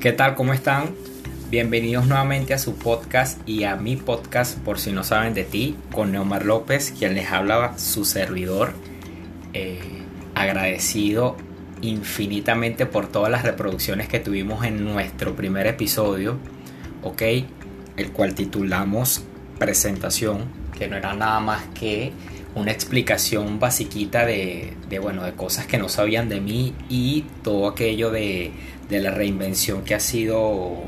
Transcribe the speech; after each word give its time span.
¿Qué 0.00 0.12
tal? 0.12 0.36
¿Cómo 0.36 0.52
están? 0.52 0.94
Bienvenidos 1.50 2.06
nuevamente 2.06 2.54
a 2.54 2.58
su 2.58 2.76
podcast 2.76 3.40
y 3.48 3.64
a 3.64 3.74
mi 3.74 3.96
podcast 3.96 4.56
por 4.60 4.78
si 4.78 4.92
no 4.92 5.02
saben 5.02 5.34
de 5.34 5.42
ti 5.42 5.76
con 5.90 6.12
Neomar 6.12 6.44
López, 6.44 6.94
quien 6.96 7.16
les 7.16 7.32
hablaba, 7.32 7.76
su 7.78 8.04
servidor. 8.04 8.74
Eh, 9.54 9.80
agradecido 10.36 11.36
infinitamente 11.82 12.86
por 12.86 13.08
todas 13.08 13.28
las 13.32 13.42
reproducciones 13.42 14.06
que 14.06 14.20
tuvimos 14.20 14.64
en 14.64 14.84
nuestro 14.84 15.34
primer 15.34 15.66
episodio, 15.66 16.38
¿ok? 17.02 17.22
El 17.96 18.12
cual 18.12 18.36
titulamos 18.36 19.24
Presentación, 19.58 20.44
que 20.78 20.86
no 20.86 20.94
era 20.94 21.12
nada 21.14 21.40
más 21.40 21.64
que 21.74 22.12
una 22.54 22.70
explicación 22.70 23.58
basiquita 23.58 24.24
de, 24.24 24.76
bueno, 25.02 25.24
de 25.24 25.32
cosas 25.32 25.66
que 25.66 25.78
no 25.78 25.88
sabían 25.88 26.28
de 26.28 26.40
mí 26.40 26.74
y 26.88 27.24
todo 27.42 27.66
aquello 27.66 28.10
de 28.10 28.52
de 28.88 29.00
la 29.00 29.10
reinvención 29.10 29.84
que 29.84 29.94
ha 29.94 30.00
sido 30.00 30.82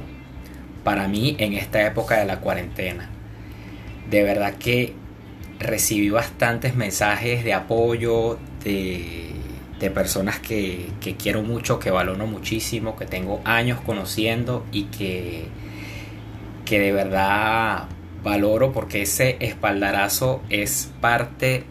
para 0.84 1.08
mí 1.08 1.36
en 1.38 1.52
esta 1.52 1.86
época 1.86 2.18
de 2.18 2.24
la 2.24 2.40
cuarentena. 2.40 3.08
De 4.10 4.22
verdad 4.22 4.54
que 4.54 4.94
recibí 5.58 6.10
bastantes 6.10 6.74
mensajes 6.74 7.44
de 7.44 7.52
apoyo 7.52 8.38
de, 8.64 9.30
de 9.78 9.90
personas 9.90 10.38
que, 10.38 10.88
que, 11.00 11.16
quiero 11.16 11.42
mucho, 11.42 11.78
que 11.78 11.90
valoro 11.90 12.26
muchísimo, 12.26 12.96
que 12.96 13.06
tengo 13.06 13.40
años 13.44 13.80
conociendo 13.80 14.64
y 14.72 14.84
que, 14.84 15.44
que 16.64 16.80
de 16.80 16.92
verdad 16.92 17.88
valoro 18.22 18.72
porque 18.72 19.02
ese 19.02 19.36
espaldarazo 19.40 20.42
es 20.50 20.90
parte 21.00 21.64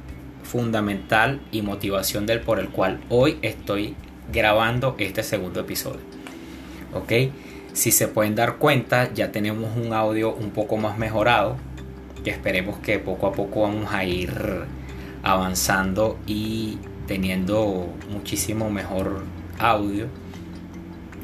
fundamental 0.43 1.41
y 1.51 1.61
motivación 1.61 2.25
del 2.25 2.41
por 2.41 2.59
el 2.59 2.69
cual 2.69 3.01
hoy 3.09 3.37
estoy 3.43 3.95
grabando 4.31 4.95
este 4.97 5.23
segundo 5.23 5.59
episodio. 5.59 6.08
¿Ok? 6.93 7.13
Si 7.73 7.91
se 7.91 8.07
pueden 8.07 8.35
dar 8.35 8.57
cuenta, 8.57 9.13
ya 9.13 9.31
tenemos 9.31 9.75
un 9.77 9.93
audio 9.93 10.33
un 10.33 10.49
poco 10.51 10.77
más 10.77 10.97
mejorado, 10.97 11.57
que 12.23 12.31
esperemos 12.31 12.79
que 12.79 12.99
poco 12.99 13.27
a 13.27 13.31
poco 13.31 13.61
vamos 13.61 13.93
a 13.93 14.03
ir 14.03 14.31
avanzando 15.23 16.17
y 16.25 16.77
teniendo 17.07 17.87
muchísimo 18.11 18.69
mejor 18.69 19.23
audio. 19.57 20.07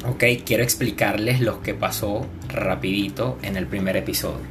Ok, 0.07 0.23
quiero 0.45 0.63
explicarles 0.63 1.41
lo 1.41 1.61
que 1.61 1.73
pasó 1.73 2.25
rapidito 2.47 3.37
en 3.41 3.57
el 3.57 3.65
primer 3.65 3.97
episodio. 3.97 4.45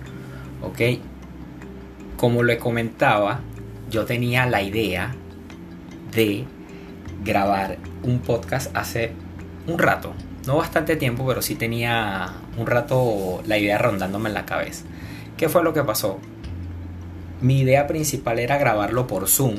Ok, 0.62 0.98
como 2.16 2.42
le 2.42 2.58
comentaba, 2.58 3.40
yo 3.90 4.04
tenía 4.04 4.46
la 4.46 4.62
idea 4.62 5.14
de 6.12 6.44
grabar 7.24 7.78
un 8.02 8.20
podcast 8.20 8.74
hace 8.76 9.12
un 9.66 9.78
rato, 9.78 10.14
no 10.46 10.56
bastante 10.56 10.96
tiempo, 10.96 11.26
pero 11.26 11.42
sí 11.42 11.54
tenía 11.54 12.34
un 12.58 12.66
rato 12.66 13.42
la 13.46 13.58
idea 13.58 13.78
rondándome 13.78 14.28
en 14.28 14.34
la 14.34 14.46
cabeza. 14.46 14.84
¿Qué 15.36 15.48
fue 15.48 15.64
lo 15.64 15.72
que 15.72 15.82
pasó? 15.82 16.18
Mi 17.40 17.60
idea 17.60 17.86
principal 17.86 18.38
era 18.38 18.58
grabarlo 18.58 19.06
por 19.06 19.28
Zoom, 19.28 19.56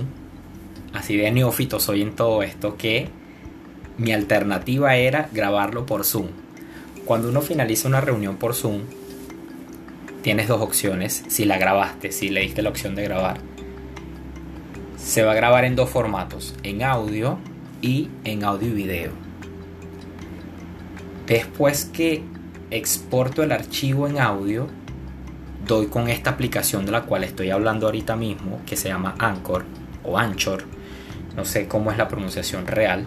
así 0.94 1.17
de 1.17 1.31
neófito 1.31 1.80
soy 1.80 2.02
en 2.02 2.16
todo 2.16 2.44
esto, 2.44 2.77
que 2.77 3.09
mi 3.97 4.14
alternativa 4.14 4.95
era 4.95 5.30
grabarlo 5.31 5.86
por 5.86 6.05
Zoom. 6.05 6.27
Cuando 7.05 7.30
uno 7.30 7.42
finaliza 7.42 7.88
una 7.88 8.02
reunión 8.02 8.38
por 8.38 8.55
Zoom, 8.55 8.81
tienes 10.22 10.47
dos 10.47 10.61
opciones, 10.61 11.23
si 11.27 11.45
la 11.45 11.58
grabaste, 11.58 12.11
si 12.11 12.30
le 12.30 12.42
diste 12.42 12.61
la 12.61 12.70
opción 12.70 12.95
de 12.95 13.03
grabar. 13.03 13.38
Se 14.97 15.23
va 15.23 15.33
a 15.33 15.36
grabar 15.36 15.66
en 15.66 15.75
dos 15.75 15.89
formatos, 15.89 16.55
en 16.64 16.83
audio 16.83 17.38
y 17.81 18.09
en 18.23 18.44
audio 18.44 18.70
y 18.70 18.72
video 18.72 19.25
Después 21.28 21.86
que 21.86 22.23
exporto 22.70 23.42
el 23.42 23.52
archivo 23.52 24.08
en 24.08 24.20
audio, 24.20 24.68
doy 25.66 25.88
con 25.88 26.10
esta 26.10 26.32
aplicación 26.32 26.86
de 26.86 26.92
la 26.92 27.04
cual 27.04 27.23
estoy 27.23 27.49
hablando 27.49 27.88
ahorita 27.88 28.16
mismo, 28.16 28.61
que 28.66 28.76
se 28.76 28.89
llama 28.89 29.16
Anchor 29.17 29.66
o 30.04 30.17
Anchor. 30.17 30.64
No 31.36 31.44
sé 31.44 31.67
cómo 31.67 31.92
es 31.92 31.98
la 31.98 32.08
pronunciación 32.08 32.67
real. 32.67 33.05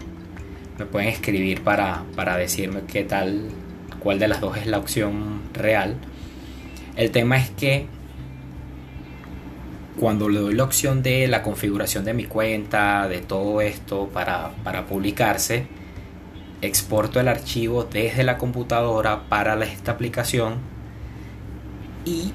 Me 0.79 0.85
pueden 0.85 1.09
escribir 1.09 1.63
para, 1.63 2.03
para 2.17 2.37
decirme 2.37 2.83
qué 2.87 3.05
tal, 3.05 3.49
cuál 4.01 4.19
de 4.19 4.29
las 4.29 4.41
dos 4.41 4.57
es 4.57 4.67
la 4.67 4.79
opción 4.79 5.43
real. 5.53 5.97
El 6.97 7.13
tema 7.13 7.37
es 7.37 7.51
que 7.51 7.87
cuando 9.99 10.29
le 10.29 10.41
doy 10.41 10.55
la 10.55 10.65
opción 10.65 11.03
de 11.03 11.29
la 11.29 11.43
configuración 11.43 12.05
de 12.05 12.15
mi 12.15 12.25
cuenta, 12.25 13.09
de 13.09 13.19
todo 13.21 13.61
esto 13.61 14.09
para, 14.13 14.51
para 14.65 14.87
publicarse, 14.87 15.67
exporto 16.63 17.21
el 17.21 17.29
archivo 17.29 17.85
desde 17.85 18.25
la 18.25 18.39
computadora 18.39 19.29
para 19.29 19.63
esta 19.65 19.93
aplicación 19.93 20.57
y 22.05 22.33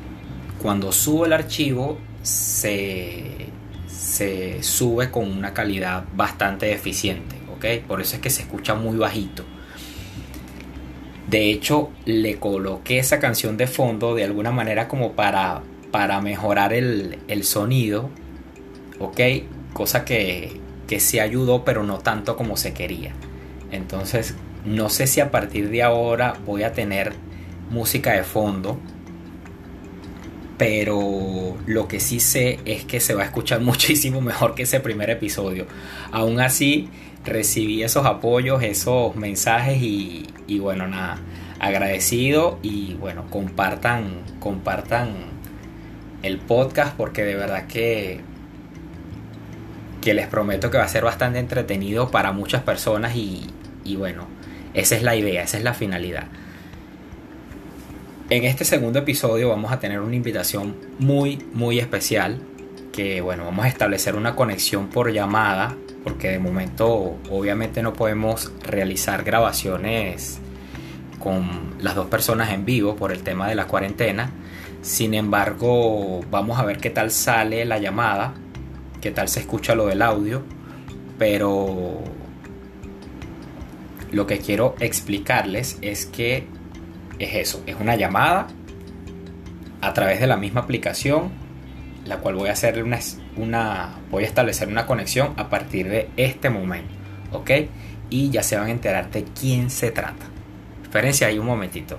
cuando 0.61 0.91
subo 0.91 1.25
el 1.25 1.33
archivo 1.33 1.97
se, 2.21 3.47
se 3.87 4.63
sube 4.63 5.11
con 5.11 5.29
una 5.29 5.53
calidad 5.53 6.05
bastante 6.15 6.71
eficiente, 6.71 7.35
¿ok? 7.53 7.85
Por 7.85 8.01
eso 8.01 8.15
es 8.15 8.21
que 8.21 8.29
se 8.29 8.43
escucha 8.43 8.75
muy 8.75 8.97
bajito. 8.97 9.43
De 11.27 11.49
hecho, 11.49 11.89
le 12.05 12.37
coloqué 12.37 12.99
esa 12.99 13.19
canción 13.19 13.57
de 13.57 13.67
fondo 13.67 14.13
de 14.13 14.23
alguna 14.23 14.51
manera 14.51 14.87
como 14.87 15.13
para, 15.13 15.63
para 15.91 16.21
mejorar 16.21 16.73
el, 16.73 17.19
el 17.27 17.43
sonido, 17.43 18.09
¿ok? 18.99 19.19
Cosa 19.73 20.05
que, 20.05 20.59
que 20.87 20.99
se 20.99 21.19
ayudó, 21.19 21.65
pero 21.65 21.83
no 21.83 21.97
tanto 21.97 22.37
como 22.37 22.55
se 22.55 22.73
quería. 22.73 23.13
Entonces, 23.73 24.35
no 24.65 24.89
sé 24.89 25.07
si 25.07 25.19
a 25.19 25.31
partir 25.31 25.69
de 25.69 25.83
ahora 25.83 26.35
voy 26.45 26.63
a 26.63 26.73
tener 26.73 27.13
música 27.69 28.13
de 28.13 28.23
fondo. 28.23 28.79
Pero 30.57 31.57
lo 31.65 31.87
que 31.87 31.99
sí 31.99 32.19
sé 32.19 32.59
es 32.65 32.85
que 32.85 32.99
se 32.99 33.15
va 33.15 33.23
a 33.23 33.25
escuchar 33.25 33.61
muchísimo 33.71 34.21
mejor 34.21 34.55
que 34.55 34.63
ese 34.63 34.79
primer 34.79 35.09
episodio. 35.09 35.65
Aún 36.11 36.39
así, 36.39 36.89
recibí 37.25 37.83
esos 37.83 38.05
apoyos, 38.05 38.61
esos 38.63 39.15
mensajes 39.15 39.81
y, 39.81 40.59
bueno, 40.59 40.87
nada, 40.87 41.17
agradecido 41.59 42.59
y 42.61 42.93
bueno, 42.95 43.25
compartan, 43.29 44.21
compartan 44.39 45.33
el 46.21 46.37
podcast 46.37 46.95
porque 46.95 47.23
de 47.23 47.35
verdad 47.35 47.67
que 47.67 48.21
que 50.01 50.13
les 50.13 50.27
prometo 50.27 50.69
que 50.69 50.77
va 50.77 50.83
a 50.83 50.87
ser 50.89 51.05
bastante 51.05 51.39
entretenido 51.39 52.11
para 52.11 52.33
muchas 52.33 52.61
personas 52.61 53.15
y, 53.15 53.47
y 53.83 53.95
bueno, 53.95 54.27
esa 54.73 54.95
es 54.95 55.03
la 55.03 55.15
idea, 55.15 55.43
esa 55.43 55.57
es 55.57 55.63
la 55.63 55.73
finalidad. 55.73 56.27
En 58.29 58.45
este 58.45 58.63
segundo 58.65 58.99
episodio 58.99 59.49
vamos 59.49 59.71
a 59.71 59.79
tener 59.79 59.99
una 59.99 60.15
invitación 60.15 60.75
muy, 60.97 61.45
muy 61.53 61.77
especial. 61.79 62.39
Que 62.91 63.21
bueno, 63.21 63.45
vamos 63.45 63.65
a 63.65 63.67
establecer 63.67 64.15
una 64.15 64.35
conexión 64.35 64.87
por 64.87 65.11
llamada. 65.11 65.75
Porque 66.03 66.29
de 66.29 66.39
momento 66.39 67.17
obviamente 67.29 67.83
no 67.83 67.93
podemos 67.93 68.51
realizar 68.63 69.23
grabaciones 69.23 70.39
con 71.19 71.75
las 71.79 71.95
dos 71.95 72.07
personas 72.07 72.51
en 72.51 72.65
vivo 72.65 72.95
por 72.95 73.11
el 73.11 73.23
tema 73.23 73.47
de 73.47 73.55
la 73.55 73.67
cuarentena. 73.67 74.31
Sin 74.81 75.13
embargo, 75.13 76.21
vamos 76.31 76.59
a 76.59 76.65
ver 76.65 76.77
qué 76.77 76.89
tal 76.89 77.11
sale 77.11 77.65
la 77.65 77.77
llamada, 77.77 78.33
qué 78.99 79.11
tal 79.11 79.27
se 79.27 79.41
escucha 79.41 79.75
lo 79.75 79.85
del 79.85 80.01
audio. 80.01 80.43
Pero 81.19 82.03
lo 84.13 84.27
que 84.27 84.37
quiero 84.37 84.75
explicarles 84.79 85.77
es 85.81 86.05
que 86.05 86.47
es 87.19 87.35
eso, 87.35 87.63
es 87.65 87.75
una 87.79 87.95
llamada 87.95 88.47
a 89.81 89.93
través 89.93 90.19
de 90.19 90.27
la 90.27 90.37
misma 90.37 90.61
aplicación, 90.61 91.31
la 92.05 92.17
cual 92.17 92.35
voy 92.35 92.49
a 92.49 92.53
hacer 92.53 92.81
una, 92.83 92.99
una 93.35 93.95
voy 94.11 94.23
a 94.23 94.27
establecer 94.27 94.67
una 94.67 94.85
conexión 94.85 95.33
a 95.37 95.49
partir 95.49 95.89
de 95.89 96.09
este 96.15 96.49
momento, 96.49 96.93
¿ok? 97.31 97.51
Y 98.09 98.29
ya 98.29 98.43
se 98.43 98.55
van 98.55 98.67
a 98.67 98.71
enterar 98.71 99.09
de 99.09 99.23
quién 99.23 99.69
se 99.69 99.91
trata. 99.91 100.25
Espérense 100.83 101.25
ahí 101.25 101.39
un 101.39 101.47
momentito. 101.47 101.97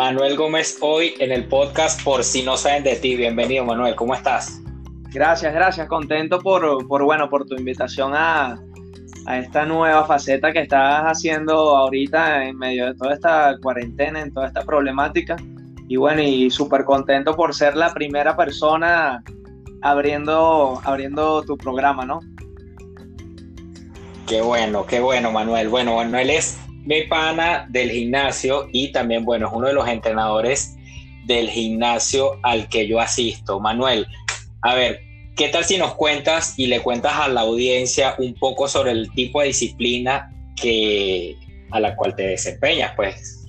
Manuel 0.00 0.34
Gómez 0.34 0.78
hoy 0.80 1.12
en 1.18 1.30
el 1.30 1.44
podcast 1.44 2.02
Por 2.02 2.24
si 2.24 2.42
no 2.42 2.56
saben 2.56 2.82
de 2.84 2.96
ti. 2.96 3.16
Bienvenido 3.16 3.66
Manuel, 3.66 3.94
¿cómo 3.96 4.14
estás? 4.14 4.58
Gracias, 5.12 5.52
gracias. 5.52 5.88
Contento 5.88 6.38
por, 6.38 6.88
por 6.88 7.04
bueno, 7.04 7.28
por 7.28 7.44
tu 7.44 7.54
invitación 7.54 8.14
a, 8.14 8.58
a, 9.26 9.38
esta 9.38 9.66
nueva 9.66 10.06
faceta 10.06 10.54
que 10.54 10.60
estás 10.60 11.02
haciendo 11.02 11.76
ahorita 11.76 12.46
en 12.46 12.56
medio 12.56 12.86
de 12.86 12.94
toda 12.94 13.12
esta 13.12 13.58
cuarentena, 13.60 14.22
en 14.22 14.32
toda 14.32 14.46
esta 14.46 14.62
problemática. 14.62 15.36
Y 15.86 15.96
bueno, 15.96 16.22
y 16.22 16.48
súper 16.48 16.86
contento 16.86 17.36
por 17.36 17.54
ser 17.54 17.76
la 17.76 17.92
primera 17.92 18.34
persona 18.34 19.22
abriendo, 19.82 20.80
abriendo 20.82 21.42
tu 21.42 21.58
programa, 21.58 22.06
¿no? 22.06 22.20
Qué 24.26 24.40
bueno, 24.40 24.86
qué 24.86 25.00
bueno, 25.00 25.30
Manuel. 25.30 25.68
Bueno, 25.68 25.96
Manuel 25.96 26.30
es 26.30 26.58
mi 26.84 27.02
pana 27.02 27.66
del 27.68 27.90
gimnasio 27.90 28.68
y 28.72 28.92
también, 28.92 29.24
bueno, 29.24 29.48
es 29.48 29.52
uno 29.54 29.66
de 29.68 29.74
los 29.74 29.88
entrenadores 29.88 30.76
del 31.26 31.48
gimnasio 31.50 32.38
al 32.42 32.68
que 32.68 32.86
yo 32.88 33.00
asisto. 33.00 33.60
Manuel, 33.60 34.06
a 34.62 34.74
ver, 34.74 35.00
¿qué 35.36 35.48
tal 35.48 35.64
si 35.64 35.78
nos 35.78 35.94
cuentas 35.94 36.54
y 36.56 36.66
le 36.66 36.80
cuentas 36.80 37.12
a 37.14 37.28
la 37.28 37.42
audiencia 37.42 38.14
un 38.18 38.34
poco 38.34 38.68
sobre 38.68 38.92
el 38.92 39.10
tipo 39.12 39.40
de 39.40 39.48
disciplina 39.48 40.32
que, 40.56 41.36
a 41.70 41.80
la 41.80 41.94
cual 41.96 42.14
te 42.16 42.26
desempeñas? 42.26 42.92
Pues 42.96 43.40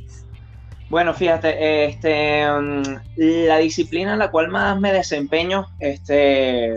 bueno, 0.92 1.14
fíjate, 1.14 1.86
este, 1.86 2.46
mm, 2.46 2.82
la 3.16 3.58
disciplina 3.60 4.12
en 4.12 4.20
la 4.20 4.30
cual 4.30 4.50
más 4.50 4.78
me 4.78 4.92
desempeño, 4.92 5.68
este, 5.80 6.74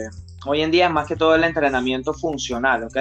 hoy 0.46 0.62
en 0.62 0.70
día 0.70 0.86
es 0.86 0.92
más 0.92 1.08
que 1.08 1.16
todo 1.16 1.34
el 1.34 1.42
entrenamiento 1.42 2.14
funcional, 2.14 2.84
¿ok? 2.84 2.96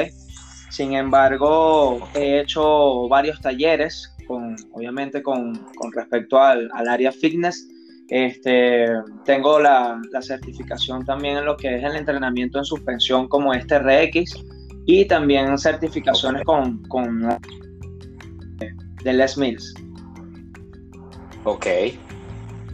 Sin 0.74 0.94
embargo, 0.94 2.10
he 2.16 2.40
hecho 2.40 3.08
varios 3.08 3.40
talleres, 3.40 4.12
con, 4.26 4.56
obviamente 4.72 5.22
con, 5.22 5.54
respecto 5.94 6.42
al, 6.42 6.68
área 6.90 7.12
fitness. 7.12 7.70
Este, 8.10 8.88
tengo 9.24 9.60
la, 9.60 10.02
certificación 10.22 11.06
también 11.06 11.38
en 11.38 11.46
lo 11.46 11.58
que 11.58 11.76
es 11.76 11.84
el 11.84 11.96
entrenamiento 11.96 12.58
en 12.58 12.66
suspensión 12.66 13.28
como 13.28 13.54
este 13.54 13.78
RX 13.78 14.44
y 14.88 15.06
también 15.06 15.60
certificaciones 15.60 16.44
con, 16.44 16.82
con 16.86 17.22
de 19.04 19.14
Les 19.14 19.38
Mills. 19.38 19.76
Ok. 21.44 21.68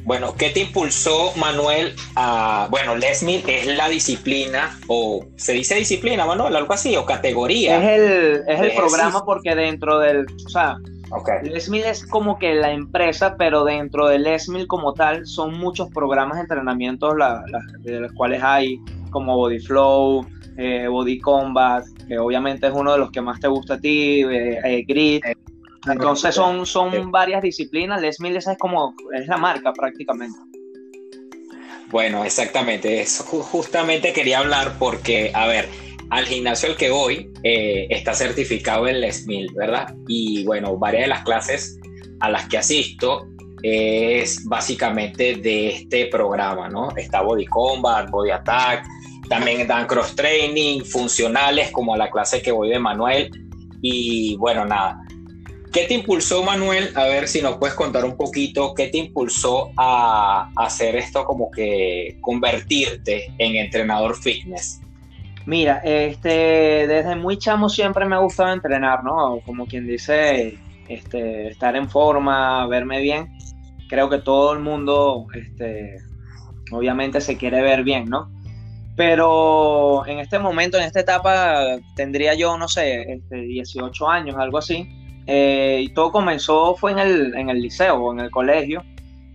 Bueno, 0.04 0.34
¿qué 0.38 0.50
te 0.50 0.62
impulsó, 0.62 1.34
Manuel, 1.36 1.94
a... 2.16 2.68
Bueno, 2.72 2.96
Les 2.96 3.22
Mills 3.22 3.44
es 3.48 3.68
la 3.68 3.90
disciplina, 3.90 4.78
o 4.88 5.26
se 5.36 5.54
dice 5.54 5.76
disciplina, 5.76 6.26
Manuel, 6.26 6.56
algo 6.56 6.74
así, 6.74 6.96
o 6.96 7.06
categoría. 7.06 7.78
Es 7.78 8.00
el, 8.00 8.44
es 8.48 8.60
el 8.60 8.72
programa 8.76 9.24
porque 9.26 9.56
dentro 9.56 10.00
del... 10.00 10.26
O 10.46 10.50
sea, 10.50 10.78
okay. 11.12 11.50
Les 11.50 11.70
Mills 11.70 11.86
es 11.86 12.06
como 12.08 12.40
que 12.40 12.56
la 12.56 12.72
empresa, 12.72 13.36
pero 13.38 13.64
dentro 13.64 14.08
de 14.08 14.20
Les 14.20 14.50
Mills 14.50 14.68
como 14.68 14.94
tal 14.94 15.26
son 15.28 15.58
muchos 15.60 15.90
programas 15.90 16.38
de 16.38 16.42
entrenamiento, 16.42 17.14
de 17.80 18.00
los 18.00 18.12
cuales 18.14 18.42
hay 18.42 18.80
como 19.12 19.36
Body 19.36 19.60
Flow, 19.60 20.26
eh, 20.58 20.88
Body 20.88 21.20
Combat, 21.20 21.86
que 22.08 22.18
obviamente 22.18 22.68
es 22.68 22.74
uno 22.74 22.94
de 22.94 23.00
los 23.00 23.12
que 23.12 23.22
más 23.22 23.40
te 23.40 23.48
gusta 23.48 23.76
a 23.76 23.80
ti, 23.80 24.24
eh, 24.24 24.60
eh 24.64 24.84
Grit, 24.88 25.24
entonces 25.88 26.36
son, 26.36 26.66
son 26.66 27.12
varias 27.12 27.42
disciplinas. 27.42 28.02
Les 28.02 28.20
Mills 28.20 28.48
es 28.48 28.58
como, 28.58 28.94
es 29.14 29.28
la 29.28 29.38
marca 29.38 29.72
prácticamente. 29.74 30.38
Bueno, 31.90 32.24
exactamente. 32.24 33.02
Eso 33.02 33.24
justamente 33.24 34.14
quería 34.14 34.40
hablar 34.40 34.74
porque, 34.78 35.32
a 35.34 35.48
ver, 35.48 35.68
al 36.10 36.26
gimnasio 36.26 36.70
al 36.70 36.76
que 36.76 36.90
voy 36.90 37.32
eh, 37.44 37.88
está 37.90 38.14
certificado 38.14 38.88
en 38.88 39.02
Les 39.02 39.26
Mills, 39.26 39.54
¿verdad? 39.54 39.94
Y 40.08 40.44
bueno, 40.44 40.78
varias 40.78 41.04
de 41.04 41.08
las 41.08 41.24
clases 41.24 41.80
a 42.20 42.30
las 42.30 42.48
que 42.48 42.58
asisto 42.58 43.28
es 43.62 44.46
básicamente 44.46 45.36
de 45.36 45.70
este 45.70 46.08
programa, 46.08 46.70
¿no? 46.70 46.90
Está 46.96 47.22
Body 47.22 47.46
Combat, 47.46 48.10
Body 48.10 48.32
Attack, 48.32 48.86
también 49.28 49.68
dan 49.68 49.86
cross 49.86 50.16
training, 50.16 50.82
funcionales 50.82 51.72
como 51.72 51.96
la 51.96 52.10
clase 52.10 52.42
que 52.42 52.52
voy 52.52 52.70
de 52.70 52.80
Manuel. 52.80 53.30
Y 53.82 54.36
bueno, 54.38 54.66
nada, 54.66 55.00
¿Qué 55.72 55.86
te 55.86 55.94
impulsó, 55.94 56.44
Manuel? 56.44 56.90
A 56.96 57.04
ver 57.04 57.28
si 57.28 57.44
nos 57.44 57.58
puedes 57.58 57.76
contar 57.76 58.04
un 58.04 58.18
poquito, 58.18 58.74
¿qué 58.74 58.88
te 58.88 58.98
impulsó 58.98 59.72
a, 59.78 60.50
hacer 60.56 60.96
esto 60.96 61.26
como 61.26 61.52
que 61.52 62.18
convertirte 62.22 63.32
en 63.38 63.56
entrenador 63.56 64.16
fitness? 64.16 64.82
Mira, 65.46 65.80
este, 65.84 66.88
desde 66.88 67.16
muy 67.16 67.38
chamo 67.38 67.70
siempre 67.70 68.06
me 68.06 68.16
ha 68.16 68.20
gustado 68.20 68.52
entrenar, 68.52 69.04
¿no? 69.04 69.42
Como 69.46 69.68
quien 69.68 69.86
dice, 69.86 70.58
este, 70.88 71.50
estar 71.50 71.76
en 71.76 71.88
forma, 71.88 72.66
verme 72.66 73.00
bien. 73.00 73.38
Creo 73.88 74.10
que 74.10 74.20
todo 74.20 74.54
el 74.54 74.60
mundo, 74.60 75.28
este, 75.36 75.98
obviamente 76.72 77.22
se 77.22 77.38
quiere 77.38 77.62
ver 77.62 77.84
bien, 77.84 78.06
¿no? 78.06 78.32
Pero 78.96 80.06
en 80.08 80.18
este 80.18 80.40
momento, 80.40 80.78
en 80.78 80.86
esta 80.86 81.02
etapa, 81.02 81.78
tendría 81.96 82.34
yo, 82.34 82.58
no 82.58 82.68
sé, 82.68 83.02
este, 83.14 83.36
18 83.42 84.10
años, 84.10 84.36
algo 84.36 84.58
así 84.58 84.96
eh, 85.32 85.82
y 85.84 85.90
todo 85.90 86.12
comenzó 86.12 86.76
fue 86.76 86.92
en 86.92 86.98
el, 86.98 87.36
en 87.36 87.50
el 87.50 87.62
liceo 87.62 87.98
o 87.98 88.12
en 88.12 88.20
el 88.20 88.32
colegio, 88.32 88.84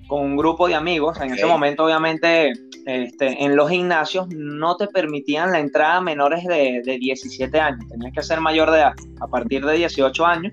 con 0.08 0.22
un 0.22 0.36
grupo 0.36 0.66
de 0.66 0.74
amigos. 0.74 1.20
En 1.20 1.32
ese 1.32 1.46
momento, 1.46 1.84
obviamente, 1.84 2.52
este, 2.84 3.44
en 3.44 3.54
los 3.54 3.70
gimnasios 3.70 4.26
no 4.30 4.76
te 4.76 4.88
permitían 4.88 5.52
la 5.52 5.60
entrada 5.60 5.98
a 5.98 6.00
menores 6.00 6.44
de, 6.46 6.82
de 6.84 6.98
17 6.98 7.60
años. 7.60 7.86
Tenías 7.88 8.12
que 8.12 8.22
ser 8.24 8.40
mayor 8.40 8.72
de 8.72 8.78
edad. 8.78 8.92
A 9.20 9.28
partir 9.28 9.64
de 9.64 9.74
18 9.74 10.26
años, 10.26 10.52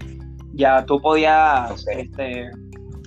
ya 0.54 0.86
tú 0.86 1.02
podías, 1.02 1.88
este, 1.88 2.52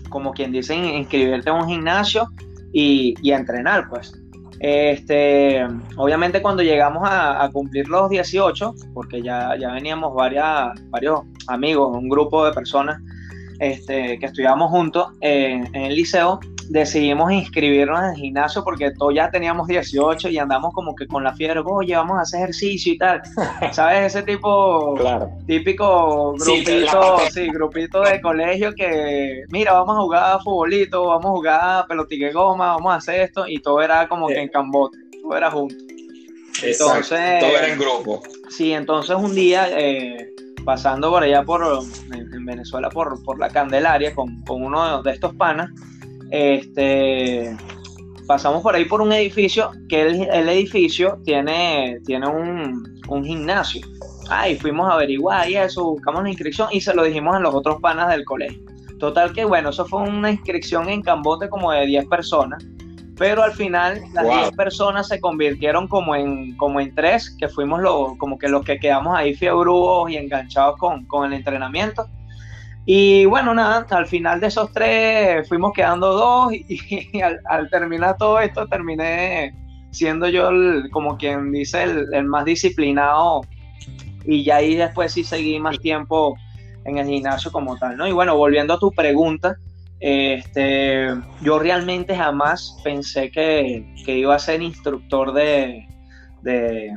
como 0.09 0.33
quien 0.33 0.51
dice, 0.51 0.75
inscribirte 0.75 1.51
en 1.51 1.57
un 1.57 1.69
gimnasio 1.69 2.29
y, 2.73 3.15
y 3.23 3.31
entrenar, 3.31 3.89
pues. 3.89 4.13
Este, 4.59 5.63
obviamente 5.97 6.41
cuando 6.41 6.63
llegamos 6.63 7.03
a, 7.05 7.49
cumplir 7.53 7.87
los 7.89 8.09
18, 8.09 8.75
porque 8.95 9.23
ya, 9.23 9.57
ya 9.59 9.73
veníamos 9.73 10.15
varias, 10.15 10.73
varios 10.91 11.21
amigos, 11.49 11.97
un 11.97 12.09
grupo 12.09 12.45
de 12.45 12.53
personas 12.53 13.01
este, 13.61 14.19
que 14.19 14.27
estudiábamos 14.27 14.71
juntos 14.71 15.09
en 15.21 15.75
el 15.75 15.95
liceo, 15.95 16.41
decidimos 16.69 17.33
inscribirnos 17.33 17.99
en 18.01 18.11
el 18.11 18.17
gimnasio 18.17 18.65
porque 18.65 18.91
todos 18.93 19.15
ya 19.15 19.31
teníamos 19.31 19.67
18 19.69 20.29
y 20.29 20.39
andamos 20.39 20.73
como 20.73 20.95
que 20.95 21.07
con 21.07 21.25
la 21.25 21.35
fiebre, 21.35 21.61
oye, 21.65 21.95
vamos 21.95 22.19
a 22.19 22.23
hacer 22.23 22.41
ejercicio 22.41 22.93
y 22.93 22.99
tal. 22.99 23.23
¿Sabes? 23.73 24.15
Ese 24.15 24.23
tipo 24.23 24.95
típico 25.47 26.33
grupito, 26.33 27.19
sí, 27.31 27.49
grupito 27.49 28.03
de 28.03 28.21
colegio 28.21 28.75
que, 28.75 29.45
mira, 29.51 29.73
vamos 29.73 29.97
a 29.97 30.01
jugar 30.01 30.43
futbolito, 30.43 31.07
vamos 31.07 31.27
a 31.27 31.31
jugar 31.31 31.87
pelotique 31.87 32.33
goma, 32.33 32.75
vamos 32.75 32.93
a 32.93 32.97
hacer 32.97 33.21
esto 33.21 33.47
y 33.47 33.61
todo 33.61 33.83
era 33.83 34.09
como 34.09 34.29
que 34.29 34.41
en 34.41 34.49
cambote, 34.49 34.99
todo 35.23 35.37
era 35.37 35.51
junto. 35.51 35.75
Entonces, 36.63 37.41
todo 37.41 37.51
era 37.51 37.69
en 37.69 37.79
grupo. 37.79 38.23
Sí, 38.49 38.73
entonces 38.73 39.17
un 39.17 39.35
día, 39.35 39.69
eh, 39.71 40.33
pasando 40.65 41.11
por 41.11 41.23
allá 41.23 41.43
por 41.43 41.63
en, 42.13 42.45
Venezuela 42.45 42.89
por, 42.91 43.23
por 43.25 43.39
la 43.39 43.49
Candelaria 43.49 44.15
con, 44.15 44.43
con 44.43 44.63
uno 44.63 45.03
de 45.03 45.13
estos 45.13 45.35
panas, 45.35 45.71
este, 46.31 47.57
pasamos 48.27 48.63
por 48.63 48.75
ahí 48.75 48.85
por 48.85 49.01
un 49.01 49.13
edificio, 49.13 49.71
que 49.89 50.03
el, 50.03 50.49
edificio 50.49 51.19
tiene, 51.25 52.01
tiene 52.05 52.27
un, 52.27 53.01
un 53.09 53.25
gimnasio. 53.25 53.87
Ahí 54.29 54.57
fuimos 54.57 54.89
a 54.89 54.95
averiguar 54.95 55.49
y 55.51 55.57
eso, 55.57 55.85
buscamos 55.85 56.23
la 56.23 56.31
inscripción 56.31 56.69
y 56.73 56.81
se 56.81 56.95
lo 56.95 57.05
dijimos 57.05 57.37
a 57.37 57.41
los 57.41 57.55
otros 57.55 57.81
panas 57.81 58.09
del 58.11 58.25
colegio. 58.25 58.63
Total 58.99 59.33
que 59.33 59.45
bueno, 59.45 59.71
eso 59.71 59.85
fue 59.85 60.03
una 60.03 60.31
inscripción 60.31 60.89
en 60.89 61.03
Cambote 61.03 61.49
como 61.49 61.73
de 61.73 61.85
10 61.87 62.07
personas, 62.07 62.65
pero 63.17 63.43
al 63.43 63.53
final 63.53 64.03
las 64.13 64.25
10 64.25 64.51
personas 64.53 65.09
se 65.09 65.21
convirtieron 65.21 65.87
como 65.87 66.17
en, 66.17 66.57
como 66.57 66.81
en 66.81 66.95
3, 66.95 67.37
que 67.39 67.49
fuimos 67.49 67.81
los, 67.81 68.17
como 68.19 68.39
que 68.39 68.49
los 68.49 68.65
que 68.65 68.79
quedamos 68.79 69.17
ahí 69.17 69.35
fiebrudos 69.35 70.11
y 70.11 70.17
enganchados 70.17 70.77
con, 70.79 71.05
con 71.07 71.27
el 71.27 71.39
entrenamiento. 71.39 72.09
Y 72.87 73.25
bueno, 73.25 73.55
nada, 73.55 73.87
al 73.91 74.07
final 74.07 74.41
de 74.41 74.49
esos 74.49 74.71
tres 74.73 75.49
fuimos 75.49 75.73
quedando 75.73 76.13
dos 76.13 76.53
y, 76.53 77.21
al, 77.49 77.71
terminar 77.71 78.17
todo 78.19 78.41
esto 78.41 78.67
terminé 78.67 79.55
siendo 79.91 80.29
yo 80.29 80.51
como 80.91 81.17
quien 81.17 81.51
dice 81.53 81.85
el, 81.85 82.25
más 82.25 82.45
disciplinado. 82.45 83.43
Y 84.27 84.45
ya 84.45 84.57
ahí 84.57 84.75
después 84.75 85.13
sí 85.13 85.25
seguí 85.25 85.59
más 85.59 85.79
tiempo 85.79 86.37
en 86.85 86.99
el 86.99 87.07
gimnasio 87.07 87.51
como 87.53 87.77
tal, 87.79 87.97
¿no? 87.97 88.07
Y 88.07 88.13
bueno, 88.13 88.37
volviendo 88.37 88.75
a 88.75 88.79
tu 88.79 88.91
pregunta, 88.91 89.57
este, 90.01 91.09
yo 91.43 91.59
realmente 91.59 92.17
jamás 92.17 92.77
pensé 92.85 93.31
que, 93.31 93.85
iba 94.07 94.35
a 94.35 94.39
ser 94.39 94.63
instructor 94.63 95.33
de, 95.33 95.87
de, 96.43 96.93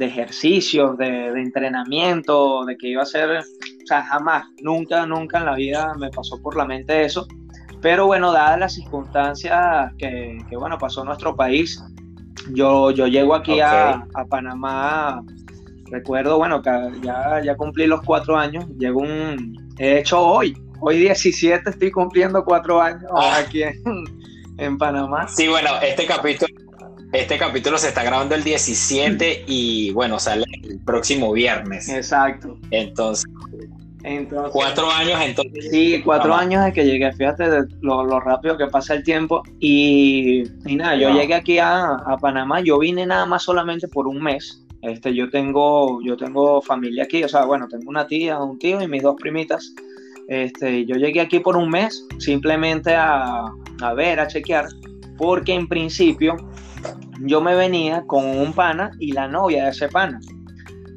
ejercicios, 0.00 0.96
de, 0.98 1.32
de 1.32 1.40
entrenamiento, 1.42 2.64
de 2.64 2.76
que 2.76 2.88
iba 2.88 3.02
a 3.02 3.06
ser 3.06 3.44
sea, 3.88 4.04
jamás, 4.04 4.44
nunca, 4.62 5.06
nunca 5.06 5.38
en 5.38 5.46
la 5.46 5.54
vida 5.54 5.94
me 5.98 6.10
pasó 6.10 6.40
por 6.40 6.56
la 6.56 6.64
mente 6.64 7.04
eso. 7.04 7.26
Pero 7.80 8.06
bueno, 8.06 8.32
dadas 8.32 8.58
las 8.58 8.74
circunstancias 8.74 9.92
que, 9.98 10.38
que 10.48 10.56
bueno, 10.56 10.78
pasó 10.78 11.00
en 11.00 11.06
nuestro 11.08 11.34
país, 11.34 11.82
yo, 12.52 12.90
yo 12.90 13.06
llego 13.06 13.34
aquí 13.34 13.60
a, 13.60 14.04
a, 14.14 14.24
Panamá, 14.28 15.22
recuerdo, 15.90 16.38
bueno, 16.38 16.60
que 16.60 16.70
ya, 17.02 17.40
ya 17.42 17.56
cumplí 17.56 17.86
los 17.86 18.02
cuatro 18.02 18.36
años, 18.36 18.66
llego 18.78 19.00
un, 19.00 19.56
he 19.78 19.98
hecho 19.98 20.20
hoy, 20.20 20.56
hoy 20.80 20.98
17 20.98 21.70
estoy 21.70 21.90
cumpliendo 21.90 22.44
cuatro 22.44 22.80
años 22.80 23.10
ah. 23.14 23.38
aquí 23.38 23.62
en, 23.62 23.82
en 24.58 24.78
Panamá. 24.78 25.28
Sí, 25.28 25.48
bueno, 25.48 25.70
este 25.82 26.06
capítulo 26.06 26.68
este 27.12 27.38
capítulo 27.38 27.78
se 27.78 27.88
está 27.88 28.02
grabando 28.02 28.34
el 28.34 28.44
17 28.44 29.44
y 29.46 29.92
bueno, 29.92 30.18
sale 30.18 30.44
el 30.62 30.78
próximo 30.80 31.32
viernes. 31.32 31.88
Exacto. 31.88 32.58
Entonces, 32.70 33.24
cuatro 34.52 34.90
años 34.90 35.18
entonces. 35.22 35.68
Sí, 35.70 36.02
cuatro 36.04 36.34
años 36.34 36.64
de 36.64 36.72
que 36.72 36.84
llegué, 36.84 37.10
fíjate 37.12 37.48
de 37.48 37.66
lo, 37.80 38.20
rápido 38.20 38.58
que 38.58 38.66
pasa 38.66 38.94
el 38.94 39.04
tiempo. 39.04 39.42
Y, 39.58 40.44
nada, 40.66 40.96
yo 40.96 41.10
llegué 41.10 41.34
aquí 41.34 41.58
a, 41.58 41.96
Panamá, 42.20 42.60
yo 42.60 42.78
vine 42.78 43.06
nada 43.06 43.24
más 43.24 43.42
solamente 43.42 43.88
por 43.88 44.06
un 44.06 44.22
mes. 44.22 44.64
Este, 44.82 45.14
yo 45.14 45.30
tengo, 45.30 46.00
yo 46.02 46.16
tengo 46.16 46.60
familia 46.62 47.04
aquí, 47.04 47.24
o 47.24 47.28
sea, 47.28 47.46
bueno, 47.46 47.66
tengo 47.68 47.88
una 47.88 48.06
tía, 48.06 48.38
un 48.38 48.58
tío 48.58 48.80
y 48.82 48.86
mis 48.86 49.02
dos 49.02 49.16
primitas. 49.16 49.74
Este, 50.28 50.84
yo 50.84 50.96
llegué 50.96 51.22
aquí 51.22 51.40
por 51.40 51.56
un 51.56 51.70
mes 51.70 52.06
simplemente 52.18 52.94
a, 52.94 53.50
ver, 53.96 54.20
a 54.20 54.26
chequear, 54.26 54.66
porque 55.16 55.54
en 55.54 55.66
principio 55.66 56.36
yo 57.20 57.40
me 57.40 57.54
venía 57.54 58.04
con 58.06 58.24
un 58.26 58.52
pana 58.52 58.90
y 58.98 59.12
la 59.12 59.26
novia 59.26 59.64
de 59.64 59.70
ese 59.70 59.88
pana. 59.88 60.20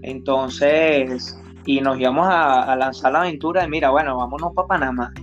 Entonces, 0.03 1.39
y 1.65 1.79
nos 1.79 1.97
íbamos 1.97 2.27
a, 2.29 2.75
lanzar 2.75 3.13
la 3.13 3.21
aventura 3.21 3.61
de, 3.61 3.69
mira, 3.69 3.89
bueno, 3.89 4.17
vámonos 4.17 4.53
para 4.53 4.67
Panamá. 4.67 5.13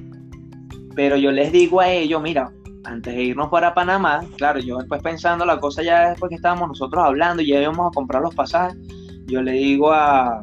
Pero 0.95 1.17
yo 1.17 1.31
les 1.31 1.53
digo 1.53 1.81
a 1.81 1.91
ellos, 1.91 2.23
mira, 2.23 2.51
antes 2.85 3.15
de 3.15 3.23
irnos 3.23 3.49
para 3.51 3.75
Panamá, 3.75 4.25
claro, 4.39 4.59
yo 4.59 4.79
después 4.79 5.03
pensando 5.03 5.45
la 5.45 5.61
cosa 5.61 5.83
ya 5.83 6.11
después 6.11 6.31
que 6.31 6.37
estábamos 6.37 6.69
nosotros 6.69 7.05
hablando 7.05 7.43
y 7.43 7.49
ya 7.49 7.61
íbamos 7.61 7.89
a 7.89 7.95
comprar 7.95 8.23
los 8.23 8.35
pasajes, 8.35 8.79
yo 9.27 9.43
le 9.43 9.53
digo 9.53 9.93
a, 9.93 10.43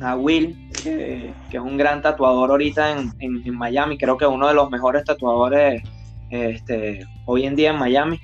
a 0.00 0.16
Will, 0.16 0.56
que, 0.82 1.32
es 1.52 1.60
un 1.60 1.76
gran 1.76 2.02
tatuador 2.02 2.50
ahorita 2.50 2.92
en, 2.92 3.12
en, 3.18 3.56
Miami, 3.56 3.98
creo 3.98 4.16
que 4.16 4.26
uno 4.26 4.48
de 4.48 4.54
los 4.54 4.70
mejores 4.70 5.04
tatuadores 5.04 5.82
este, 6.30 7.00
hoy 7.26 7.46
en 7.46 7.56
día 7.56 7.70
en 7.70 7.78
Miami. 7.78 8.20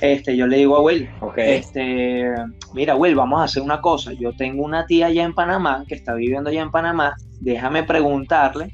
Este, 0.00 0.36
yo 0.36 0.48
le 0.48 0.56
digo 0.56 0.76
a 0.76 0.80
Will, 0.80 1.08
este, 1.36 2.28
mira 2.74 2.96
Will, 2.96 3.14
vamos 3.14 3.40
a 3.40 3.44
hacer 3.44 3.62
una 3.62 3.80
cosa. 3.80 4.12
Yo 4.12 4.32
tengo 4.32 4.64
una 4.64 4.84
tía 4.84 5.06
allá 5.06 5.22
en 5.22 5.32
Panamá 5.32 5.84
que 5.86 5.94
está 5.94 6.14
viviendo 6.14 6.50
allá 6.50 6.62
en 6.62 6.72
Panamá. 6.72 7.14
Déjame 7.40 7.84
preguntarle, 7.84 8.72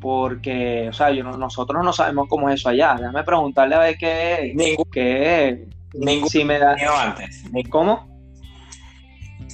porque, 0.00 0.88
o 0.88 0.92
sea, 0.92 1.12
yo, 1.12 1.22
nosotros 1.22 1.84
no 1.84 1.92
sabemos 1.92 2.26
cómo 2.28 2.48
es 2.48 2.56
eso 2.56 2.68
allá. 2.68 2.96
Déjame 2.98 3.22
preguntarle 3.22 3.74
a 3.76 3.78
ver 3.78 3.96
qué, 3.96 4.52
ningún, 4.56 4.86
qué, 4.90 5.66
ningún 5.94 6.28
si 6.28 6.44
me 6.44 6.58
da. 6.58 6.74
antes. 7.00 7.44
¿Cómo? 7.70 8.09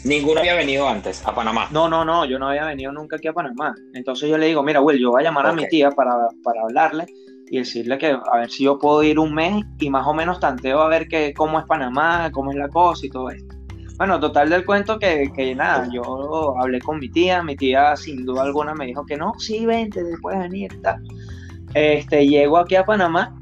Ninguno 0.07 0.41
había 0.41 0.55
venido 0.55 0.89
antes 0.89 1.27
a 1.27 1.35
Panamá. 1.35 1.69
No, 1.73 1.89
no, 1.89 2.05
no, 2.05 2.25
yo 2.25 2.39
no 2.39 2.49
había 2.49 2.65
venido 2.65 2.93
nunca 2.93 3.17
aquí 3.17 3.29
a 3.29 3.33
Panamá. 3.33 3.75
Entonces 3.93 4.29
yo 4.29 4.39
le 4.39 4.47
digo, 4.47 4.63
mira, 4.63 4.81
Will, 4.81 5.01
yo 5.01 5.11
voy 5.11 5.23
a 5.23 5.25
llamar 5.25 5.47
a 5.47 5.53
mi 5.53 5.67
tía 5.69 5.91
para, 5.91 6.29
para 6.45 6.63
hablarle 6.63 7.07
y 7.49 7.59
decirle 7.59 7.99
que 7.99 8.09
a 8.09 8.37
ver 8.37 8.51
si 8.51 8.65
yo 8.65 8.79
puedo 8.79 9.03
ir 9.03 9.19
un 9.19 9.35
mes 9.35 9.65
y 9.81 9.91
más 9.91 10.07
o 10.07 10.15
menos 10.15 10.41
tanteo 10.41 10.81
a 10.81 10.89
ver 10.89 11.09
que, 11.09 11.35
cómo 11.35 11.59
es 11.59 11.65
Panamá, 11.67 12.31
cómo 12.33 12.51
es 12.51 12.57
la 12.57 12.69
cosa 12.69 13.07
y 13.07 13.11
todo 13.11 13.31
esto. 13.31 13.55
Bueno, 13.99 14.21
total 14.21 14.51
del 14.51 14.65
cuento 14.65 14.99
que, 14.99 15.33
que 15.35 15.55
nada, 15.55 15.89
yo 15.91 16.55
hablé 16.59 16.81
con 16.81 16.99
mi 16.99 17.09
tía, 17.09 17.43
mi 17.43 17.57
tía 17.57 17.97
sin 17.97 18.27
duda 18.27 18.43
alguna 18.43 18.75
me 18.75 18.87
dijo 18.87 19.07
que 19.07 19.17
no, 19.17 19.33
sí, 19.39 19.65
vente, 19.65 20.05
después 20.05 20.39
venir, 20.39 20.81
tal. 20.83 21.03
Este, 21.73 22.27
llego 22.27 22.59
aquí 22.59 22.77
a 22.77 22.85
Panamá 22.85 23.35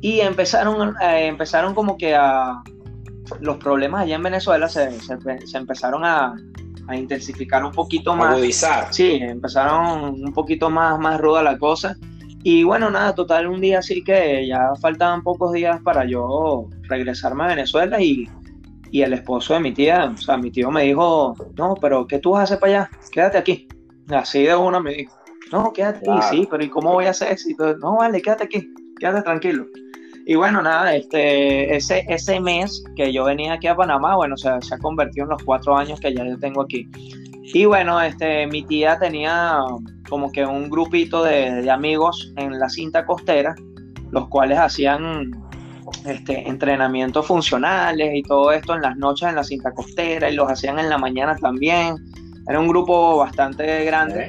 y 0.00 0.20
empezaron, 0.20 0.94
eh, 1.02 1.26
empezaron 1.26 1.74
como 1.74 1.98
que 1.98 2.14
a, 2.14 2.62
los 3.40 3.56
problemas 3.58 4.02
allá 4.02 4.16
en 4.16 4.22
Venezuela 4.22 4.68
se, 4.68 4.90
se, 5.00 5.58
empezaron 5.58 6.04
a, 6.04 6.34
a, 6.86 6.96
intensificar 6.96 7.64
un 7.64 7.72
poquito 7.72 8.14
más. 8.14 8.34
Agudizar. 8.34 8.92
Sí, 8.92 9.18
empezaron 9.20 10.22
un 10.22 10.32
poquito 10.32 10.70
más, 10.70 10.98
más 10.98 11.20
ruda 11.20 11.42
la 11.42 11.58
cosa 11.58 11.96
y 12.42 12.62
bueno, 12.62 12.90
nada, 12.90 13.14
total, 13.14 13.48
un 13.48 13.60
día 13.60 13.80
así 13.80 14.02
que 14.02 14.46
ya 14.46 14.74
faltaban 14.80 15.22
pocos 15.22 15.52
días 15.52 15.80
para 15.82 16.04
yo 16.04 16.68
regresarme 16.82 17.44
a 17.44 17.48
Venezuela 17.48 18.00
y, 18.00 18.28
y 18.90 19.02
el 19.02 19.12
esposo 19.12 19.54
de 19.54 19.60
mi 19.60 19.72
tía, 19.72 20.12
o 20.14 20.16
sea, 20.16 20.36
mi 20.36 20.50
tío 20.50 20.70
me 20.70 20.84
dijo, 20.84 21.34
no, 21.56 21.74
pero 21.74 22.06
¿qué 22.06 22.18
tú 22.18 22.30
vas 22.30 22.40
a 22.40 22.44
hacer 22.44 22.60
para 22.60 22.72
allá? 22.72 22.90
Quédate 23.10 23.38
aquí. 23.38 23.68
Así 24.08 24.44
de 24.44 24.54
una 24.54 24.80
me 24.80 24.94
dijo, 24.94 25.14
no, 25.52 25.72
quédate 25.72 26.10
aquí, 26.10 26.20
sí, 26.30 26.48
pero 26.50 26.62
¿y 26.62 26.70
cómo 26.70 26.92
voy 26.92 27.06
a 27.06 27.10
hacer 27.10 27.32
eso? 27.32 27.48
No, 27.80 27.96
vale, 27.96 28.22
quédate 28.22 28.44
aquí, 28.44 28.72
quédate 28.98 29.22
tranquilo. 29.22 29.66
Y 30.28 30.34
bueno, 30.34 30.60
nada, 30.60 30.94
este, 30.94 31.74
ese, 31.74 32.04
ese 32.06 32.38
mes 32.38 32.84
que 32.96 33.14
yo 33.14 33.24
venía 33.24 33.54
aquí 33.54 33.66
a 33.66 33.74
Panamá, 33.74 34.14
bueno, 34.14 34.36
se 34.36 34.50
ha 34.50 34.78
convertido 34.78 35.24
en 35.24 35.30
los 35.30 35.42
cuatro 35.42 35.74
años 35.74 35.98
que 36.00 36.12
ya 36.12 36.22
yo 36.22 36.38
tengo 36.38 36.60
aquí. 36.60 36.86
Y 37.54 37.64
bueno, 37.64 37.98
este, 38.02 38.46
mi 38.46 38.62
tía 38.62 38.98
tenía 38.98 39.60
como 40.06 40.30
que 40.30 40.44
un 40.44 40.68
grupito 40.68 41.24
de, 41.24 41.70
amigos 41.70 42.30
en 42.36 42.58
la 42.58 42.68
cinta 42.68 43.06
costera, 43.06 43.54
los 44.10 44.28
cuales 44.28 44.58
hacían 44.58 45.30
este, 46.04 46.46
entrenamientos 46.46 47.26
funcionales 47.26 48.14
y 48.14 48.22
todo 48.22 48.52
esto 48.52 48.74
en 48.74 48.82
las 48.82 48.98
noches 48.98 49.30
en 49.30 49.34
la 49.34 49.44
cinta 49.44 49.72
costera 49.72 50.28
y 50.28 50.34
los 50.34 50.52
hacían 50.52 50.78
en 50.78 50.90
la 50.90 50.98
mañana 50.98 51.36
también. 51.36 51.96
Era 52.46 52.60
un 52.60 52.68
grupo 52.68 53.16
bastante 53.16 53.82
grande. 53.86 54.28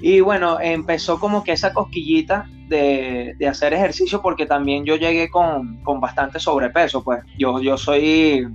Y 0.00 0.18
bueno, 0.18 0.58
empezó 0.60 1.20
como 1.20 1.44
que 1.44 1.52
esa 1.52 1.72
cosquillita 1.72 2.44
de, 2.68 3.36
hacer 3.48 3.72
ejercicio 3.74 4.20
porque 4.22 4.46
también 4.46 4.84
yo 4.84 4.96
llegué 4.96 5.28
con, 5.30 5.82
bastante 6.00 6.38
sobrepeso. 6.38 7.02
Pues 7.02 7.22
yo, 7.38 7.60
yo 7.60 7.76
soy... 7.76 8.46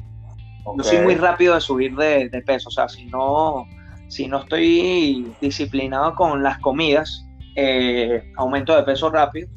soy 0.82 1.00
muy 1.00 1.15
rápido 1.15 1.55
de 1.55 1.62
subir 1.62 1.96
de, 1.96 2.29
de 2.29 2.41
peso, 2.41 2.70
o 2.70 2.72
sea, 2.72 2.88
si 2.88 3.05
no, 3.05 3.65
si 4.08 4.27
no 4.27 4.39
estoy 4.39 5.27
disciplinado 5.41 6.15
con 6.15 6.43
las 6.43 6.60
comidas, 6.60 7.25
eh, 7.55 8.32
aumento 8.38 8.75
de 8.75 8.84
peso 8.84 9.10
rápido. 9.10 9.48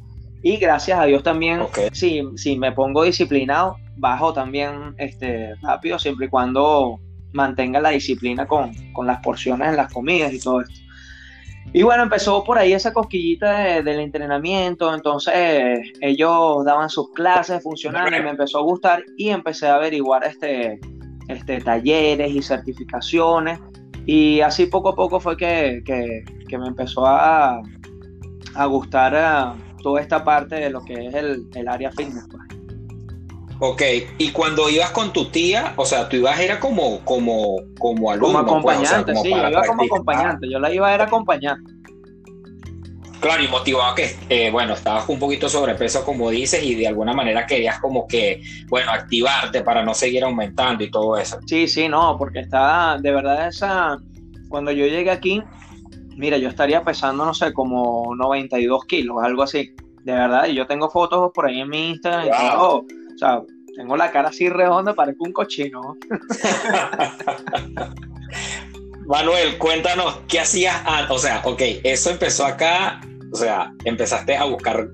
Y 0.43 0.57
gracias 0.57 0.99
a 0.99 1.05
Dios 1.05 1.23
también, 1.23 1.61
si, 1.91 2.23
si, 2.35 2.57
me 2.57 2.71
pongo 2.71 3.03
disciplinado, 3.03 3.77
bajo 3.97 4.33
también 4.33 4.95
este, 4.97 5.55
rápido, 5.61 5.97
siempre 5.97 6.27
y 6.27 6.29
cuando 6.29 6.99
mantenga 7.33 7.79
la 7.79 7.89
disciplina 7.89 8.47
con, 8.47 8.71
las 9.05 9.19
porciones 9.21 9.69
en 9.69 9.77
las 9.77 9.91
comidas 9.91 10.33
y 10.33 10.39
todo 10.39 10.61
esto. 10.61 10.73
Y 11.73 11.83
bueno, 11.83 12.03
empezó 12.03 12.43
por 12.43 12.57
ahí 12.57 12.73
esa 12.73 12.93
cosquillita 12.93 13.81
del 13.81 13.99
entrenamiento, 13.99 14.93
entonces 14.93 15.79
ellos 16.01 16.63
daban 16.65 16.89
sus 16.89 17.11
clases 17.11 17.61
funcionales, 17.61 18.23
me 18.23 18.29
empezó 18.29 18.59
a 18.59 18.61
gustar 18.61 19.03
y 19.17 19.29
empecé 19.29 19.67
a 19.67 19.75
averiguar 19.75 20.23
este, 20.23 20.79
este, 21.27 21.59
talleres 21.59 22.31
y 22.31 22.41
certificaciones 22.41 23.59
y 24.07 24.39
así 24.39 24.67
poco 24.67 24.89
a 24.89 24.95
poco 24.95 25.19
fue 25.19 25.35
que, 25.35 25.83
me 26.49 26.67
empezó 26.67 27.05
a, 27.05 27.61
a 28.55 28.65
gustar 28.65 29.13
eh, 29.13 29.61
toda 29.83 30.01
esta 30.01 30.23
parte 30.23 30.55
de 30.55 30.69
lo 30.69 30.81
que 30.81 31.07
es 31.07 31.13
el, 31.13 31.67
área 31.67 31.91
fitness. 31.91 32.25
Pues. 32.31 32.56
Ok, 33.59 33.81
y 34.19 34.31
cuando 34.31 34.69
ibas 34.69 34.91
con 34.91 35.11
tu 35.11 35.25
tía, 35.25 35.73
o 35.77 35.85
sea, 35.85 36.07
tú 36.07 36.17
ibas 36.17 36.39
era 36.39 36.59
como, 36.59 36.99
como, 37.03 37.57
como 37.79 38.11
alumno. 38.11 38.45
Como 38.45 38.61
pues, 38.61 38.77
acompañante, 38.77 39.15
sí, 39.15 39.29
yo 39.31 39.49
iba 39.49 39.63
como 39.63 39.83
acompañante, 39.83 40.49
yo 40.49 40.59
la 40.59 40.71
iba 40.71 40.93
era 40.93 41.05
acompañante. 41.05 41.71
Claro, 43.19 43.43
y 43.43 43.47
motivado 43.47 43.95
que, 43.95 44.15
eh, 44.29 44.51
bueno, 44.51 44.73
estabas 44.73 45.09
un 45.09 45.17
poquito 45.17 45.49
sobrepeso, 45.49 46.05
como 46.05 46.29
dices, 46.29 46.63
y 46.63 46.75
de 46.75 46.87
alguna 46.87 47.13
manera 47.13 47.47
querías 47.47 47.79
como 47.79 48.07
que, 48.07 48.43
bueno, 48.67 48.91
activarte 48.91 49.61
para 49.63 49.83
no 49.83 49.95
seguir 49.95 50.23
aumentando 50.23 50.83
y 50.83 50.91
todo 50.91 51.17
eso. 51.17 51.39
Sí, 51.47 51.67
sí, 51.67 51.89
no, 51.89 52.15
porque 52.19 52.41
está, 52.41 52.97
de 53.01 53.11
verdad, 53.11 53.47
esa, 53.47 53.97
cuando 54.49 54.71
yo 54.71 54.85
llegué 54.85 55.09
aquí, 55.09 55.41
mira, 56.15 56.37
yo 56.37 56.47
estaría 56.47 56.83
pesando, 56.83 57.25
no 57.25 57.33
sé, 57.33 57.53
como 57.53 58.15
92 58.15 58.85
kilos, 58.85 59.17
algo 59.23 59.41
así, 59.41 59.73
de 60.03 60.13
verdad, 60.13 60.45
y 60.47 60.53
yo 60.53 60.67
tengo 60.67 60.87
fotos 60.91 61.31
por 61.33 61.47
ahí 61.47 61.61
en 61.61 61.69
mi 61.69 61.89
Instagram, 61.89 62.85
o 63.17 63.19
sea, 63.19 63.41
tengo 63.75 63.97
la 63.97 64.11
cara 64.11 64.29
así 64.29 64.47
redonda, 64.47 64.93
parezco 64.93 65.23
un 65.23 65.33
cochino. 65.33 65.97
Manuel, 69.07 69.57
cuéntanos, 69.57 70.19
¿qué 70.27 70.39
hacías? 70.39 70.83
o 71.09 71.17
sea, 71.17 71.41
ok, 71.43 71.61
eso 71.83 72.11
empezó 72.11 72.45
acá, 72.45 73.01
o 73.33 73.35
sea, 73.35 73.73
empezaste 73.85 74.35
a 74.35 74.43
buscar, 74.43 74.89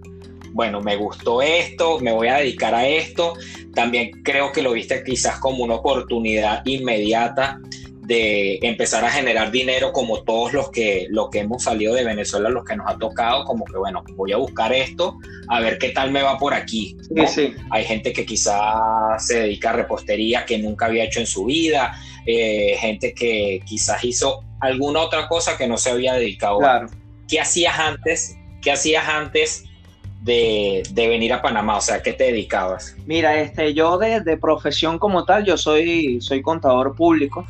bueno, 0.54 0.80
me 0.80 0.96
gustó 0.96 1.42
esto, 1.42 2.00
me 2.00 2.14
voy 2.14 2.30
a 2.30 2.38
dedicar 2.38 2.74
a 2.74 2.88
esto. 2.88 3.34
También 3.74 4.24
creo 4.24 4.54
que 4.54 4.62
lo 4.62 4.72
viste 4.72 5.04
quizás 5.04 5.40
como 5.40 5.66
una 5.66 5.76
oportunidad 5.76 6.62
inmediata 6.66 7.60
de 8.06 8.60
empezar 8.62 9.06
a 9.06 9.10
generar 9.10 9.50
dinero 9.50 9.94
como 9.94 10.24
todos 10.24 10.52
los 10.52 10.70
que, 10.72 11.08
los 11.10 11.30
que 11.30 11.40
hemos 11.40 11.64
salido 11.64 11.94
de 11.94 12.04
Venezuela, 12.04 12.50
los 12.50 12.66
que 12.66 12.76
nos 12.76 12.90
ha 12.90 12.98
tocado, 12.98 13.46
como 13.46 13.64
que 13.64 13.78
bueno, 13.78 14.04
voy 14.16 14.34
a 14.34 14.38
buscar 14.38 14.74
esto, 14.74 15.18
a 15.48 15.62
ver 15.62 15.78
qué 15.78 15.90
tal 15.90 16.12
me 16.12 16.22
va 16.22 16.38
por 16.38 16.54
aquí. 16.54 16.98
Hay 17.70 17.86
gente 17.86 18.12
que 18.12 18.26
quizás 18.26 19.26
se 19.26 19.40
dedica 19.40 19.70
a 19.70 19.74
repostería 19.74 20.46
que 20.46 20.58
nunca 20.58 20.88
había 20.88 21.06
hecho 21.06 21.22
en 21.22 21.28
su 21.28 21.46
vida, 21.46 21.94
eh, 22.26 22.76
gente 22.78 23.14
que 23.14 23.62
quizás 23.66 24.04
hizo 24.04 24.44
alguna 24.60 25.00
otra 25.00 25.28
cosa 25.30 25.58
que 25.58 25.68
no 25.68 25.78
se 25.78 25.92
había 25.92 26.14
dedicado. 26.14 26.60
Claro. 26.60 26.88
¿Qué 27.30 27.40
hacías 27.40 27.80
antes? 27.80 28.38
¿Qué 28.62 28.72
hacías 28.72 29.08
antes 29.08 29.64
de, 30.24 30.84
venir 30.94 31.32
a 31.32 31.42
Panamá? 31.42 31.78
O 31.78 31.82
sea, 31.82 32.04
¿qué 32.04 32.12
te 32.12 32.26
dedicabas? 32.26 32.98
Mira, 33.06 33.40
este, 33.40 33.74
yo 33.74 33.98
de, 33.98 34.38
profesión 34.38 35.00
como 35.00 35.24
tal, 35.24 35.46
yo 35.46 35.58
soy, 35.58 36.20
soy 36.20 36.42
contador 36.42 36.96
público. 36.96 37.46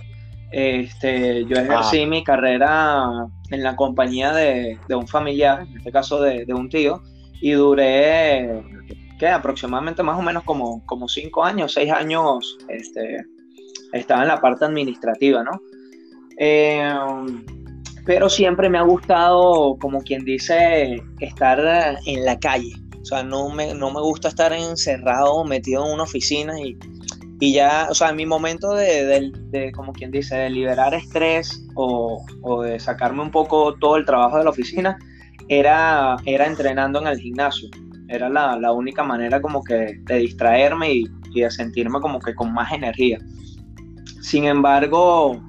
Este, 0.53 1.45
yo 1.45 1.57
ejercí 1.57 2.03
ah. 2.03 2.07
mi 2.07 2.24
carrera 2.24 3.25
en 3.50 3.63
la 3.63 3.75
compañía 3.75 4.31
de, 4.33 4.77
un 4.89 5.07
familiar, 5.07 5.63
en 5.63 5.77
este 5.77 5.91
caso 5.91 6.22
de, 6.22 6.45
un 6.53 6.69
tío, 6.69 7.01
y 7.41 7.53
duré 7.53 8.62
¿qué? 9.17 9.29
aproximadamente 9.29 10.03
más 10.03 10.17
o 10.17 10.22
menos 10.22 10.43
como, 10.43 10.86
como 10.86 11.07
cinco 11.07 11.43
años, 11.43 11.74
seis 11.74 11.91
años 11.91 12.55
este, 12.69 13.25
estaba 13.93 14.22
en 14.22 14.27
la 14.27 14.39
parte 14.39 14.65
administrativa, 14.65 15.43
¿no? 15.43 15.60
Eh, 16.38 16.93
pero 18.05 18.29
siempre 18.29 18.69
me 18.69 18.77
ha 18.77 18.83
gustado, 18.83 19.75
como 19.79 20.01
quien 20.01 20.24
dice, 20.24 21.01
estar 21.19 21.98
en 22.05 22.25
la 22.25 22.38
calle. 22.38 22.74
O 23.01 23.05
sea, 23.05 23.24
no 23.24 23.50
me, 23.50 23.74
no 23.74 23.91
me 23.91 24.01
gusta 24.01 24.27
estar 24.27 24.53
encerrado, 24.53 25.43
metido 25.45 25.83
en 25.86 25.93
una 25.93 26.03
oficina 26.03 26.60
y, 26.60 26.77
y 27.43 27.51
ya, 27.51 27.88
o 27.89 27.93
sea, 27.93 28.12
en 28.12 28.15
mi 28.15 28.25
momento 28.25 28.73
de, 28.73 29.33
de, 29.50 29.71
como 29.73 29.91
quien 29.91 30.12
dice, 30.12 30.33
de 30.33 30.50
liberar 30.50 30.93
estrés 30.93 31.62
o, 31.75 32.25
o, 32.41 32.62
de 32.62 32.79
sacarme 32.79 33.21
un 33.21 33.31
poco 33.31 33.75
todo 33.75 33.97
el 33.97 34.05
trabajo 34.05 34.38
de 34.38 34.45
la 34.45 34.51
oficina, 34.51 34.97
era, 35.50 36.15
era 36.23 36.47
entrenando 36.47 37.01
en 37.01 37.07
el 37.07 37.19
gimnasio. 37.19 37.67
Era 38.07 38.29
la, 38.29 38.57
la 38.57 38.71
única 38.71 39.03
manera 39.03 39.41
como 39.41 39.62
que 39.62 40.00
de 40.03 40.17
distraerme 40.19 40.93
y 40.93 41.09
de 41.35 41.51
sentirme 41.51 42.00
como 42.00 42.21
que 42.21 42.33
con 42.33 42.53
más 42.53 42.71
energía. 42.71 43.19
Sin 44.21 44.45
embargo, 44.45 45.43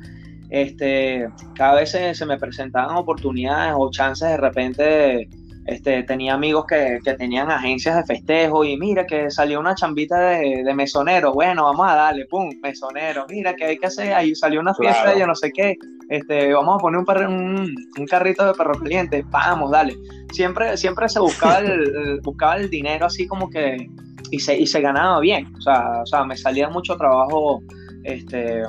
este, 0.50 1.28
cada 1.54 1.76
vez 1.76 1.92
se, 1.92 2.26
me 2.26 2.38
presentaban 2.38 2.96
oportunidades 2.96 3.72
o 3.78 3.88
chances 3.92 4.30
de 4.30 4.36
repente. 4.36 5.28
Este, 5.66 6.02
tenía 6.02 6.34
amigos 6.34 6.66
que, 6.66 7.00
tenían 7.16 7.50
agencias 7.50 7.96
de 7.96 8.04
festejo 8.04 8.64
y 8.64 8.76
mira 8.76 9.06
que 9.06 9.30
salió 9.30 9.60
una 9.60 9.74
chambita 9.74 10.18
de, 10.18 10.74
mesonero, 10.74 11.32
bueno, 11.32 11.64
vamos 11.64 11.88
a 11.88 11.94
darle, 11.94 12.26
pum, 12.26 12.50
mesonero, 12.62 13.24
mira 13.30 13.54
que 13.56 13.64
hay 13.64 13.78
que 13.78 13.86
hacer, 13.86 14.12
ahí 14.12 14.34
salió 14.34 14.60
una 14.60 14.74
fiesta, 14.74 15.16
yo 15.16 15.26
no 15.26 15.34
sé 15.34 15.50
qué, 15.52 15.76
este, 16.10 16.52
vamos 16.52 16.76
a 16.76 16.78
poner 16.78 17.00
un, 17.28 17.74
un, 17.98 18.06
carrito 18.06 18.46
de 18.46 18.52
perro 18.52 18.78
caliente, 18.78 19.24
vamos, 19.30 19.70
dale. 19.70 19.96
Siempre, 20.32 20.76
siempre 20.76 21.08
se 21.08 21.20
buscaba 21.20 21.58
el, 21.60 22.20
buscaba 22.22 22.56
el 22.56 22.68
dinero 22.68 23.06
así 23.06 23.26
como 23.26 23.48
que, 23.48 23.88
y 24.30 24.40
se, 24.40 24.58
y 24.58 24.66
se 24.66 24.82
ganaba 24.82 25.20
bien, 25.20 25.50
o 25.56 25.60
sea, 25.62 26.02
o 26.02 26.06
sea, 26.06 26.24
me 26.24 26.36
salía 26.36 26.68
mucho 26.68 26.96
trabajo, 26.96 27.62
este, 28.02 28.62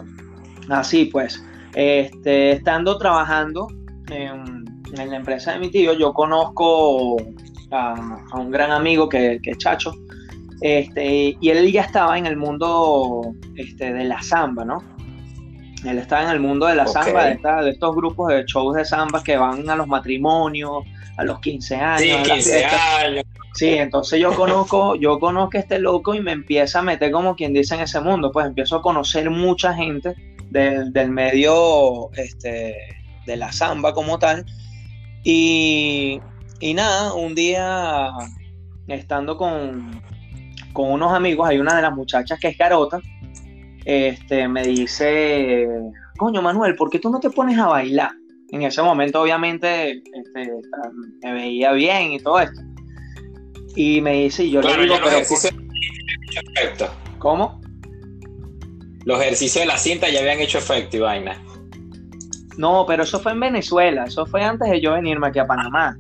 así 0.70 1.06
pues. 1.06 1.44
Este, 1.74 2.52
estando 2.52 2.98
trabajando 2.98 3.68
en, 4.10 4.64
la 4.96 5.18
empresa 5.18 5.54
de 5.54 5.60
mi 5.60 5.70
tío, 5.70 5.94
yo 5.94 6.14
conozco 6.14 7.18
a, 7.72 8.20
un 8.34 8.52
gran 8.52 8.72
amigo 8.72 9.10
que, 9.10 9.40
es 9.44 9.58
Chacho, 9.58 9.94
este, 10.62 11.38
y 11.40 11.50
él 11.50 11.72
ya 11.72 11.82
estaba 11.82 12.18
en 12.18 12.25
el 12.25 12.38
mundo 12.38 13.34
este, 13.56 13.94
de 13.94 14.06
la 14.06 14.22
samba, 14.22 14.66
¿no? 14.66 14.84
Él 15.86 16.00
estaba 16.00 16.24
en 16.24 16.30
el 16.30 16.40
mundo 16.40 16.66
de 16.66 16.75
la 16.75 16.88
samba, 16.88 17.25
de, 17.25 17.70
estos 17.70 17.96
grupos 17.96 18.30
de 18.30 18.44
shows 18.46 18.75
de 18.75 18.86
samba 18.86 19.24
que 19.24 19.38
van 19.38 19.70
a 19.70 19.75
los 19.75 19.88
matrimonios, 19.88 20.84
a 21.18 21.24
los 21.24 21.40
15 21.40 21.75
años. 21.75 22.28
Sí, 22.28 22.32
15 22.32 22.66
años. 22.66 23.25
Sí, 23.54 23.70
entonces 23.70 24.20
yo 24.20 24.36
conozco, 24.36 24.96
yo 24.96 25.18
conozco 25.18 25.58
a 25.58 25.62
este 25.62 25.80
loco 25.80 26.14
y 26.14 26.20
me 26.20 26.34
empieza 26.34 26.80
a 26.80 26.82
meter 26.82 27.12
como 27.12 27.36
quien 27.36 27.54
dice 27.54 27.75
en 27.75 27.82
ese 27.82 28.02
mundo, 28.02 28.32
pues 28.32 28.48
empiezo 28.48 28.78
a 28.78 28.82
conocer 28.82 29.30
mucha 29.30 29.74
gente 29.74 30.14
del, 30.50 31.10
medio 31.10 32.12
este, 32.14 32.75
de 33.25 33.38
la 33.38 33.52
samba 33.54 33.94
como 33.94 34.20
tal. 34.20 34.46
Y, 35.27 36.22
nada, 36.75 37.13
un 37.13 37.34
día 37.34 38.12
estando 38.88 39.38
con, 39.38 40.01
con 40.72 40.91
unos 40.91 41.12
amigos, 41.12 41.50
hay 41.50 41.58
una 41.58 41.75
de 41.75 41.82
las 41.82 41.94
muchachas 41.94 42.39
que 42.39 42.50
es 42.50 42.58
garota, 42.58 43.01
este, 43.86 44.48
me 44.48 44.63
dice, 44.63 45.67
coño 46.17 46.41
Manuel, 46.41 46.75
¿por 46.75 46.89
qué 46.89 47.00
tú 47.00 47.10
no 47.10 47.20
te 47.20 47.32
pones 47.32 47.58
a 47.58 47.67
bailar? 47.67 48.12
En 48.51 48.62
ese 48.62 48.82
momento 48.84 49.22
obviamente 49.22 49.91
este, 49.91 50.51
me 51.24 51.34
veía 51.34 51.72
bien 51.72 52.13
y 52.13 52.20
todo 52.20 52.39
esto. 52.39 52.62
Y 53.75 54.01
me 54.01 54.24
dice, 54.24 54.44
y 54.46 54.51
yo 54.51 54.62
le 54.62 54.77
digo, 54.77 54.96
pero... 55.03 55.17
¿Cómo? 57.17 57.60
los 59.05 59.22
ejercicios 59.22 59.62
de 59.63 59.67
la 59.67 59.77
cinta 59.77 60.10
ya 60.10 60.20
habían 60.20 60.39
hecho 60.39 60.58
efecto 60.58 60.98
y 60.98 61.00
vaina. 61.00 61.41
No, 62.58 62.86
pero 62.88 63.04
eso 63.04 63.20
fue 63.20 63.34
en 63.34 63.40
Venezuela, 63.40 64.06
eso 64.06 64.26
fue 64.26 64.44
antes 64.44 64.70
de 64.70 64.82
yo 64.82 64.94
venirme 64.94 65.28
aquí 65.28 65.40
a 65.40 65.48
Panamá. 65.48 65.98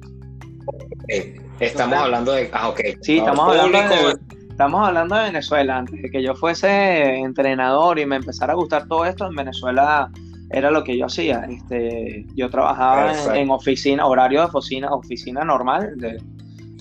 Estamos 1.59 1.97
hablando 1.97 2.33
de. 2.33 2.49
Ah, 2.53 2.69
ok. 2.69 2.81
Sí, 3.01 3.17
estamos 3.17 3.49
hablando, 3.49 3.95
de, 3.95 4.17
estamos 4.49 4.87
hablando 4.87 5.15
de 5.15 5.23
Venezuela. 5.23 5.77
Antes 5.77 6.01
de 6.01 6.09
que 6.09 6.23
yo 6.23 6.35
fuese 6.35 7.15
entrenador 7.15 7.99
y 7.99 8.05
me 8.05 8.17
empezara 8.17 8.53
a 8.53 8.55
gustar 8.55 8.87
todo 8.87 9.05
esto, 9.05 9.27
en 9.27 9.35
Venezuela 9.35 10.09
era 10.51 10.71
lo 10.71 10.83
que 10.83 10.97
yo 10.97 11.05
hacía. 11.05 11.45
Este, 11.49 12.25
yo 12.35 12.49
trabajaba 12.49 13.13
en, 13.35 13.49
oficina, 13.49 14.05
horario 14.05 14.41
de 14.41 14.47
oficina, 14.47 14.89
oficina 14.91 15.43
normal. 15.43 15.95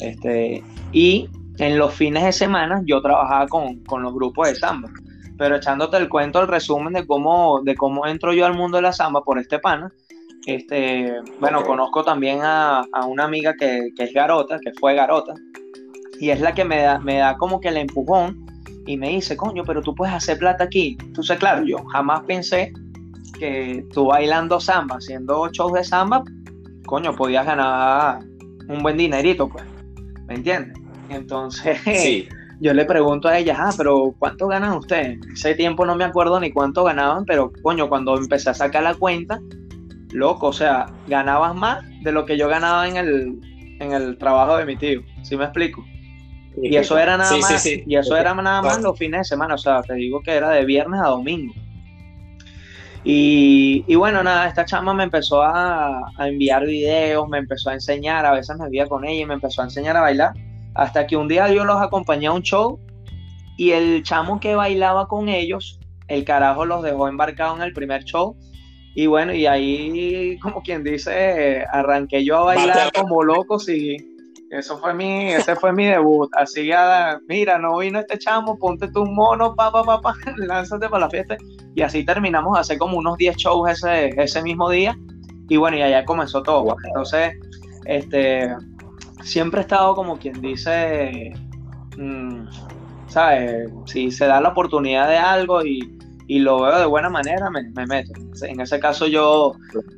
este, 0.00 0.62
y 0.92 1.28
en 1.58 1.78
los 1.78 1.94
fines 1.94 2.24
de 2.24 2.32
semana 2.32 2.82
yo 2.84 3.00
trabajaba 3.00 3.46
con, 3.46 3.76
con 3.84 4.02
los 4.02 4.12
grupos 4.12 4.48
de 4.48 4.54
samba 4.56 4.90
pero 5.36 5.56
echándote 5.56 5.96
el 5.96 6.08
cuento, 6.08 6.40
el 6.40 6.48
resumen 6.48 6.92
de 6.92 7.06
cómo, 7.06 7.60
de 7.62 7.74
cómo 7.74 8.06
entro 8.06 8.32
yo 8.32 8.46
al 8.46 8.54
mundo 8.54 8.76
de 8.76 8.82
la 8.82 8.92
samba 8.92 9.22
por 9.22 9.38
este 9.38 9.58
pana. 9.58 9.92
Este, 10.46 11.12
bueno, 11.40 11.64
conozco 11.64 12.04
también 12.04 12.40
a, 12.42 12.84
una 13.08 13.24
amiga 13.24 13.54
que, 13.58 13.90
es 13.96 14.12
garota, 14.12 14.58
que 14.60 14.72
fue 14.78 14.94
garota, 14.94 15.34
y 16.20 16.30
es 16.30 16.40
la 16.40 16.54
que 16.54 16.64
me 16.64 16.82
da, 16.82 16.98
me 16.98 17.16
da 17.16 17.36
como 17.36 17.60
que 17.60 17.68
el 17.68 17.78
empujón 17.78 18.44
y 18.86 18.96
me 18.96 19.08
dice, 19.08 19.36
coño, 19.36 19.64
pero 19.64 19.80
tú 19.80 19.94
puedes 19.94 20.14
hacer 20.14 20.38
plata 20.38 20.64
aquí. 20.64 20.96
Entonces, 21.00 21.38
claro, 21.38 21.64
yo 21.64 21.78
jamás 21.86 22.22
pensé 22.24 22.72
que 23.38 23.84
tú 23.92 24.06
bailando 24.06 24.60
samba, 24.60 24.96
haciendo 24.96 25.48
shows 25.50 25.72
de 25.72 25.82
samba, 25.82 26.22
coño, 26.86 27.16
podías 27.16 27.46
ganar 27.46 28.20
un 28.68 28.82
buen 28.82 28.98
dinerito, 28.98 29.48
pues. 29.48 29.64
¿Me 30.26 30.34
entiendes? 30.34 30.78
Entonces, 31.08 31.78
sí 31.84 32.28
yo 32.64 32.72
le 32.72 32.86
pregunto 32.86 33.28
a 33.28 33.36
ella, 33.36 33.56
ah, 33.58 33.74
pero 33.76 34.14
¿cuánto 34.18 34.48
ganan 34.48 34.72
ustedes? 34.78 35.18
Ese 35.34 35.54
tiempo 35.54 35.84
no 35.84 35.96
me 35.96 36.04
acuerdo 36.04 36.40
ni 36.40 36.50
cuánto 36.50 36.82
ganaban, 36.82 37.26
pero 37.26 37.52
coño, 37.62 37.90
cuando 37.90 38.16
empecé 38.16 38.48
a 38.48 38.54
sacar 38.54 38.84
la 38.84 38.94
cuenta, 38.94 39.38
loco, 40.12 40.46
o 40.46 40.52
sea, 40.54 40.86
ganabas 41.06 41.54
más 41.54 41.84
de 42.02 42.10
lo 42.10 42.24
que 42.24 42.38
yo 42.38 42.48
ganaba 42.48 42.88
en 42.88 42.96
el, 42.96 43.38
en 43.80 43.92
el 43.92 44.16
trabajo 44.16 44.56
de 44.56 44.64
mi 44.64 44.76
tío, 44.76 45.02
¿sí 45.22 45.36
me 45.36 45.44
explico? 45.44 45.84
y 46.56 46.74
eso 46.76 46.96
era 46.96 47.18
nada 47.18 47.36
más, 47.36 47.66
y 47.66 47.96
eso 47.96 48.16
era 48.16 48.34
nada 48.34 48.62
más 48.62 48.80
los 48.80 48.96
fines 48.96 49.20
de 49.20 49.24
semana, 49.24 49.56
o 49.56 49.58
sea, 49.58 49.82
te 49.82 49.92
digo 49.94 50.22
que 50.22 50.32
era 50.32 50.48
de 50.48 50.64
viernes 50.64 51.02
a 51.02 51.08
domingo. 51.08 51.52
Y, 53.02 53.84
y 53.86 53.94
bueno, 53.96 54.22
nada, 54.22 54.48
esta 54.48 54.64
chama 54.64 54.94
me 54.94 55.04
empezó 55.04 55.42
a, 55.42 55.98
a 56.16 56.28
enviar 56.28 56.64
videos, 56.64 57.28
me 57.28 57.36
empezó 57.36 57.68
a 57.68 57.74
enseñar, 57.74 58.24
a 58.24 58.32
veces 58.32 58.56
me 58.56 58.70
veía 58.70 58.86
con 58.86 59.04
ella 59.04 59.24
y 59.24 59.26
me 59.26 59.34
empezó 59.34 59.60
a 59.60 59.64
enseñar 59.64 59.98
a 59.98 60.00
bailar. 60.00 60.32
Hasta 60.74 61.06
que 61.06 61.16
un 61.16 61.28
día 61.28 61.48
yo 61.52 61.64
los 61.64 61.80
acompañé 61.80 62.26
a 62.26 62.32
un 62.32 62.42
show 62.42 62.80
y 63.56 63.70
el 63.70 64.02
chamo 64.02 64.40
que 64.40 64.54
bailaba 64.54 65.06
con 65.06 65.28
ellos, 65.28 65.78
el 66.08 66.24
carajo 66.24 66.64
los 66.64 66.82
dejó 66.82 67.08
embarcados 67.08 67.58
en 67.58 67.62
el 67.62 67.72
primer 67.72 68.04
show. 68.04 68.36
Y 68.96 69.06
bueno, 69.06 69.32
y 69.32 69.46
ahí, 69.46 70.38
como 70.40 70.62
quien 70.62 70.84
dice, 70.84 71.64
arranqué 71.72 72.24
yo 72.24 72.38
a 72.38 72.44
bailar 72.44 72.92
como 72.92 73.22
loco, 73.22 73.58
sí. 73.58 73.96
Eso 74.50 74.78
fue 74.78 74.94
mi, 74.94 75.32
ese 75.32 75.56
fue 75.56 75.72
mi 75.72 75.86
debut. 75.86 76.30
Así 76.36 76.66
ya, 76.66 77.18
mira, 77.28 77.58
no 77.58 77.78
vino 77.78 77.98
este 77.98 78.18
chamo, 78.18 78.56
ponte 78.56 78.86
tu 78.88 79.04
mono, 79.04 79.54
pa, 79.56 79.72
pa, 79.72 80.00
pa, 80.00 80.14
lánzate 80.36 80.88
para 80.88 81.06
la 81.06 81.10
fiesta. 81.10 81.36
Y 81.74 81.82
así 81.82 82.04
terminamos 82.04 82.56
hace 82.56 82.78
como 82.78 82.98
unos 82.98 83.16
10 83.16 83.36
shows 83.36 83.68
ese, 83.68 84.10
ese 84.16 84.42
mismo 84.42 84.70
día. 84.70 84.96
Y 85.48 85.56
bueno, 85.56 85.76
y 85.76 85.82
allá 85.82 86.04
comenzó 86.04 86.42
todo. 86.42 86.76
Entonces, 86.84 87.32
este, 87.86 88.54
siempre 89.24 89.60
he 89.60 89.62
estado 89.62 89.94
como 89.94 90.18
quien 90.18 90.40
dice, 90.40 91.32
mm, 91.96 92.46
¿sabes? 93.08 93.70
Si 93.86 94.10
se 94.10 94.26
da 94.26 94.40
la 94.40 94.50
oportunidad 94.50 95.08
de 95.08 95.16
algo 95.16 95.64
y, 95.64 95.90
lo 96.28 96.62
veo 96.62 96.78
de 96.78 96.86
buena 96.86 97.10
manera, 97.10 97.50
me, 97.50 97.86
meto. 97.86 98.12
En 98.42 98.60
ese 98.60 98.80
caso 98.80 99.06
yo, 99.06 99.52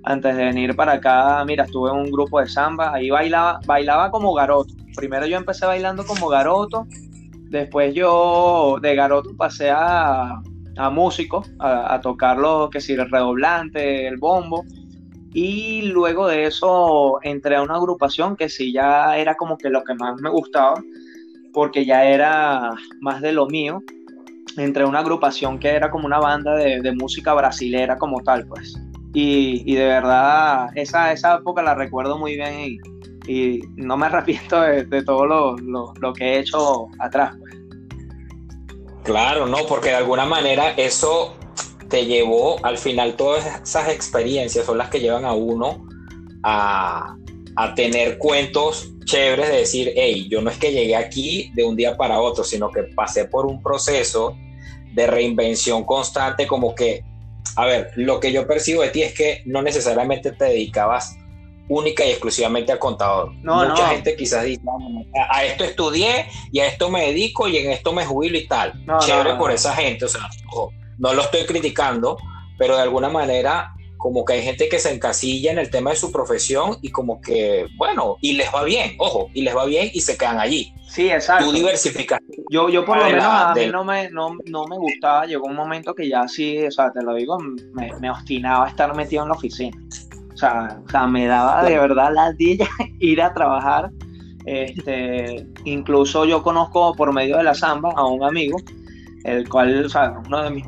antes 0.04 0.36
de 0.36 0.44
venir 0.44 0.74
para 0.74 0.94
acá, 0.94 1.44
mira, 1.44 1.64
estuve 1.64 1.90
en 1.90 1.96
un 1.96 2.10
grupo 2.10 2.40
de 2.40 2.48
samba, 2.48 2.92
ahí 2.94 3.10
bailaba, 3.10 3.60
bailaba 3.64 4.10
como 4.10 4.34
garoto. 4.34 4.74
Primero 4.96 5.26
yo 5.26 5.36
empecé 5.36 5.66
bailando 5.66 6.04
como 6.04 6.28
garoto, 6.28 6.86
después 7.50 7.94
yo 7.94 8.78
de 8.82 8.96
garoto 8.96 9.36
pasé 9.36 9.70
a, 9.70 10.42
a 10.76 10.90
músico, 10.90 11.44
a, 11.60 11.94
a 11.94 12.00
tocar 12.00 12.38
lo 12.38 12.70
que 12.70 12.80
si 12.80 12.94
el 12.94 13.08
redoblante, 13.08 14.08
el 14.08 14.16
bombo 14.16 14.64
y 15.32 15.82
luego 15.82 16.28
de 16.28 16.46
eso 16.46 17.18
entré 17.22 17.56
a 17.56 17.62
una 17.62 17.74
agrupación 17.74 18.36
que 18.36 18.48
sí 18.48 18.72
ya 18.72 19.16
era 19.18 19.34
como 19.34 19.58
que 19.58 19.68
lo 19.68 19.84
que 19.84 19.94
más 19.94 20.20
me 20.20 20.30
gustaba, 20.30 20.82
porque 21.52 21.84
ya 21.84 22.04
era 22.04 22.70
más 23.00 23.20
de 23.20 23.32
lo 23.32 23.46
mío. 23.46 23.82
Entré 24.56 24.84
a 24.84 24.86
una 24.86 25.00
agrupación 25.00 25.58
que 25.58 25.68
era 25.68 25.90
como 25.90 26.06
una 26.06 26.18
banda 26.18 26.54
de, 26.56 26.92
música 26.92 27.34
brasilera 27.34 27.98
como 27.98 28.22
tal, 28.22 28.46
pues. 28.46 28.74
Y, 29.12 29.74
de 29.74 29.84
verdad, 29.86 30.68
esa, 30.74 31.12
esa 31.12 31.36
época 31.36 31.62
la 31.62 31.74
recuerdo 31.74 32.18
muy 32.18 32.36
bien 32.36 32.78
y, 33.26 33.60
no 33.76 33.96
me 33.96 34.06
arrepiento 34.06 34.60
de, 34.60 35.02
todo 35.02 35.26
lo, 35.26 35.56
lo, 35.56 36.12
que 36.12 36.24
he 36.24 36.38
hecho 36.40 36.86
atrás, 36.98 37.34
pues. 37.38 37.54
Claro, 39.02 39.46
no, 39.46 39.58
porque 39.68 39.90
de 39.90 39.96
alguna 39.96 40.26
manera 40.26 40.70
eso 40.76 41.34
te 41.88 42.06
llevó, 42.06 42.64
al 42.64 42.78
final 42.78 43.16
todas 43.16 43.46
esas 43.62 43.88
experiencias 43.88 44.66
son 44.66 44.78
las 44.78 44.90
que 44.90 45.00
llevan 45.00 45.24
a 45.24 45.32
uno 45.32 45.86
a, 46.42 47.16
tener 47.74 48.18
cuentos 48.18 48.90
chéveres 49.06 49.48
de 49.48 49.56
decir, 49.56 49.92
hey, 49.96 50.28
yo 50.30 50.42
no 50.42 50.50
es 50.50 50.58
que 50.58 50.72
llegué 50.72 50.94
aquí 50.94 51.50
de 51.54 51.64
un 51.64 51.74
día 51.74 51.96
para 51.96 52.20
otro, 52.20 52.44
sino 52.44 52.70
que 52.70 52.82
pasé 52.82 53.24
por 53.24 53.46
un 53.46 53.62
proceso 53.62 54.36
de 54.92 55.06
reinvención 55.06 55.84
constante, 55.84 56.46
como 56.46 56.74
que, 56.74 57.02
a 57.56 57.64
ver, 57.64 57.92
lo 57.96 58.20
que 58.20 58.30
yo 58.30 58.46
percibo 58.46 58.82
de 58.82 58.90
ti 58.90 59.02
es 59.02 59.14
que 59.14 59.42
no 59.46 59.62
necesariamente 59.62 60.32
te 60.32 60.44
dedicabas 60.44 61.16
única 61.68 62.04
y 62.04 62.10
exclusivamente 62.10 62.72
al 62.72 62.78
contador. 62.78 63.32
No, 63.36 63.68
Mucha 63.68 63.88
gente 63.88 64.16
quizás 64.16 64.44
dice, 64.44 64.62
a 65.30 65.44
esto 65.44 65.64
estudié 65.64 66.26
y 66.52 66.60
a 66.60 66.66
esto 66.66 66.90
me 66.90 67.06
dedico 67.06 67.48
y 67.48 67.56
en 67.56 67.70
esto 67.70 67.92
me 67.92 68.04
jubilo 68.04 68.36
y 68.36 68.46
tal. 68.46 68.74
Chévere 69.00 69.36
por 69.36 69.50
esa 69.50 69.74
gente, 69.74 70.04
o 70.04 70.08
sea, 70.08 70.28
ojo, 70.48 70.72
no 70.98 71.14
lo 71.14 71.22
estoy 71.22 71.44
criticando, 71.46 72.16
pero 72.58 72.76
de 72.76 72.82
alguna 72.82 73.08
manera 73.08 73.72
como 73.96 74.24
que 74.24 74.34
hay 74.34 74.42
gente 74.42 74.68
que 74.68 74.78
se 74.78 74.92
encasilla 74.92 75.50
en 75.50 75.58
el 75.58 75.70
tema 75.70 75.90
de 75.90 75.96
su 75.96 76.12
profesión 76.12 76.76
y 76.82 76.90
como 76.90 77.20
que, 77.20 77.66
bueno, 77.76 78.16
y 78.20 78.34
les 78.34 78.54
va 78.54 78.62
bien, 78.62 78.94
ojo, 78.98 79.30
y 79.32 79.42
les 79.42 79.56
va 79.56 79.64
bien 79.64 79.90
y 79.92 80.00
se 80.00 80.16
quedan 80.16 80.38
allí. 80.38 80.72
Sí, 80.86 81.10
exacto. 81.10 81.46
Tú 81.46 81.52
diversificaste 81.52 82.44
Yo, 82.50 82.68
yo 82.68 82.84
por 82.84 82.98
lo 82.98 83.04
menos 83.04 83.24
a 83.24 83.54
mí 83.54 83.66
no 83.66 83.84
me, 83.84 84.10
no, 84.10 84.30
me 84.30 84.76
gustaba, 84.76 85.26
llegó 85.26 85.46
un 85.46 85.56
momento 85.56 85.94
que 85.94 86.08
ya 86.08 86.28
sí, 86.28 86.64
o 86.64 86.70
sea, 86.70 86.92
te 86.92 87.02
lo 87.02 87.14
digo, 87.14 87.38
me, 87.38 87.92
me 87.98 88.10
obstinaba 88.10 88.68
estar 88.68 88.94
metido 88.94 89.22
en 89.22 89.30
la 89.30 89.34
oficina. 89.34 89.76
O 90.32 90.36
sea, 90.36 90.78
o 90.86 90.90
sea, 90.90 91.06
me 91.06 91.26
daba 91.26 91.64
de 91.64 91.78
verdad 91.78 92.12
la 92.12 92.30
dilla 92.32 92.68
ir 93.00 93.22
a 93.22 93.32
trabajar. 93.32 93.90
Este, 94.44 95.44
incluso 95.64 96.24
yo 96.24 96.42
conozco 96.42 96.94
por 96.94 97.12
medio 97.12 97.38
de 97.38 97.42
la 97.42 97.54
samba 97.54 97.90
a 97.96 98.06
un 98.06 98.22
amigo, 98.22 98.58
el 99.26 99.48
cual, 99.48 99.84
o 99.84 99.88
sea, 99.88 100.14
uno 100.26 100.42
de 100.44 100.50
mis 100.50 100.64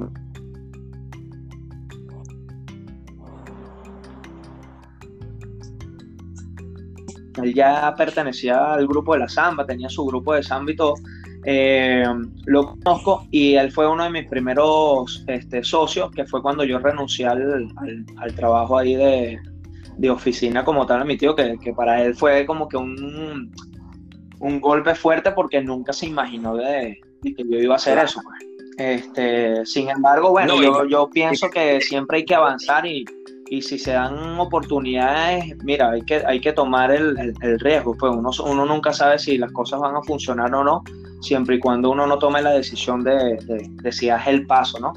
él 7.42 7.54
ya 7.54 7.94
pertenecía 7.96 8.74
al 8.74 8.86
grupo 8.86 9.14
de 9.14 9.20
la 9.20 9.28
samba, 9.28 9.64
tenía 9.64 9.88
su 9.88 10.04
grupo 10.04 10.34
de 10.34 10.42
samba 10.42 10.72
y 10.72 10.76
todo. 10.76 10.94
Eh, 11.44 12.04
lo 12.46 12.74
conozco 12.74 13.26
y 13.30 13.54
él 13.54 13.70
fue 13.70 13.88
uno 13.88 14.04
de 14.04 14.10
mis 14.10 14.28
primeros 14.28 15.24
este, 15.28 15.62
socios, 15.62 16.10
que 16.10 16.26
fue 16.26 16.42
cuando 16.42 16.64
yo 16.64 16.78
renuncié 16.78 17.26
al, 17.26 18.34
trabajo 18.34 18.76
ahí 18.76 18.94
de, 18.96 19.40
oficina 20.10 20.64
como 20.64 20.84
tal, 20.84 21.04
mi 21.04 21.16
tío, 21.16 21.34
que, 21.34 21.56
para 21.76 22.02
él 22.02 22.14
fue 22.14 22.44
como 22.44 22.68
que 22.68 22.76
un, 22.76 23.52
un 24.40 24.60
golpe 24.60 24.94
fuerte 24.94 25.32
porque 25.32 25.62
nunca 25.62 25.92
se 25.92 26.06
imaginó 26.06 26.56
de, 26.56 26.98
que 27.22 27.44
yo 27.48 27.58
iba 27.58 27.74
a 27.74 27.76
hacer 27.76 27.98
eso. 27.98 28.20
Pues. 28.22 28.37
Este, 28.78 29.66
sin 29.66 29.90
embargo, 29.90 30.30
bueno, 30.30 30.62
yo, 30.62 30.86
yo 30.86 31.10
pienso 31.10 31.50
que 31.50 31.80
siempre 31.80 32.18
hay 32.18 32.24
que 32.24 32.36
avanzar 32.36 32.86
y, 32.86 33.04
y 33.50 33.60
si 33.60 33.76
se 33.76 33.92
dan 33.92 34.38
oportunidades, 34.38 35.56
mira, 35.64 35.90
hay 35.90 36.02
que, 36.02 36.22
hay 36.24 36.40
que 36.40 36.52
tomar 36.52 36.92
el, 36.92 37.34
riesgo, 37.58 37.96
pues 37.98 38.14
uno, 38.14 38.30
uno 38.44 38.66
nunca 38.66 38.92
sabe 38.92 39.18
si 39.18 39.36
las 39.36 39.50
cosas 39.52 39.80
van 39.80 39.96
a 39.96 40.02
funcionar 40.02 40.54
o 40.54 40.62
no, 40.62 40.84
siempre 41.20 41.56
y 41.56 41.58
cuando 41.58 41.90
uno 41.90 42.06
no 42.06 42.18
tome 42.18 42.40
la 42.40 42.52
decisión 42.52 43.02
de, 43.02 43.36
de, 43.82 43.92
si 43.92 44.10
hace 44.10 44.30
el 44.30 44.46
paso, 44.46 44.78
¿no? 44.78 44.92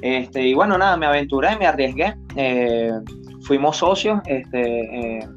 Este, 0.00 0.46
y 0.46 0.54
bueno, 0.54 0.78
nada, 0.78 0.96
me 0.96 1.04
aventuré, 1.04 1.58
me 1.58 1.66
arriesgué, 1.66 2.16
eh, 2.36 2.90
fuimos 3.42 3.76
socios, 3.76 4.20
este, 4.24 5.18
eh, 5.18 5.28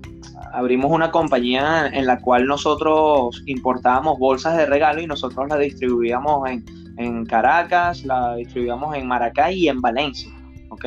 abrimos 0.54 0.90
una 0.90 1.12
compañía 1.12 1.88
en 1.88 2.06
la 2.06 2.22
cual 2.22 2.46
nosotros 2.46 3.44
importábamos 3.46 4.18
bolsas 4.20 4.56
de 4.56 4.68
regalo 4.68 5.02
y 5.02 5.08
nosotros 5.08 5.50
las 5.50 5.60
distribuíamos 5.60 6.50
en, 6.50 6.64
en 6.98 7.26
Caracas, 7.26 8.04
la 8.04 8.36
distribuíamos 8.36 8.96
en 8.96 9.08
Maracay 9.08 9.56
y 9.56 9.70
en 9.70 9.82
Valencia, 9.82 10.32
¿ok? 10.70 10.86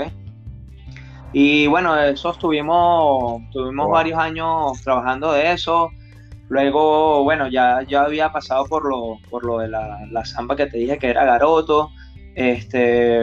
Y 1.32 1.66
bueno, 1.66 1.98
eso 1.98 2.30
estuvimos, 2.30 3.42
tuvimos 3.52 3.90
varios 3.90 4.18
años 4.18 4.80
trabajando 4.82 5.32
de 5.32 5.52
eso. 5.52 5.90
Luego, 6.48 7.24
bueno, 7.24 7.48
ya, 7.48 7.82
ya 7.82 8.04
había 8.04 8.30
pasado 8.32 8.64
por 8.66 8.88
lo, 8.88 9.18
por 9.28 9.44
lo 9.44 9.58
de 9.58 9.68
la, 9.68 10.06
la 10.10 10.24
samba 10.24 10.56
que 10.56 10.66
te 10.66 10.78
dije 10.78 10.98
que 10.98 11.08
era 11.08 11.24
Garoto. 11.24 11.90
Este, 12.36 13.20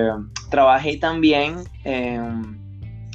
trabajé 0.50 0.98
también 0.98 1.56
en, 1.86 2.60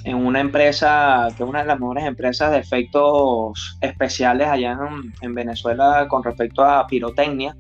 en, 0.05 0.17
una 0.17 0.41
empresa, 0.41 1.29
que 1.37 1.43
es 1.43 1.49
una 1.49 1.61
de 1.61 1.67
las 1.67 1.79
mejores 1.79 2.05
empresas 2.05 2.51
de 2.51 2.59
efectos 2.59 3.79
especiales 3.81 4.49
allá 4.49 4.73
en, 4.73 5.13
en 5.21 5.35
Venezuela 5.35 6.07
con 6.09 6.25
respecto 6.25 6.65
a 6.65 6.87
pirotecnia. 6.87 7.55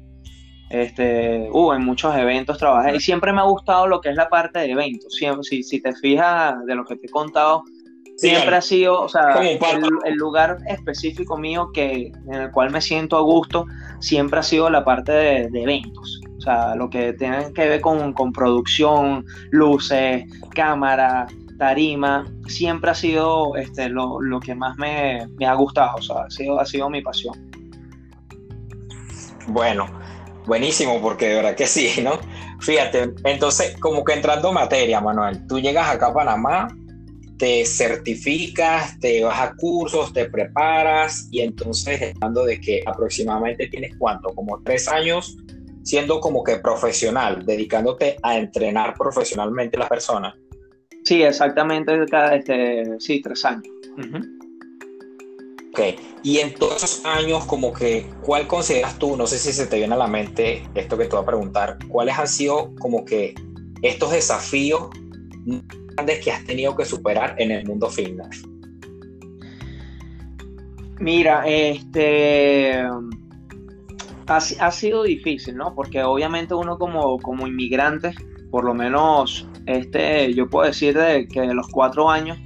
Este, 0.70 1.48
uh, 1.50 1.72
en 1.72 1.85
muchos 1.85 2.14
eventos 2.14 2.59
trabajé 2.59 2.96
y 2.96 3.00
siempre 3.00 3.33
me 3.33 3.40
ha 3.40 3.44
gustado 3.44 3.87
lo 3.87 4.00
que 4.00 4.11
es 4.11 4.16
la 4.16 4.28
parte 4.28 4.59
de 4.59 4.70
eventos. 4.70 5.14
Siempre, 5.14 5.42
si, 5.42 5.62
si 5.62 5.81
te 5.81 5.94
fijas 5.94 6.64
de 6.66 6.74
lo 6.74 6.85
que 6.85 6.96
te 6.96 7.07
he 7.07 7.11
contado, 7.11 7.64
siempre 8.18 8.57
ha 8.57 8.61
sido, 8.61 9.00
o 9.00 9.09
sea, 9.09 9.40
el, 9.40 10.14
lugar 10.16 10.59
específico 10.66 11.38
mío 11.38 11.70
que, 11.72 12.12
en 12.26 12.35
el 12.35 12.50
cual 12.50 12.70
me 12.70 12.81
siento 12.81 13.16
a 13.16 13.20
gusto, 13.20 13.64
siempre 14.00 14.40
ha 14.40 14.42
sido 14.42 14.68
la 14.68 14.85
parte 14.85 15.12
de, 15.12 15.62
eventos. 15.62 16.20
O 16.37 16.40
sea, 16.40 16.74
lo 16.74 16.90
que 16.90 17.12
tiene 17.14 17.52
que 17.52 17.68
ver 17.68 17.81
con, 17.81 18.12
con 18.12 18.33
producción, 18.33 19.24
luces, 19.50 20.24
cámara, 20.54 21.26
tarima, 21.59 22.26
siempre 22.46 22.90
ha 22.90 22.94
sido 22.94 23.57
este, 23.57 23.88
lo, 23.88 24.20
lo 24.20 24.40
que 24.40 24.54
más 24.54 24.76
me, 24.78 25.26
me, 25.38 25.46
ha 25.46 25.54
gustado, 25.54 25.96
o 25.96 26.02
sea, 26.02 26.22
ha 26.22 26.31
sido, 26.31 26.61
ha 26.61 26.66
sido 26.66 26.90
mi 26.90 27.02
pasión. 27.02 27.35
Bueno, 29.48 29.87
Buenísimo, 30.46 31.01
porque 31.01 31.29
de 31.29 31.35
verdad 31.37 31.55
que 31.55 31.66
sí, 31.66 32.01
¿no? 32.03 32.18
Fíjate, 32.61 33.12
entonces, 33.24 33.77
como 33.81 34.05
que 34.05 34.14
entrando 34.14 34.48
en 34.48 34.55
materia, 34.55 35.01
Manuel, 35.01 35.46
tú 35.46 35.61
llegas 35.61 35.88
acá 35.88 36.09
a 36.09 36.14
Panamá, 36.14 36.68
te 37.38 37.64
certificas, 37.64 38.98
te 38.98 39.22
vas 39.22 39.40
a 39.40 39.55
cursos, 39.55 40.12
te 40.12 40.29
preparas 40.29 41.29
y 41.31 41.40
entonces 41.40 42.14
hablando 42.14 42.44
de 42.44 42.61
que 42.61 42.83
aproximadamente 42.85 43.68
tienes 43.68 43.92
cuánto, 43.98 44.35
como 44.35 44.61
tres 44.62 44.88
años 44.88 45.37
siendo 45.88 46.20
como 46.20 46.44
que 46.44 46.57
profesional, 46.59 47.46
dedicándote 47.46 48.18
a 48.22 48.37
entrenar 48.37 48.92
profesionalmente 48.92 49.79
a 49.79 49.81
las 49.81 49.88
personas. 49.88 50.35
Sí, 51.05 51.22
exactamente, 51.22 52.05
cada, 52.11 52.37
este, 52.37 53.01
sí, 53.01 53.22
tres 53.22 53.42
años. 53.46 53.68
Y 56.23 56.38
en 56.38 56.55
todos 56.55 56.83
esos 56.83 57.05
años, 57.05 57.45
como 57.45 57.73
que, 57.73 58.11
¿cuál 58.23 58.47
consideras 58.47 58.99
tú? 58.99 59.17
No 59.17 59.27
sé 59.27 59.38
si 59.38 59.53
se 59.53 59.67
te 59.67 59.77
viene 59.77 59.95
a 59.95 59.99
la 59.99 60.07
mente 60.07 60.69
esto 60.75 60.99
que 60.99 61.05
te 61.05 61.11
voy 61.11 61.23
a 61.23 61.27
preguntar. 61.27 61.79
¿Cuáles 61.88 62.19
han 62.19 62.29
sido 62.29 62.75
como 62.81 63.05
que 63.05 63.35
estos 63.83 64.11
desafíos 64.11 64.91
grandes 65.45 66.25
que 66.25 66.33
has 66.33 66.45
tenido 66.45 66.77
que 66.77 66.85
superar 66.85 67.37
en 67.38 67.53
el 67.53 67.67
mundo 67.67 67.88
fitness? 67.88 68.45
Mira, 70.99 71.47
este 71.47 72.83
ha, 74.27 74.71
sido 74.71 75.05
difícil, 75.05 75.57
¿no? 75.57 75.75
Porque 75.75 76.03
obviamente 76.03 76.55
uno 76.55 76.77
como, 76.77 77.19
como 77.21 77.47
inmigrante, 77.47 78.12
por 78.51 78.64
lo 78.64 78.75
menos 78.75 79.47
este, 79.67 80.35
yo 80.35 80.49
puedo 80.49 80.67
decir 80.67 80.99
de 80.99 81.29
que 81.29 81.43
de 81.43 81.55
los 81.55 81.69
cuatro 81.69 82.11
años 82.11 82.37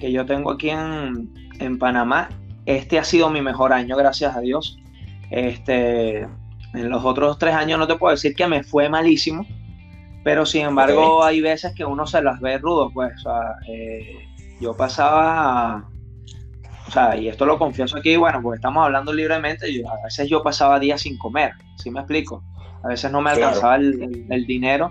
que 0.00 0.10
yo 0.10 0.26
tengo 0.26 0.50
aquí 0.50 0.70
en, 0.70 1.32
en 1.60 1.78
Panamá, 1.78 2.28
este 2.76 2.98
ha 2.98 3.04
sido 3.04 3.30
mi 3.30 3.40
mejor 3.40 3.72
año, 3.72 3.96
gracias 3.96 4.36
a 4.36 4.40
Dios. 4.40 4.78
Este, 5.30 6.20
en 6.74 6.90
los 6.90 7.04
otros 7.04 7.38
tres 7.38 7.54
años 7.54 7.78
no 7.78 7.86
te 7.86 7.96
puedo 7.96 8.12
decir 8.12 8.34
que 8.34 8.46
me 8.46 8.62
fue 8.62 8.88
malísimo, 8.88 9.46
pero 10.22 10.44
sin 10.46 10.62
embargo 10.66 11.24
hay 11.24 11.40
veces 11.40 11.74
que 11.74 11.84
uno 11.84 12.06
se 12.06 12.22
las 12.22 12.40
ve 12.40 12.58
rudo, 12.58 12.90
pues. 12.92 13.12
O 13.18 13.20
sea, 13.20 13.56
eh, 13.68 14.28
yo 14.60 14.76
pasaba, 14.76 15.88
o 16.86 16.90
sea, 16.90 17.16
y 17.16 17.28
esto 17.28 17.46
lo 17.46 17.58
confieso 17.58 17.96
aquí, 17.96 18.16
bueno, 18.16 18.40
porque 18.42 18.56
estamos 18.56 18.84
hablando 18.84 19.12
libremente, 19.12 19.66
a 19.66 20.04
veces 20.04 20.28
yo 20.28 20.42
pasaba 20.42 20.78
días 20.78 21.00
sin 21.00 21.16
comer, 21.18 21.52
¿sí 21.76 21.90
me 21.90 22.00
explico? 22.00 22.42
A 22.82 22.88
veces 22.88 23.10
no 23.10 23.20
me 23.20 23.30
alcanzaba 23.30 23.76
el, 23.76 24.46
dinero. 24.46 24.90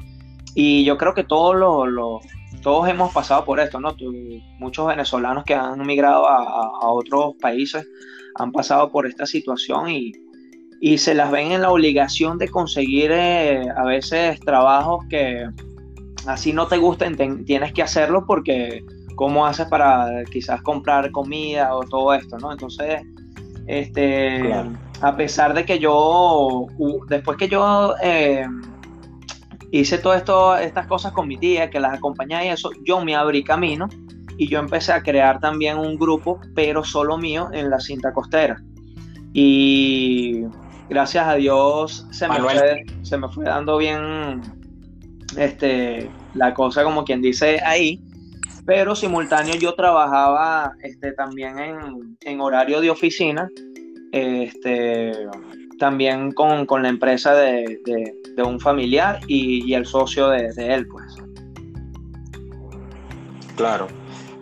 Y 0.56 0.84
yo 0.84 0.98
creo 0.98 1.14
que 1.14 1.24
todos 1.24 1.56
los 1.56 2.24
todos 2.62 2.90
hemos 2.90 3.14
pasado 3.14 3.46
por 3.46 3.60
esto, 3.60 3.80
¿no? 3.80 3.96
muchos 4.60 4.88
venezolanos 4.88 5.44
que 5.46 5.54
han 5.54 5.86
migrado 5.86 6.28
a, 6.28 6.90
otros 6.92 7.36
países 7.42 7.88
han 8.36 8.52
pasado 8.52 8.92
por 8.92 9.06
esta 9.06 9.26
situación 9.26 9.90
y, 9.90 10.14
se 10.98 11.14
las 11.14 11.30
ven 11.30 11.52
en 11.52 11.62
la 11.62 11.72
obligación 11.72 12.38
de 12.38 12.48
conseguir 12.48 13.12
eh, 13.12 13.68
a 13.76 13.84
veces 13.84 14.40
trabajos 14.40 15.04
que 15.10 15.46
así 16.26 16.54
no 16.54 16.68
te 16.68 16.78
gusten, 16.78 17.44
tienes 17.44 17.74
que 17.74 17.82
hacerlo 17.82 18.26
porque 18.26 18.82
cómo 19.16 19.46
haces 19.46 19.68
para 19.68 20.24
quizás 20.32 20.62
comprar 20.62 21.12
comida 21.12 21.76
o 21.76 21.82
todo 21.82 22.14
esto, 22.14 22.38
¿no? 22.38 22.54
Entonces, 22.54 23.02
este, 23.68 24.54
a 25.02 25.18
pesar 25.18 25.54
de 25.54 25.66
que 25.66 25.80
yo, 25.80 26.68
después 27.10 27.38
que 27.38 27.50
yo... 27.50 27.96
Eh, 28.02 28.46
hice 29.72 29.98
todas 29.98 30.62
estas 30.62 30.88
cosas 30.88 31.12
con 31.12 31.28
mi 31.28 31.38
tía, 31.38 31.70
que 31.70 31.80
las 31.80 31.94
acompañaba 31.94 32.46
y 32.46 32.50
eso, 32.50 32.72
yo 32.84 33.04
me 33.04 33.16
abrí 33.16 33.44
camino 33.44 33.88
y 34.38 34.48
yo 34.48 34.60
empecé 34.60 34.94
a 34.94 35.04
crear 35.04 35.40
también 35.40 35.78
un 35.78 35.98
grupo, 35.98 36.40
pero 36.56 36.84
solo 36.84 37.18
mío, 37.18 37.50
en 37.52 37.70
la 37.70 37.80
cinta 37.80 38.14
costera. 38.14 38.62
Y 39.34 40.46
gracias 40.90 41.28
a 41.28 41.36
Dios 41.36 42.08
se 42.12 42.28
me, 42.28 42.40
fue, 42.40 42.86
se 43.04 43.18
me 43.18 43.30
fue 43.30 43.46
dando 43.46 43.78
bien 43.78 44.42
este, 45.38 46.10
la 46.34 46.54
cosa, 46.54 46.84
como 46.84 47.04
quien 47.04 47.22
dice 47.22 47.60
ahí. 47.66 48.02
Pero 48.66 48.96
simultáneo 48.96 49.56
yo 49.56 49.74
trabajaba 49.74 50.74
este, 50.84 51.12
también 51.14 51.60
en, 51.60 52.18
en 52.22 52.42
horario 52.42 52.82
de 52.82 52.90
oficina. 52.90 53.50
Este, 54.12 55.12
también 55.80 56.32
con, 56.34 56.68
la 56.84 56.90
empresa 56.90 57.34
de, 57.34 57.80
un 58.38 58.60
familiar 58.60 59.20
y, 59.28 59.74
el 59.74 59.86
socio 59.86 60.30
de, 60.30 60.54
él, 60.58 60.88
pues. 60.88 61.16
Claro. 63.56 63.88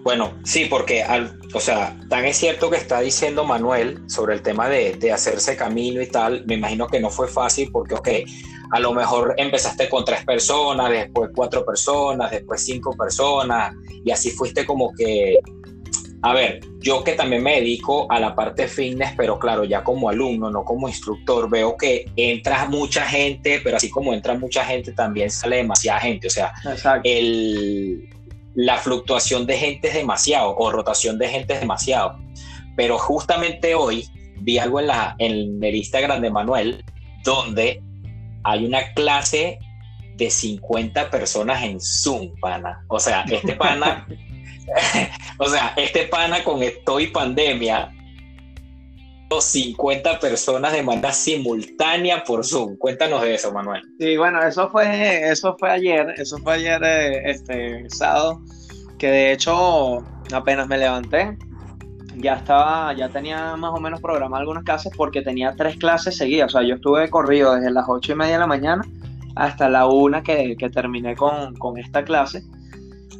Bueno, 0.03 0.33
sí, 0.43 0.65
porque, 0.65 1.03
al, 1.03 1.37
o 1.53 1.59
sea, 1.59 1.97
tan 2.09 2.25
es 2.25 2.37
cierto 2.37 2.69
que 2.69 2.77
está 2.77 3.01
diciendo 3.01 3.43
Manuel 3.43 3.99
sobre 4.07 4.35
el 4.35 4.41
tema 4.41 4.69
de, 4.69 4.93
de, 4.93 5.11
hacerse 5.11 5.57
camino 5.57 6.01
y 6.01 6.07
tal, 6.07 6.45
me 6.45 6.55
imagino 6.55 6.87
que 6.87 6.99
no 6.99 7.09
fue 7.09 7.27
fácil 7.27 7.69
porque, 7.71 7.95
ok, 7.95 8.09
a 8.71 8.79
lo 8.79 8.93
mejor 8.93 9.33
empezaste 9.37 9.89
con 9.89 10.05
tres 10.05 10.23
personas, 10.25 10.89
después 10.89 11.31
cuatro 11.35 11.65
personas, 11.65 12.31
después 12.31 12.61
cinco 12.61 12.93
personas, 12.93 13.73
y 14.03 14.11
así 14.11 14.31
fuiste 14.31 14.65
como 14.65 14.93
que 14.93 15.39
a 16.21 16.33
ver, 16.33 16.61
yo 16.79 17.03
que 17.03 17.13
también 17.13 17.43
me 17.43 17.55
dedico 17.55 18.11
a 18.11 18.19
la 18.19 18.35
parte 18.35 18.67
fitness, 18.67 19.13
pero 19.15 19.37
claro, 19.37 19.63
ya 19.63 19.83
como 19.83 20.09
alumno, 20.09 20.49
no 20.49 20.63
como 20.63 20.87
instructor, 20.87 21.49
veo 21.49 21.77
que 21.77 22.11
entra 22.15 22.67
mucha 22.67 23.05
gente, 23.05 23.61
pero 23.63 23.77
así 23.77 23.89
como 23.89 24.13
entra 24.13 24.33
mucha 24.33 24.65
gente, 24.65 24.93
también 24.93 25.29
sale 25.29 25.57
demasiada 25.57 25.99
gente. 25.99 26.27
O 26.27 26.29
sea, 26.29 26.53
el, 27.03 28.09
la 28.55 28.77
fluctuación 28.77 29.45
de 29.45 29.57
gente 29.57 29.89
es 29.89 29.93
demasiado, 29.93 30.55
o 30.57 30.71
rotación 30.71 31.19
de 31.19 31.29
gente 31.29 31.53
es 31.53 31.59
demasiado. 31.59 32.17
Pero 32.75 32.97
justamente 32.97 33.75
hoy 33.75 34.07
vi 34.41 34.57
algo 34.57 34.79
en, 34.79 34.87
la, 34.87 35.15
en 35.19 35.63
el 35.63 35.75
Instagram 35.75 36.21
de 36.21 36.31
Manuel, 36.31 36.83
donde 37.23 37.81
hay 38.43 38.65
una 38.65 38.93
clase 38.93 39.59
de 40.15 40.31
50 40.31 41.11
personas 41.11 41.63
en 41.63 41.79
Zoom, 41.79 42.31
pana. 42.39 42.83
O 42.87 42.99
sea, 42.99 43.21
este 43.29 43.53
pana 43.53 44.07
o 45.37 45.45
sea, 45.45 45.73
este 45.77 46.03
pana 46.03 46.43
con 46.43 46.61
esto 46.63 46.99
y 46.99 47.07
pandemia, 47.07 47.91
50 49.39 50.19
personas 50.19 50.73
de 50.73 50.83
manera 50.83 51.11
simultánea 51.11 52.23
por 52.23 52.45
Zoom. 52.45 52.77
Cuéntanos 52.77 53.21
de 53.21 53.35
eso, 53.35 53.51
Manuel. 53.51 53.81
Sí, 53.99 54.17
bueno, 54.17 54.41
eso 54.41 54.69
fue, 54.69 55.29
eso 55.29 55.55
fue 55.59 55.71
ayer, 55.71 56.13
eso 56.17 56.37
fue 56.39 56.53
ayer, 56.53 56.81
eh, 56.83 57.31
este 57.31 57.89
sábado, 57.89 58.41
que 58.97 59.07
de 59.07 59.31
hecho 59.33 60.03
apenas 60.31 60.67
me 60.67 60.77
levanté, 60.77 61.37
ya 62.15 62.35
estaba, 62.35 62.93
ya 62.93 63.09
tenía 63.09 63.55
más 63.57 63.73
o 63.73 63.79
menos 63.79 64.01
programado 64.01 64.41
algunas 64.41 64.63
clases 64.63 64.91
porque 64.95 65.21
tenía 65.21 65.53
tres 65.55 65.77
clases 65.77 66.17
seguidas. 66.17 66.55
O 66.55 66.57
sea, 66.57 66.67
yo 66.67 66.75
estuve 66.75 67.09
corrido 67.09 67.55
desde 67.55 67.69
las 67.69 67.85
ocho 67.87 68.13
y 68.13 68.15
media 68.15 68.33
de 68.33 68.39
la 68.39 68.47
mañana 68.47 68.83
hasta 69.35 69.69
la 69.69 69.85
una 69.85 70.23
que, 70.23 70.55
terminé 70.73 71.15
con 71.15 71.77
esta 71.77 72.03
clase. 72.03 72.43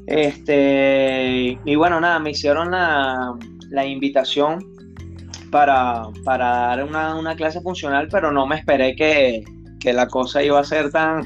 Este, 0.08 1.60
y 1.65 1.76
bueno, 1.76 2.00
nada, 2.00 2.17
me 2.20 2.32
hicieron 2.32 2.72
la, 2.72 3.36
invitación 3.86 4.65
para, 5.52 6.08
dar 6.24 6.84
una, 6.86 7.36
clase 7.36 7.60
funcional, 7.60 8.08
pero 8.10 8.32
no 8.32 8.48
me 8.48 8.56
esperé 8.56 8.96
que, 8.96 9.43
la 9.93 10.08
cosa 10.08 10.43
iba 10.43 10.60
a 10.60 10.65
ser 10.65 10.91
tan, 10.91 11.26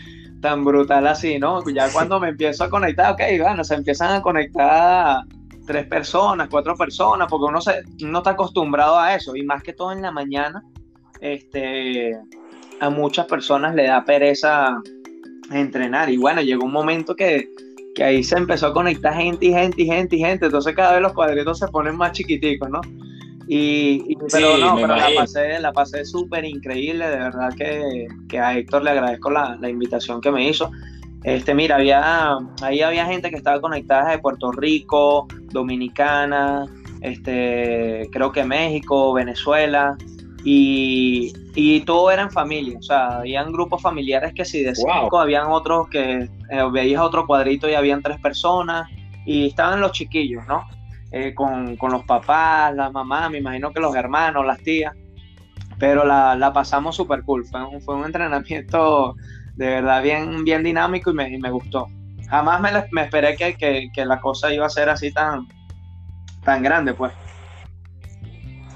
tan 0.42 0.64
brutal 0.64 1.06
así, 1.06 1.38
¿no? 1.38 1.62
Ya 1.70 1.90
cuando 1.90 2.20
me 2.20 2.30
empiezo 2.30 2.64
a 2.64 2.70
conectar, 2.70 3.12
ok, 3.12 3.20
bueno, 3.40 3.64
se 3.64 3.74
empiezan 3.74 4.12
a 4.12 4.22
conectar 4.22 5.24
tres 5.66 5.86
personas, 5.86 6.48
cuatro 6.50 6.74
personas, 6.74 7.28
porque 7.30 7.46
uno, 7.46 7.60
se, 7.60 7.82
no 8.00 8.18
está 8.18 8.30
acostumbrado 8.30 8.98
a 8.98 9.14
eso, 9.14 9.36
y 9.36 9.42
más 9.44 9.62
que 9.62 9.74
todo 9.74 9.92
en 9.92 10.02
la 10.02 10.10
mañana, 10.10 10.62
este, 11.20 12.18
a 12.80 12.90
muchas 12.90 13.26
personas 13.26 13.74
le 13.74 13.86
da 13.86 14.04
pereza 14.04 14.78
entrenar, 15.50 16.08
y 16.10 16.16
bueno, 16.16 16.40
llegó 16.40 16.64
un 16.64 16.72
momento 16.72 17.14
que 17.14 17.48
que 17.94 18.04
ahí 18.04 18.22
se 18.22 18.36
empezó 18.36 18.68
a 18.68 18.72
conectar 18.72 19.14
gente 19.14 19.46
y 19.46 19.52
gente 19.52 19.82
y 19.82 19.86
gente 19.86 20.16
y 20.16 20.18
gente, 20.20 20.46
entonces 20.46 20.74
cada 20.74 20.92
vez 20.92 21.02
los 21.02 21.12
cuadritos 21.12 21.58
se 21.58 21.68
ponen 21.68 21.96
más 21.96 22.12
chiquiticos, 22.12 22.70
¿no? 22.70 22.80
Y, 23.48 24.16
pero 24.30 24.56
no, 24.56 24.76
pero 24.76 24.96
la 24.96 25.10
pasé, 25.16 25.58
la 25.58 25.72
pasé 25.72 26.04
súper 26.04 26.44
increíble, 26.44 27.06
de 27.08 27.16
verdad 27.16 27.52
que, 27.56 28.06
que, 28.28 28.38
a 28.38 28.56
Héctor 28.56 28.84
le 28.84 28.90
agradezco 28.90 29.30
la, 29.30 29.58
la, 29.60 29.68
invitación 29.68 30.20
que 30.20 30.30
me 30.30 30.48
hizo. 30.48 30.70
Este, 31.24 31.54
mira, 31.54 31.76
había, 31.76 32.38
ahí 32.62 32.80
había 32.82 33.04
gente 33.06 33.30
que 33.30 33.36
estaba 33.36 33.60
conectada 33.60 34.10
de 34.12 34.18
Puerto 34.18 34.52
Rico, 34.52 35.26
Dominicana, 35.50 36.66
este, 37.02 38.08
creo 38.12 38.32
que 38.32 38.44
México, 38.44 39.12
Venezuela, 39.12 39.96
y, 40.44 41.32
y 41.54 41.80
todo 41.80 42.10
era 42.10 42.22
en 42.22 42.30
familia, 42.30 42.78
o 42.78 42.82
sea, 42.82 43.18
habían 43.18 43.52
grupos 43.52 43.80
familiares 43.80 44.32
que 44.34 44.44
si 44.44 44.62
de 44.62 44.74
cinco, 44.74 45.18
habían 45.20 45.46
otros 45.46 45.88
que 45.88 46.28
eh, 46.50 46.70
veías 46.72 47.00
otro 47.00 47.26
cuadrito 47.26 47.68
y 47.68 47.74
habían 47.74 48.02
tres 48.02 48.20
personas, 48.20 48.88
y 49.24 49.48
estaban 49.48 49.80
los 49.80 49.92
chiquillos, 49.92 50.44
¿no? 50.48 50.66
Eh, 51.12 51.34
con, 51.34 51.76
los 51.90 52.04
papás, 52.04 52.74
la 52.74 52.90
mamá, 52.90 53.28
me 53.28 53.38
imagino 53.38 53.72
que 53.72 53.80
los 53.80 53.94
hermanos, 53.94 54.46
las 54.46 54.58
tías, 54.58 54.94
pero 55.78 56.04
la, 56.04 56.50
pasamos 56.52 56.96
súper 56.96 57.22
cool, 57.22 57.44
fue 57.44 57.64
un, 57.64 57.80
fue 57.82 57.94
un 57.94 58.06
entrenamiento 58.06 59.14
de 59.54 59.66
verdad 59.66 60.02
bien, 60.02 60.44
bien 60.44 60.62
dinámico 60.62 61.10
y 61.10 61.14
me, 61.14 61.38
me 61.38 61.50
gustó. 61.50 61.88
Jamás 62.28 62.60
me, 62.62 62.70
me 62.92 63.02
esperé 63.02 63.36
que, 63.36 63.54
que, 63.54 63.90
que, 63.92 64.06
la 64.06 64.20
cosa 64.20 64.52
iba 64.52 64.64
a 64.64 64.70
ser 64.70 64.88
así 64.88 65.12
tan, 65.12 65.46
tan 66.42 66.62
grande, 66.62 66.94
pues. 66.94 67.12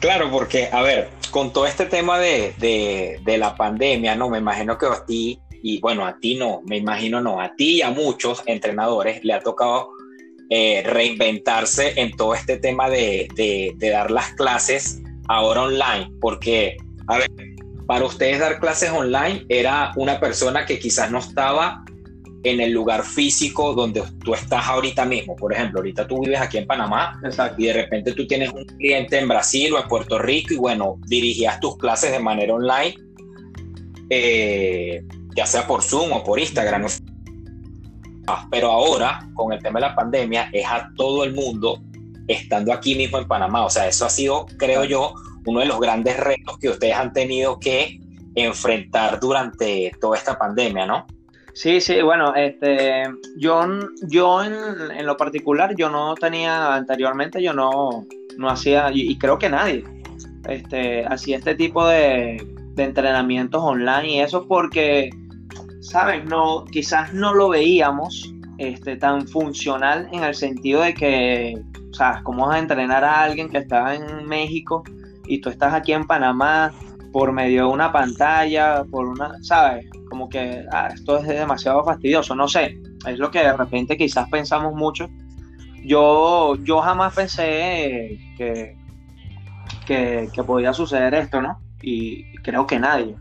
Claro, 0.00 0.30
porque, 0.30 0.68
a 0.70 0.82
ver, 0.82 1.08
con 1.30 1.52
todo 1.52 1.66
este 1.66 1.86
tema 1.86 2.18
de, 2.18 3.20
la 3.24 3.56
pandemia, 3.56 4.14
¿no? 4.14 4.28
Me 4.28 4.38
imagino 4.38 4.76
que 4.78 4.86
a 4.86 5.04
ti, 5.06 5.40
y 5.62 5.80
bueno, 5.80 6.06
a 6.06 6.18
ti 6.18 6.34
no, 6.34 6.62
me 6.66 6.76
imagino 6.76 7.20
no, 7.20 7.40
a 7.40 7.54
ti 7.56 7.76
y 7.76 7.82
a 7.82 7.90
muchos 7.90 8.42
entrenadores 8.46 9.24
le 9.24 9.32
ha 9.32 9.40
tocado 9.40 9.90
eh, 10.50 10.82
reinventarse 10.86 12.00
en 12.00 12.14
todo 12.16 12.34
este 12.34 12.58
tema 12.58 12.88
de, 12.88 13.28
de, 13.34 13.90
dar 13.90 14.10
las 14.10 14.32
clases 14.34 15.00
ahora 15.28 15.62
online, 15.62 16.10
porque, 16.20 16.76
a 17.08 17.18
ver, 17.18 17.30
para 17.86 18.04
ustedes 18.04 18.38
dar 18.38 18.60
clases 18.60 18.90
online 18.90 19.44
era 19.48 19.92
una 19.96 20.20
persona 20.20 20.66
que 20.66 20.78
quizás 20.78 21.10
no 21.10 21.18
estaba 21.18 21.84
en 22.50 22.60
el 22.60 22.70
lugar 22.70 23.02
físico 23.02 23.74
donde 23.74 24.02
tú 24.24 24.34
estás 24.34 24.66
ahorita 24.66 25.04
mismo. 25.04 25.34
Por 25.34 25.52
ejemplo, 25.52 25.80
ahorita 25.80 26.06
tú 26.06 26.20
vives 26.20 26.40
aquí 26.40 26.58
en 26.58 26.66
Panamá 26.66 27.20
y 27.56 27.66
de 27.66 27.72
repente 27.72 28.12
tú 28.12 28.26
tienes 28.26 28.52
un 28.52 28.64
cliente 28.64 29.18
en 29.18 29.26
Brasil 29.26 29.72
o 29.74 29.82
en 29.82 29.88
Puerto 29.88 30.18
Rico 30.18 30.54
y 30.54 30.56
bueno, 30.56 30.98
dirigías 31.06 31.58
tus 31.58 31.76
clases 31.76 32.12
de 32.12 32.20
manera 32.20 32.54
online, 32.54 32.94
eh, 34.10 35.02
ya 35.34 35.44
sea 35.44 35.66
por 35.66 35.82
Zoom 35.82 36.12
o 36.12 36.22
por 36.22 36.38
Instagram. 36.38 36.86
Pero 38.50 38.70
ahora, 38.70 39.28
con 39.34 39.52
el 39.52 39.60
tema 39.60 39.80
de 39.80 39.86
la 39.86 39.94
pandemia, 39.96 40.48
es 40.52 40.66
a 40.66 40.88
todo 40.96 41.24
el 41.24 41.34
mundo 41.34 41.80
estando 42.28 42.72
aquí 42.72 42.94
mismo 42.94 43.18
en 43.18 43.26
Panamá. 43.26 43.64
O 43.64 43.70
sea, 43.70 43.88
eso 43.88 44.06
ha 44.06 44.10
sido, 44.10 44.46
creo 44.56 44.84
yo, 44.84 45.14
uno 45.46 45.60
de 45.60 45.66
los 45.66 45.80
grandes 45.80 46.16
retos 46.16 46.58
que 46.58 46.68
ustedes 46.68 46.94
han 46.94 47.12
tenido 47.12 47.58
que 47.58 47.98
enfrentar 48.36 49.18
durante 49.18 49.92
toda 50.00 50.16
esta 50.16 50.38
pandemia, 50.38 50.86
¿no? 50.86 51.06
Sí, 51.56 51.80
sí, 51.80 52.02
bueno, 52.02 52.34
este, 52.34 53.04
yo, 53.38 53.64
yo 54.08 54.44
en, 54.44 55.06
lo 55.06 55.16
particular, 55.16 55.74
yo 55.74 55.88
no 55.88 56.14
tenía 56.14 56.74
anteriormente, 56.74 57.42
yo 57.42 57.54
no, 57.54 58.04
no 58.36 58.50
hacía, 58.50 58.90
y, 58.92 59.16
creo 59.16 59.38
que 59.38 59.48
nadie, 59.48 59.82
este, 60.50 61.06
hacía 61.06 61.38
este 61.38 61.54
tipo 61.54 61.86
de, 61.86 62.46
entrenamientos 62.76 63.62
online 63.62 64.06
y 64.06 64.20
eso 64.20 64.46
porque, 64.46 65.08
¿sabes? 65.80 66.26
No, 66.26 66.66
quizás 66.66 67.14
no 67.14 67.32
lo 67.32 67.48
veíamos 67.48 68.30
este, 68.58 68.96
tan 68.96 69.26
funcional 69.26 70.10
en 70.12 70.24
el 70.24 70.34
sentido 70.34 70.82
de 70.82 70.92
que, 70.92 71.58
o 71.90 71.94
sea, 71.94 72.20
¿cómo 72.22 72.48
vas 72.48 72.56
a 72.56 72.58
entrenar 72.58 73.02
a 73.02 73.22
alguien 73.22 73.48
que 73.48 73.56
está 73.56 73.94
en 73.94 74.28
México 74.28 74.84
y 75.26 75.40
tú 75.40 75.48
estás 75.48 75.72
aquí 75.72 75.94
en 75.94 76.06
Panamá 76.06 76.74
por 77.16 77.32
medio 77.32 77.66
de 77.66 77.72
una 77.72 77.90
pantalla, 77.90 78.84
por 78.90 79.06
una, 79.06 79.42
¿sabes? 79.42 79.86
como 80.10 80.28
que 80.28 80.66
ah, 80.70 80.90
esto 80.92 81.16
es 81.16 81.26
demasiado 81.26 81.82
fastidioso, 81.82 82.34
no 82.34 82.46
sé, 82.46 82.78
es 83.06 83.18
lo 83.18 83.30
que 83.30 83.38
de 83.38 83.56
repente 83.56 83.96
quizás 83.96 84.28
pensamos 84.28 84.74
mucho. 84.74 85.08
Yo, 85.82 86.56
yo 86.56 86.82
jamás 86.82 87.14
pensé 87.14 88.18
que, 88.36 88.76
que, 89.86 90.42
podía 90.46 90.74
suceder 90.74 91.14
esto, 91.14 91.40
¿no? 91.40 91.58
Y 91.80 92.34
creo 92.42 92.66
que 92.66 92.78
nadie. 92.78 93.16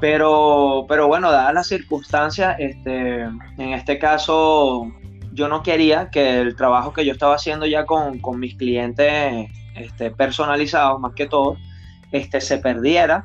Pero, 0.00 0.86
pero 0.88 1.06
bueno, 1.06 1.30
dadas 1.30 1.52
las 1.52 1.66
circunstancias, 1.66 2.56
este, 2.58 3.20
en 3.20 3.74
este 3.74 3.98
caso 3.98 4.90
yo 5.34 5.48
no 5.48 5.62
quería 5.62 6.08
que 6.08 6.40
el 6.40 6.56
trabajo 6.56 6.94
que 6.94 7.04
yo 7.04 7.12
estaba 7.12 7.34
haciendo 7.34 7.66
ya 7.66 7.84
con, 7.84 8.18
con 8.18 8.40
mis 8.40 8.54
clientes 8.54 9.50
este, 9.74 10.10
personalizados, 10.10 10.98
más 11.00 11.12
que 11.12 11.26
todo, 11.26 11.58
este, 12.16 12.40
se 12.40 12.58
perdiera 12.58 13.24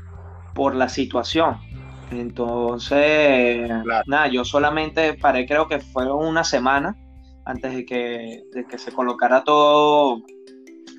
por 0.53 0.75
la 0.75 0.89
situación. 0.89 1.57
Entonces, 2.11 3.69
nada, 4.05 4.27
yo 4.27 4.43
solamente 4.43 5.13
paré, 5.13 5.45
creo 5.45 5.67
que 5.67 5.79
fue 5.79 6.11
una 6.11 6.43
semana 6.43 6.95
antes 7.45 7.73
de 7.73 7.85
que, 7.85 8.43
que 8.69 8.77
se 8.77 8.91
colocara 8.91 9.43
todo, 9.43 10.21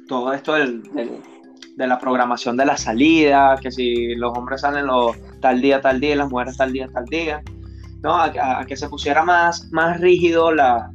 todo 0.09 0.33
esto 0.33 0.55
de 0.55 1.87
la 1.87 1.99
programación 1.99 2.57
de 2.57 2.67
la 2.67 2.77
salida, 2.77 3.57
que 3.61 3.71
si 3.71 4.15
los 4.15 4.37
hombres 4.37 4.63
salen 4.63 4.87
los, 4.87 5.17
tal 5.41 5.61
día, 5.61 5.81
tal 5.81 6.01
día, 6.01 6.17
las 6.17 6.31
mujeres 6.31 6.57
tal 6.57 6.73
día, 6.73 6.89
tal 6.89 7.05
día, 7.07 7.43
¿no? 8.03 8.17
A, 8.17 8.65
que 8.67 8.77
se 8.77 8.89
pusiera 8.89 9.23
más, 9.23 9.71
más 9.71 10.01
rígido 10.01 10.53
la, 10.53 10.91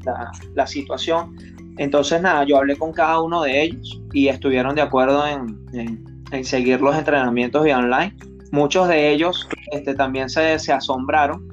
situación. 0.66 1.36
Entonces, 1.78 2.22
nada, 2.22 2.44
yo 2.44 2.58
hablé 2.58 2.76
con 2.76 2.92
cada 2.92 3.22
uno 3.22 3.44
de 3.44 3.64
ellos 3.64 4.02
y 4.14 4.30
estuvieron 4.30 4.76
de 4.76 4.82
acuerdo 4.82 5.26
en, 5.28 5.60
en 5.74 6.07
seguir 6.44 6.82
los 6.82 6.96
entrenamientos 6.96 7.64
vía 7.64 7.78
online 7.78 8.16
muchos 8.52 8.88
de 8.88 9.12
ellos 9.12 9.48
este, 9.72 9.94
también 9.94 10.30
se, 10.30 10.54
asombraron 10.72 11.48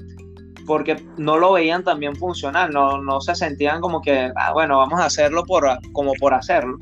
porque 0.67 0.97
no 1.19 1.37
lo 1.37 1.53
veían 1.53 1.85
también 1.85 2.17
funcionar, 2.17 2.73
no, 2.73 3.03
no 3.03 3.21
se 3.21 3.35
sentían 3.35 3.83
como 3.83 4.01
que, 4.01 4.33
ah, 4.35 4.53
bueno, 4.55 4.79
vamos 4.79 4.99
a 4.99 5.07
hacerlo 5.07 5.45
por, 5.45 5.69
como 5.93 6.15
por 6.15 6.33
hacerlo. 6.33 6.79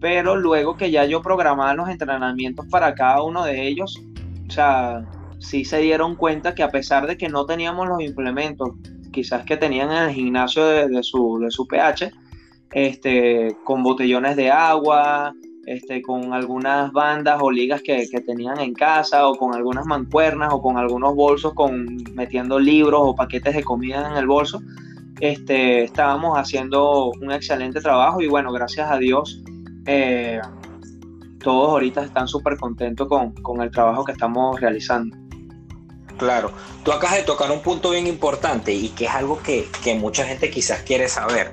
Pero 0.00 0.34
luego 0.34 0.76
que 0.76 0.90
ya 0.90 1.04
yo 1.04 1.22
programaba 1.22 1.74
los 1.74 1.88
entrenamientos 1.88 2.66
para 2.66 2.92
cada 2.92 3.22
uno 3.22 3.44
de 3.44 3.68
ellos, 3.68 4.02
o 4.48 4.50
sea, 4.50 5.06
sí 5.38 5.64
se 5.64 5.78
dieron 5.78 6.16
cuenta 6.16 6.56
que 6.56 6.64
a 6.64 6.70
pesar 6.70 7.06
de 7.06 7.16
que 7.16 7.28
no 7.28 7.46
teníamos 7.46 7.86
los 7.86 8.02
implementos, 8.02 8.70
quizás 9.12 9.44
que 9.44 9.56
tenían 9.56 9.92
en 9.92 10.02
el 10.04 10.10
gimnasio 10.10 10.64
de, 10.64 11.02
su, 11.04 11.38
de 11.38 11.52
su 11.52 11.68
PH, 11.68 12.10
este, 12.72 13.56
con 13.62 13.84
botellones 13.84 14.34
de 14.34 14.50
agua, 14.50 15.32
este, 15.70 16.02
con 16.02 16.32
algunas 16.32 16.90
bandas 16.90 17.38
o 17.40 17.48
ligas 17.48 17.80
que, 17.80 18.04
tenían 18.26 18.58
en 18.58 18.74
casa, 18.74 19.28
o 19.28 19.36
con 19.36 19.54
algunas 19.54 19.86
mancuernas, 19.86 20.52
o 20.52 20.60
con 20.60 20.76
algunos 20.76 21.14
bolsos, 21.14 21.54
con, 21.54 22.02
metiendo 22.12 22.58
libros 22.58 23.00
o 23.04 23.14
paquetes 23.14 23.54
de 23.54 23.62
comida 23.62 24.10
en 24.10 24.16
el 24.16 24.26
bolso. 24.26 24.60
Este, 25.20 25.84
estábamos 25.84 26.36
haciendo 26.36 27.12
un 27.20 27.30
excelente 27.30 27.80
trabajo 27.80 28.20
y 28.20 28.26
bueno, 28.26 28.50
gracias 28.50 28.90
a 28.90 28.98
Dios, 28.98 29.44
eh, 29.86 30.40
todos 31.38 31.68
ahorita 31.70 32.02
están 32.02 32.26
súper 32.26 32.56
contentos 32.56 33.06
con, 33.06 33.30
con 33.34 33.62
el 33.62 33.70
trabajo 33.70 34.04
que 34.04 34.10
estamos 34.10 34.60
realizando. 34.60 35.16
Claro, 36.18 36.50
tú 36.82 36.90
acabas 36.90 37.18
de 37.18 37.22
tocar 37.22 37.48
un 37.52 37.60
punto 37.60 37.90
bien 37.90 38.08
importante 38.08 38.74
y 38.74 38.88
que 38.88 39.04
es 39.04 39.12
algo 39.12 39.40
que, 39.40 39.68
que 39.84 39.94
mucha 39.94 40.24
gente 40.24 40.50
quizás 40.50 40.82
quiere 40.82 41.08
saber 41.08 41.52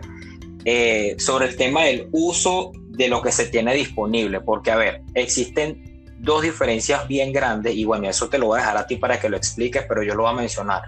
eh, 0.66 1.16
sobre 1.20 1.46
el 1.46 1.56
tema 1.56 1.84
del 1.84 2.10
uso 2.12 2.72
de 2.98 3.08
lo 3.08 3.22
que 3.22 3.32
se 3.32 3.46
tiene 3.46 3.74
disponible, 3.74 4.42
porque 4.42 4.72
a 4.72 4.76
ver, 4.76 5.04
existen 5.14 6.04
dos 6.20 6.42
diferencias 6.42 7.08
bien 7.08 7.32
grandes 7.32 7.76
y 7.76 7.86
bueno, 7.86 8.10
eso 8.10 8.28
te 8.28 8.40
lo 8.40 8.48
voy 8.48 8.58
a 8.58 8.62
dejar 8.62 8.78
a 8.78 8.88
ti 8.88 8.98
para 8.98 9.20
que 9.20 9.30
lo 9.30 9.38
expliques, 9.38 9.86
pero 9.88 10.02
yo 10.02 10.16
lo 10.16 10.24
voy 10.24 10.32
a 10.32 10.36
mencionar, 10.36 10.82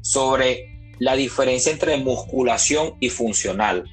sobre 0.00 0.80
la 0.98 1.14
diferencia 1.14 1.70
entre 1.72 1.96
musculación 1.96 2.94
y 3.00 3.08
funcional. 3.08 3.84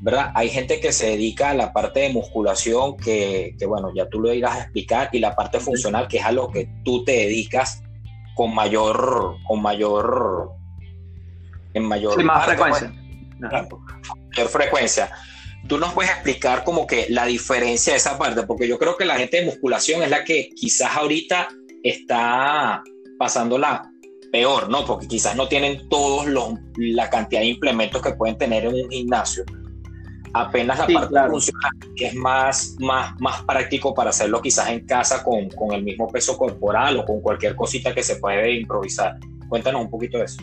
¿verdad? 0.00 0.32
Hay 0.34 0.50
gente 0.50 0.80
que 0.80 0.92
se 0.92 1.06
dedica 1.06 1.50
a 1.50 1.54
la 1.54 1.72
parte 1.72 2.00
de 2.00 2.10
musculación 2.10 2.98
que, 2.98 3.56
que, 3.58 3.64
bueno, 3.64 3.90
ya 3.94 4.06
tú 4.10 4.20
lo 4.20 4.34
irás 4.34 4.56
a 4.56 4.60
explicar, 4.64 5.08
y 5.12 5.18
la 5.18 5.34
parte 5.34 5.60
funcional, 5.60 6.08
que 6.08 6.18
es 6.18 6.24
a 6.26 6.32
lo 6.32 6.50
que 6.50 6.68
tú 6.84 7.04
te 7.04 7.12
dedicas 7.12 7.82
con 8.34 8.54
mayor, 8.54 9.36
con 9.46 9.62
mayor, 9.62 10.52
en 11.72 11.84
mayor 11.84 12.22
más 12.22 12.44
frecuencia. 12.44 12.92
mayor 13.38 14.48
frecuencia. 14.48 15.10
Tú 15.66 15.78
nos 15.78 15.92
puedes 15.94 16.10
explicar 16.10 16.64
como 16.64 16.86
que 16.86 17.06
la 17.08 17.24
diferencia 17.24 17.94
de 17.94 17.98
esa 17.98 18.18
parte, 18.18 18.42
porque 18.42 18.68
yo 18.68 18.78
creo 18.78 18.96
que 18.96 19.04
la 19.04 19.16
gente 19.16 19.38
de 19.38 19.46
musculación 19.46 20.02
es 20.02 20.10
la 20.10 20.24
que 20.24 20.50
quizás 20.54 20.96
ahorita 20.96 21.48
está 21.82 22.82
pasándola 23.18 23.90
peor, 24.30 24.68
¿no? 24.68 24.84
Porque 24.84 25.06
quizás 25.06 25.36
no 25.36 25.48
tienen 25.48 25.88
todos 25.88 26.26
los, 26.26 26.54
la 26.76 27.08
cantidad 27.08 27.40
de 27.40 27.46
implementos 27.46 28.02
que 28.02 28.12
pueden 28.12 28.36
tener 28.36 28.64
en 28.66 28.74
un 28.74 28.90
gimnasio 28.90 29.44
apenas 30.34 30.78
la 30.78 30.86
parte 30.86 31.30
funcional, 31.30 31.70
que 31.96 32.06
es 32.06 32.14
más, 32.14 32.76
más, 32.80 33.18
más 33.20 33.42
práctico 33.42 33.94
para 33.94 34.10
hacerlo 34.10 34.42
quizás 34.42 34.68
en 34.68 34.84
casa 34.84 35.22
con, 35.22 35.48
con 35.50 35.72
el 35.72 35.82
mismo 35.82 36.08
peso 36.08 36.36
corporal 36.36 36.98
o 36.98 37.04
con 37.04 37.20
cualquier 37.20 37.54
cosita 37.54 37.94
que 37.94 38.02
se 38.02 38.16
puede 38.16 38.52
improvisar. 38.52 39.16
Cuéntanos 39.48 39.82
un 39.82 39.90
poquito 39.90 40.18
de 40.18 40.24
eso. 40.24 40.42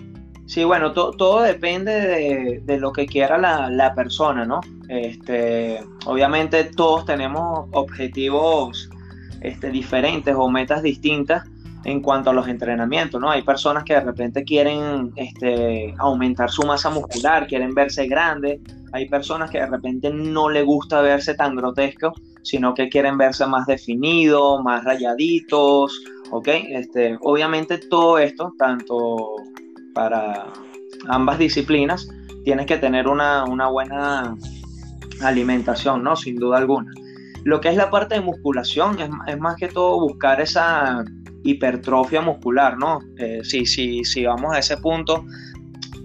Sí, 0.51 0.65
bueno, 0.65 0.91
todo 0.91 1.43
depende 1.43 1.93
de, 1.93 2.61
de, 2.65 2.77
lo 2.77 2.91
que 2.91 3.05
quiera 3.05 3.37
la, 3.37 3.69
la, 3.69 3.95
persona, 3.95 4.43
¿no? 4.43 4.59
Este, 4.89 5.81
obviamente 6.05 6.65
todos 6.65 7.05
tenemos 7.05 7.69
objetivos 7.71 8.89
este, 9.39 9.71
diferentes 9.71 10.35
o 10.37 10.49
metas 10.49 10.83
distintas 10.83 11.47
en 11.85 12.01
cuanto 12.01 12.31
a 12.31 12.33
los 12.33 12.49
entrenamientos, 12.49 13.21
¿no? 13.21 13.31
Hay 13.31 13.43
personas 13.43 13.85
que 13.85 13.93
de 13.93 14.01
repente 14.01 14.43
quieren 14.43 15.13
este, 15.15 15.95
aumentar 15.99 16.51
su 16.51 16.63
masa 16.63 16.89
muscular, 16.89 17.47
quieren 17.47 17.73
verse 17.73 18.05
grandes, 18.07 18.59
hay 18.91 19.07
personas 19.07 19.49
que 19.51 19.59
de 19.59 19.67
repente 19.67 20.09
no 20.09 20.49
le 20.49 20.63
gusta 20.63 20.99
verse 20.99 21.33
tan 21.33 21.55
grotesco, 21.55 22.11
sino 22.41 22.73
que 22.73 22.89
quieren 22.89 23.17
verse 23.17 23.45
más 23.45 23.67
definidos, 23.67 24.61
más 24.65 24.83
rayaditos, 24.83 25.97
¿ok? 26.29 26.49
Este, 26.71 27.17
obviamente 27.21 27.77
todo 27.77 28.19
esto, 28.19 28.53
tanto 28.57 29.35
para 29.93 30.47
ambas 31.07 31.37
disciplinas, 31.37 32.07
tienes 32.43 32.65
que 32.65 32.77
tener 32.77 33.07
una, 33.07 33.43
una 33.45 33.67
buena 33.67 34.35
alimentación, 35.21 36.03
¿no? 36.03 36.15
Sin 36.15 36.37
duda 36.37 36.57
alguna. 36.57 36.91
Lo 37.43 37.59
que 37.59 37.69
es 37.69 37.75
la 37.75 37.89
parte 37.89 38.15
de 38.15 38.21
musculación 38.21 38.99
es, 38.99 39.09
es 39.27 39.39
más 39.39 39.55
que 39.55 39.67
todo 39.67 39.99
buscar 39.99 40.41
esa 40.41 41.03
hipertrofia 41.43 42.21
muscular, 42.21 42.77
¿no? 42.77 42.99
Eh, 43.17 43.41
si, 43.43 43.65
si, 43.65 44.25
vamos 44.25 44.53
a 44.53 44.59
ese 44.59 44.77
punto, 44.77 45.25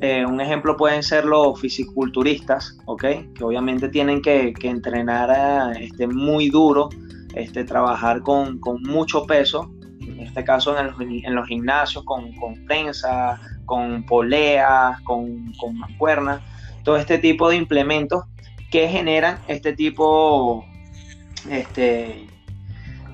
eh, 0.01 0.25
un 0.25 0.40
ejemplo 0.40 0.77
pueden 0.77 1.03
ser 1.03 1.25
los 1.25 1.61
fisiculturistas, 1.61 2.79
¿ok? 2.87 3.05
Que 3.35 3.44
obviamente 3.44 3.88
tienen 3.88 4.22
que, 4.22 4.55
entrenar 4.62 5.77
este, 5.81 6.07
muy 6.07 6.49
duro, 6.49 6.88
este, 7.35 7.64
trabajar 7.64 8.22
con, 8.22 8.61
mucho 8.83 9.27
peso, 9.27 9.70
en 10.01 10.20
este 10.20 10.44
caso 10.44 10.77
en, 10.79 11.35
los 11.35 11.46
gimnasios, 11.49 12.05
con, 12.05 12.33
con 12.37 12.64
prensa, 12.64 13.40
con 13.66 14.05
poleas, 14.05 15.00
con, 15.02 15.52
con 15.55 15.76
mancuernas, 15.76 16.40
todo 16.85 16.96
este 16.96 17.18
tipo 17.18 17.50
de 17.50 17.57
implementos 17.57 18.24
que 18.70 18.88
generan 18.88 19.38
este 19.48 19.72
tipo 19.74 20.64
este, 21.50 22.26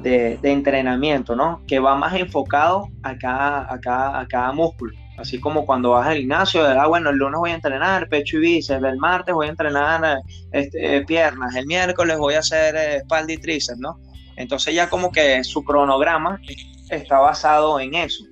de, 0.03 0.39
entrenamiento, 0.43 1.37
¿no? 1.37 1.63
Que 1.67 1.79
va 1.79 1.95
más 1.95 2.15
enfocado 2.15 2.89
a 3.03 3.17
cada, 3.17 3.73
a 3.73 4.27
cada, 4.29 4.53
músculo. 4.53 4.97
Así 5.19 5.39
como 5.39 5.67
cuando 5.67 5.91
vas 5.91 6.07
al 6.07 6.19
gimnasio, 6.19 6.67
ah, 6.67 6.87
bueno, 6.87 7.11
el 7.11 7.17
lunes 7.17 7.39
voy 7.39 7.51
a 7.51 7.55
entrenar 7.55 8.09
pecho 8.09 8.39
y 8.39 8.41
bíceps, 8.41 8.83
el 8.83 8.97
martes 8.97 9.35
voy 9.35 9.47
a 9.47 9.51
entrenar 9.51 10.19
este, 10.53 11.03
piernas, 11.03 11.55
el 11.55 11.67
miércoles 11.67 12.19
voy 12.19 12.35
a 12.35 12.41
hacer 12.41 12.75
eh, 12.75 12.97
espalda 12.97 13.33
y 13.33 13.37
tríceps, 13.37 13.79
¿no? 13.79 13.99
Entonces 14.37 14.75
ya 14.75 14.89
como 14.89 15.13
que 15.13 15.45
su 15.45 15.63
cronograma 15.63 16.41
está 16.89 17.19
basado 17.19 17.79
en 17.79 17.95
eso. 17.95 18.25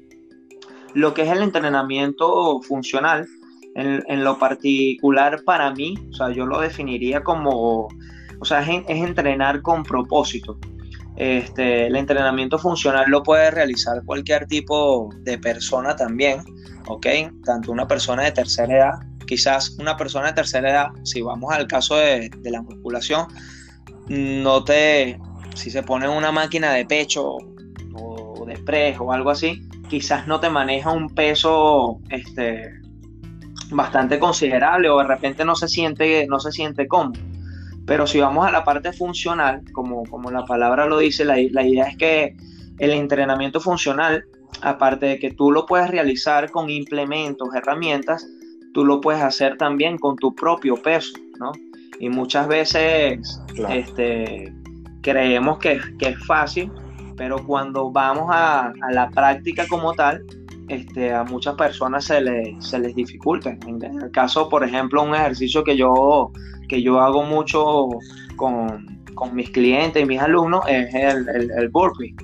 Lo 0.95 1.15
que 1.15 1.23
es 1.23 1.31
el 1.31 1.43
entrenamiento 1.43 2.61
funcional, 2.63 3.27
en, 3.75 4.03
en 4.09 4.25
lo 4.25 4.39
particular 4.39 5.43
para 5.45 5.73
mí, 5.73 5.95
o 6.11 6.15
sea, 6.15 6.31
yo 6.31 6.47
lo 6.47 6.61
definiría 6.61 7.23
como, 7.23 7.89
o 8.41 8.45
sea, 8.45 8.61
es, 8.63 8.85
entrenar 8.89 9.63
con 9.63 9.83
propósito. 9.85 10.59
Este, 11.17 11.87
el 11.87 11.97
entrenamiento 11.97 12.59
funcional 12.59 13.11
lo 13.11 13.23
puede 13.23 13.51
realizar 13.51 14.03
cualquier 14.05 14.47
tipo 14.47 15.11
de 15.19 15.39
persona 15.39 15.95
también, 15.95 16.43
¿ok? 16.89 17.07
Tanto 17.45 17.73
una 17.73 17.87
persona 17.87 18.25
de 18.25 18.33
tercera 18.33 18.75
edad, 18.75 18.93
quizás 19.27 19.77
una 19.79 19.97
persona 19.97 20.29
de 20.29 20.33
tercera 20.33 20.71
edad, 20.71 20.87
si 21.05 21.21
vamos 21.21 21.53
al 21.53 21.67
caso 21.67 21.97
de, 21.97 22.31
la 22.45 22.63
musculación, 22.63 23.27
no 24.09 24.65
te, 24.65 25.21
si 25.55 25.71
se 25.71 25.83
pone 25.83 26.09
una 26.09 26.33
máquina 26.33 26.73
de 26.73 26.87
pecho 26.87 27.37
o 27.95 28.45
de 28.47 28.57
press 28.57 28.97
o 28.99 29.13
algo 29.13 29.31
así, 29.31 29.61
quizás 29.91 30.27
no 30.29 30.39
te 30.39 30.49
maneja 30.49 30.93
un 30.93 31.11
peso 31.11 31.99
este, 32.09 32.73
bastante 33.71 34.19
considerable 34.19 34.89
o 34.89 34.99
de 34.99 35.05
repente 35.05 35.45
no 35.45 35.57
se 35.57 35.69
siente, 35.69 36.27
no 36.29 36.39
se 36.39 36.53
siente 36.53 36.87
cómodo. 36.87 37.21
Pero 37.87 38.07
si 38.07 38.21
vamos 38.21 38.47
a 38.47 38.53
la 38.53 38.65
parte 38.65 38.93
funcional, 38.93 39.63
como, 39.73 40.05
como 40.05 40.31
la 40.31 40.45
palabra 40.45 40.87
lo 40.87 40.99
dice, 40.99 41.25
la, 41.25 41.37
la 41.51 41.67
idea 41.67 41.89
es 41.89 41.97
que 41.97 42.37
el 42.79 42.93
entrenamiento 42.93 43.61
funcional, 43.61 44.25
aparte 44.63 45.07
de 45.07 45.19
que 45.19 45.33
tú 45.33 45.51
lo 45.51 45.67
puedes 45.67 45.91
realizar 45.91 46.51
con 46.53 46.71
implementos, 46.71 47.49
herramientas, 47.53 48.25
tú 48.73 48.85
lo 48.85 49.01
puedes 49.01 49.23
hacer 49.23 49.57
también 49.57 49.99
con 49.99 50.15
tu 50.17 50.35
propio 50.35 50.77
peso, 50.77 51.13
¿no? 51.41 51.51
Y 51.99 52.09
muchas 52.09 52.47
veces 52.47 53.43
este, 53.69 54.55
creemos 55.03 55.59
que, 55.59 55.81
que, 55.99 56.11
es 56.11 56.27
fácil, 56.27 56.71
pero 57.21 57.45
cuando 57.45 57.93
vamos 57.93 58.31
a, 58.31 58.69
a 58.69 58.93
la 58.93 59.11
práctica 59.11 59.67
como 59.69 59.93
tal, 59.93 60.25
este, 60.69 61.13
a 61.13 61.23
muchas 61.23 61.55
personas 61.55 62.07
se, 62.07 62.19
se 62.61 62.79
les 62.79 62.95
dificulta. 62.95 63.59
En 63.67 63.83
el 63.83 64.11
caso, 64.11 64.49
por 64.49 64.65
ejemplo, 64.65 65.03
un 65.03 65.15
ejercicio 65.15 65.63
que 65.63 65.77
yo, 65.77 66.33
que 66.67 66.81
yo 66.81 66.99
hago 66.99 67.23
mucho 67.23 67.89
con, 68.37 69.05
con 69.15 69.35
mis 69.35 69.51
clientes 69.51 70.03
y 70.03 70.07
mis 70.07 70.19
alumnos 70.19 70.65
es 70.67 70.95
el, 70.95 71.51
el, 71.59 71.69
burpee. 71.69 72.15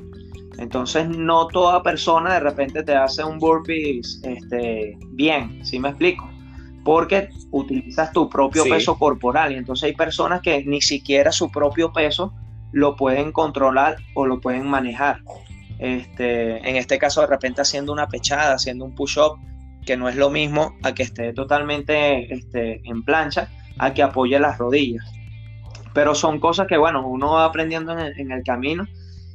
Entonces, 0.56 1.06
no 1.11 1.48
toda 1.48 1.82
persona 1.82 2.32
de 2.32 2.40
repente 2.40 2.82
te 2.82 2.94
hace 2.94 3.22
un 3.22 3.38
burpee 3.38 4.00
este, 4.22 4.96
bien, 5.11 5.62
¿sí 5.62 5.78
me 5.78 5.90
explico? 5.90 6.26
Porque 6.87 7.28
utilizas 7.50 8.12
tu 8.12 8.30
propio 8.30 8.64
peso 8.64 8.96
corporal 8.96 9.52
y 9.52 9.56
entonces 9.56 9.88
hay 9.90 9.94
personas 9.94 10.40
que 10.40 10.64
ni 10.64 10.80
siquiera 10.80 11.32
su 11.32 11.50
propio 11.50 11.92
peso 11.92 12.32
lo 12.77 12.95
pueden 12.95 13.33
controlar 13.33 13.97
o 14.12 14.27
lo 14.27 14.39
pueden 14.39 14.66
manejar. 14.66 15.22
Este, 15.79 16.59
en 16.68 16.77
este 16.77 16.99
caso, 16.99 17.22
de 17.22 17.27
repente 17.27 17.62
haciendo 17.62 17.91
una 17.91 18.07
pechada, 18.07 18.53
haciendo 18.53 18.85
un 18.85 18.95
push-up, 18.95 19.39
que 19.87 19.97
no 19.97 20.11
es 20.11 20.16
lo 20.16 20.29
mismo 20.29 20.77
a 20.83 20.93
que 20.93 21.05
esté 21.05 21.33
totalmente 21.33 22.31
este, 22.35 22.83
en 22.85 23.03
plancha, 23.03 23.49
a 23.79 23.95
que 23.95 24.03
apoye 24.03 24.39
las 24.39 24.59
rodillas. 24.59 25.11
Pero 25.95 26.14
son 26.14 26.39
cosas 26.39 26.66
que, 26.66 26.77
bueno, 26.77 27.09
uno 27.09 27.33
va 27.33 27.47
aprendiendo 27.47 27.99
en 27.99 28.31
el, 28.31 28.43
camino 28.45 28.85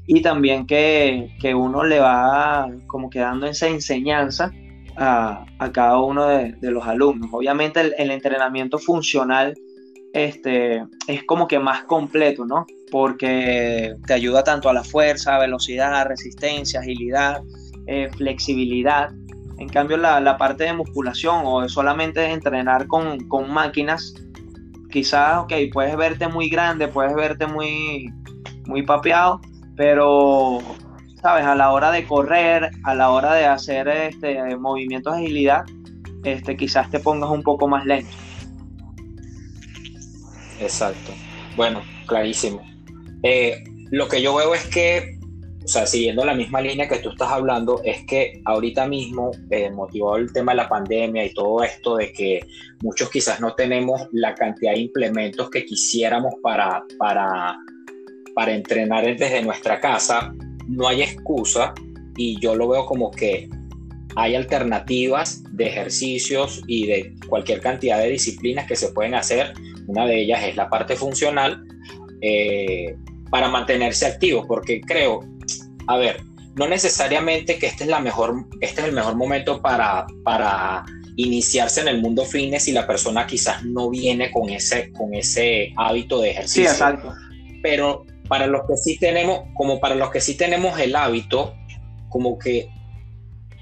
y 0.06 0.22
también 0.22 0.68
que, 0.68 1.32
uno 1.56 1.84
le 1.84 2.00
va 2.00 2.70
como 2.86 3.10
que 3.10 3.22
dando 3.22 3.48
esa 3.48 3.68
enseñanza 3.68 4.52
a, 4.98 5.46
cada 5.74 6.00
uno 6.00 6.28
de, 6.28 6.56
los 6.62 6.86
alumnos. 6.86 7.32
Obviamente 7.34 7.92
el 7.98 8.12
entrenamiento 8.12 8.78
funcional 8.78 9.56
este, 10.14 10.86
es 11.08 11.24
como 11.24 11.48
que 11.48 11.58
más 11.58 11.86
completo, 11.86 12.46
¿no? 12.46 12.68
Porque 12.92 13.96
te 14.06 14.14
ayuda 14.14 14.44
tanto 14.44 14.70
a 14.70 14.74
la 14.74 14.84
fuerza, 14.84 15.40
velocidad, 15.40 16.06
resistencia, 16.06 16.82
agilidad, 16.82 17.42
eh, 17.88 18.10
flexibilidad. 18.18 19.10
En 19.58 19.70
cambio, 19.70 19.98
la, 19.98 20.38
parte 20.38 20.66
de 20.66 20.74
musculación 20.74 21.42
o 21.46 21.68
solamente 21.70 22.32
entrenar 22.32 22.88
con, 22.88 23.20
máquinas, 23.50 24.14
quizás, 24.92 25.44
ok, 25.44 25.54
puedes 25.72 25.96
verte 25.96 26.28
muy 26.28 26.50
grande, 26.50 26.88
puedes 26.88 27.14
verte 27.14 27.48
muy, 27.48 28.12
muy 28.66 28.84
papeado, 28.84 29.40
pero, 29.76 30.60
¿sabes? 31.22 31.46
A 31.46 31.56
la 31.56 31.72
hora 31.72 31.92
de 31.92 32.06
correr, 32.06 32.72
a 32.84 32.96
la 32.96 33.12
hora 33.12 33.34
de 33.34 33.46
hacer 33.46 33.88
este, 33.88 34.58
movimientos 34.58 35.16
de 35.16 35.24
agilidad, 35.24 35.64
este, 36.24 36.58
quizás 36.58 36.90
te 36.90 37.00
pongas 37.00 37.30
un 37.30 37.44
poco 37.44 37.68
más 37.68 37.86
lento. 37.86 38.16
Exacto. 40.60 41.12
Bueno, 41.56 41.82
clarísimo. 42.08 42.71
Eh, 43.24 43.64
lo 43.92 44.08
que 44.08 44.22
yo 44.22 44.36
veo 44.36 44.56
es 44.56 44.66
que, 44.66 45.18
o 45.64 45.68
sea, 45.68 45.86
siguiendo 45.86 46.26
la 46.26 46.34
misma 46.34 46.62
línea 46.62 46.88
que 46.88 47.00
tú 47.00 47.10
estás 47.10 47.30
hablando, 47.30 47.82
es 47.84 48.06
que 48.06 48.42
ahorita 48.46 48.88
mismo, 48.88 49.32
eh, 49.50 49.70
motivado 49.70 50.18
el 50.18 50.32
tema 50.34 50.54
de 50.54 50.58
la 50.58 50.70
pandemia 50.70 51.26
y 51.26 51.34
todo 51.34 51.64
esto 51.64 51.98
de 51.98 52.12
que 52.14 52.40
muchos 52.82 53.10
quizás 53.10 53.40
no 53.40 53.54
tenemos 53.54 54.08
la 54.12 54.34
cantidad 54.34 54.74
de 54.74 54.80
implementos 54.80 55.50
que 55.50 55.66
quisiéramos 55.66 56.34
para, 56.42 56.84
para, 56.98 57.58
para 58.34 58.54
entrenar 58.54 59.06
desde 59.06 59.44
nuestra 59.44 59.80
casa, 59.80 60.34
no 60.68 60.88
hay 60.88 61.04
excusa 61.04 61.74
y 62.18 62.40
yo 62.40 62.56
lo 62.56 62.70
veo 62.70 62.86
como 62.86 63.12
que 63.12 63.50
hay 64.16 64.36
alternativas 64.36 65.44
de 65.52 65.68
ejercicios 65.68 66.62
y 66.68 66.86
de 66.86 67.16
cualquier 67.28 67.62
cantidad 67.62 68.00
de 68.00 68.10
disciplinas 68.10 68.68
que 68.68 68.76
se 68.76 68.90
pueden 68.90 69.16
hacer. 69.16 69.54
Una 69.88 70.06
de 70.06 70.22
ellas 70.22 70.44
es 70.44 70.56
la 70.56 70.70
parte 70.70 70.96
funcional 70.96 71.64
eh, 72.22 72.96
para 73.32 73.48
mantenerse 73.48 74.06
activos, 74.06 74.46
porque 74.48 74.82
creo, 74.82 75.22
a 75.88 75.98
ver, 75.98 76.22
no 76.56 76.68
necesariamente 76.68 77.58
que 77.58 77.68
este 77.68 77.86
es, 77.86 77.90
la 77.90 78.00
mejor, 78.00 78.46
este 78.60 78.82
es 78.82 78.88
el 78.88 78.94
mejor 78.94 79.16
momento 79.16 79.62
para, 79.62 80.06
para 80.24 80.86
iniciarse 81.16 81.82
en 81.82 81.88
el 81.88 82.02
mundo 82.02 82.26
fitness 82.26 82.68
y 82.68 82.74
la 82.74 82.86
persona 82.86 83.26
quizás 83.26 83.64
no 83.64 83.90
viene 83.90 84.32
con 84.32 84.50
ese, 84.50 84.92
con 84.92 85.14
ese 85.14 85.74
hábito 85.78 86.20
de 86.22 86.32
ejercicio. 86.32 86.64
Sí, 86.64 86.70
exacto. 86.70 87.14
Pero 87.64 88.06
para 88.28 88.48
los 88.48 88.68
que 88.68 88.76
sí 88.76 89.00
tenemos, 89.00 89.42
como 89.56 89.80
para 89.80 89.96
los 89.96 90.12
que 90.12 90.20
sí 90.20 90.36
tenemos 90.36 90.78
el 90.80 90.96
hábito, 90.96 91.56
como 92.10 92.38
que 92.38 92.70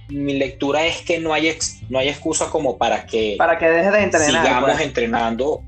mi 0.10 0.34
lectura 0.34 0.86
es 0.88 1.02
que 1.02 1.20
no 1.20 1.34
hay, 1.34 1.56
no 1.90 2.00
hay 2.00 2.10
excusa 2.10 2.50
como 2.50 2.78
para 2.78 3.06
que, 3.06 3.36
para 3.38 3.60
que 3.60 3.70
deje 3.70 3.92
de 3.92 4.02
entrenar. 4.02 4.46
Sigamos 4.46 4.72
pues. 4.72 4.82
entrenando. 4.82 5.64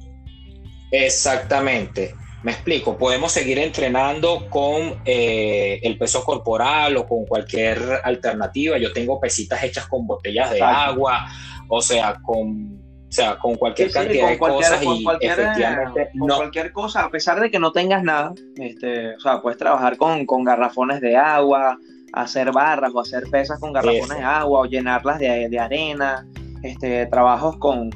Exactamente. 0.91 2.15
Me 2.43 2.53
explico, 2.53 2.97
podemos 2.97 3.31
seguir 3.31 3.59
entrenando 3.59 4.49
con 4.49 4.99
eh, 5.05 5.79
el 5.83 5.97
peso 5.97 6.23
corporal 6.23 6.97
o 6.97 7.07
con 7.07 7.25
cualquier 7.25 7.79
alternativa. 8.03 8.77
Yo 8.79 8.91
tengo 8.93 9.19
pesitas 9.19 9.63
hechas 9.63 9.87
con 9.87 10.07
botellas 10.07 10.51
de 10.51 10.61
agua, 10.61 11.27
o 11.67 11.81
sea, 11.81 12.15
con, 12.23 12.81
o 13.11 13.11
sea, 13.11 13.37
con 13.37 13.55
cualquier 13.55 13.91
cantidad 13.91 14.29
de 14.29 14.39
cosas 14.39 14.81
y 14.81 15.05
efectivamente 15.19 16.09
con 16.17 16.29
cualquier 16.29 16.71
cosa, 16.71 17.03
a 17.03 17.09
pesar 17.09 17.39
de 17.39 17.51
que 17.51 17.59
no 17.59 17.71
tengas 17.71 18.03
nada, 18.03 18.33
este, 18.55 19.15
o 19.15 19.19
sea, 19.19 19.41
puedes 19.41 19.59
trabajar 19.59 19.97
con, 19.97 20.25
con 20.25 20.43
garrafones 20.43 20.99
de 21.01 21.17
agua, 21.17 21.77
hacer 22.13 22.51
barras 22.51 22.91
o 22.93 22.99
hacer 22.99 23.23
pesas 23.29 23.59
con 23.59 23.73
garrafones 23.73 24.17
de 24.17 24.23
agua 24.23 24.61
o 24.61 24.65
llenarlas 24.65 25.19
de, 25.19 25.59
arena, 25.59 26.25
este, 26.63 27.05
trabajos 27.07 27.57
con, 27.57 27.89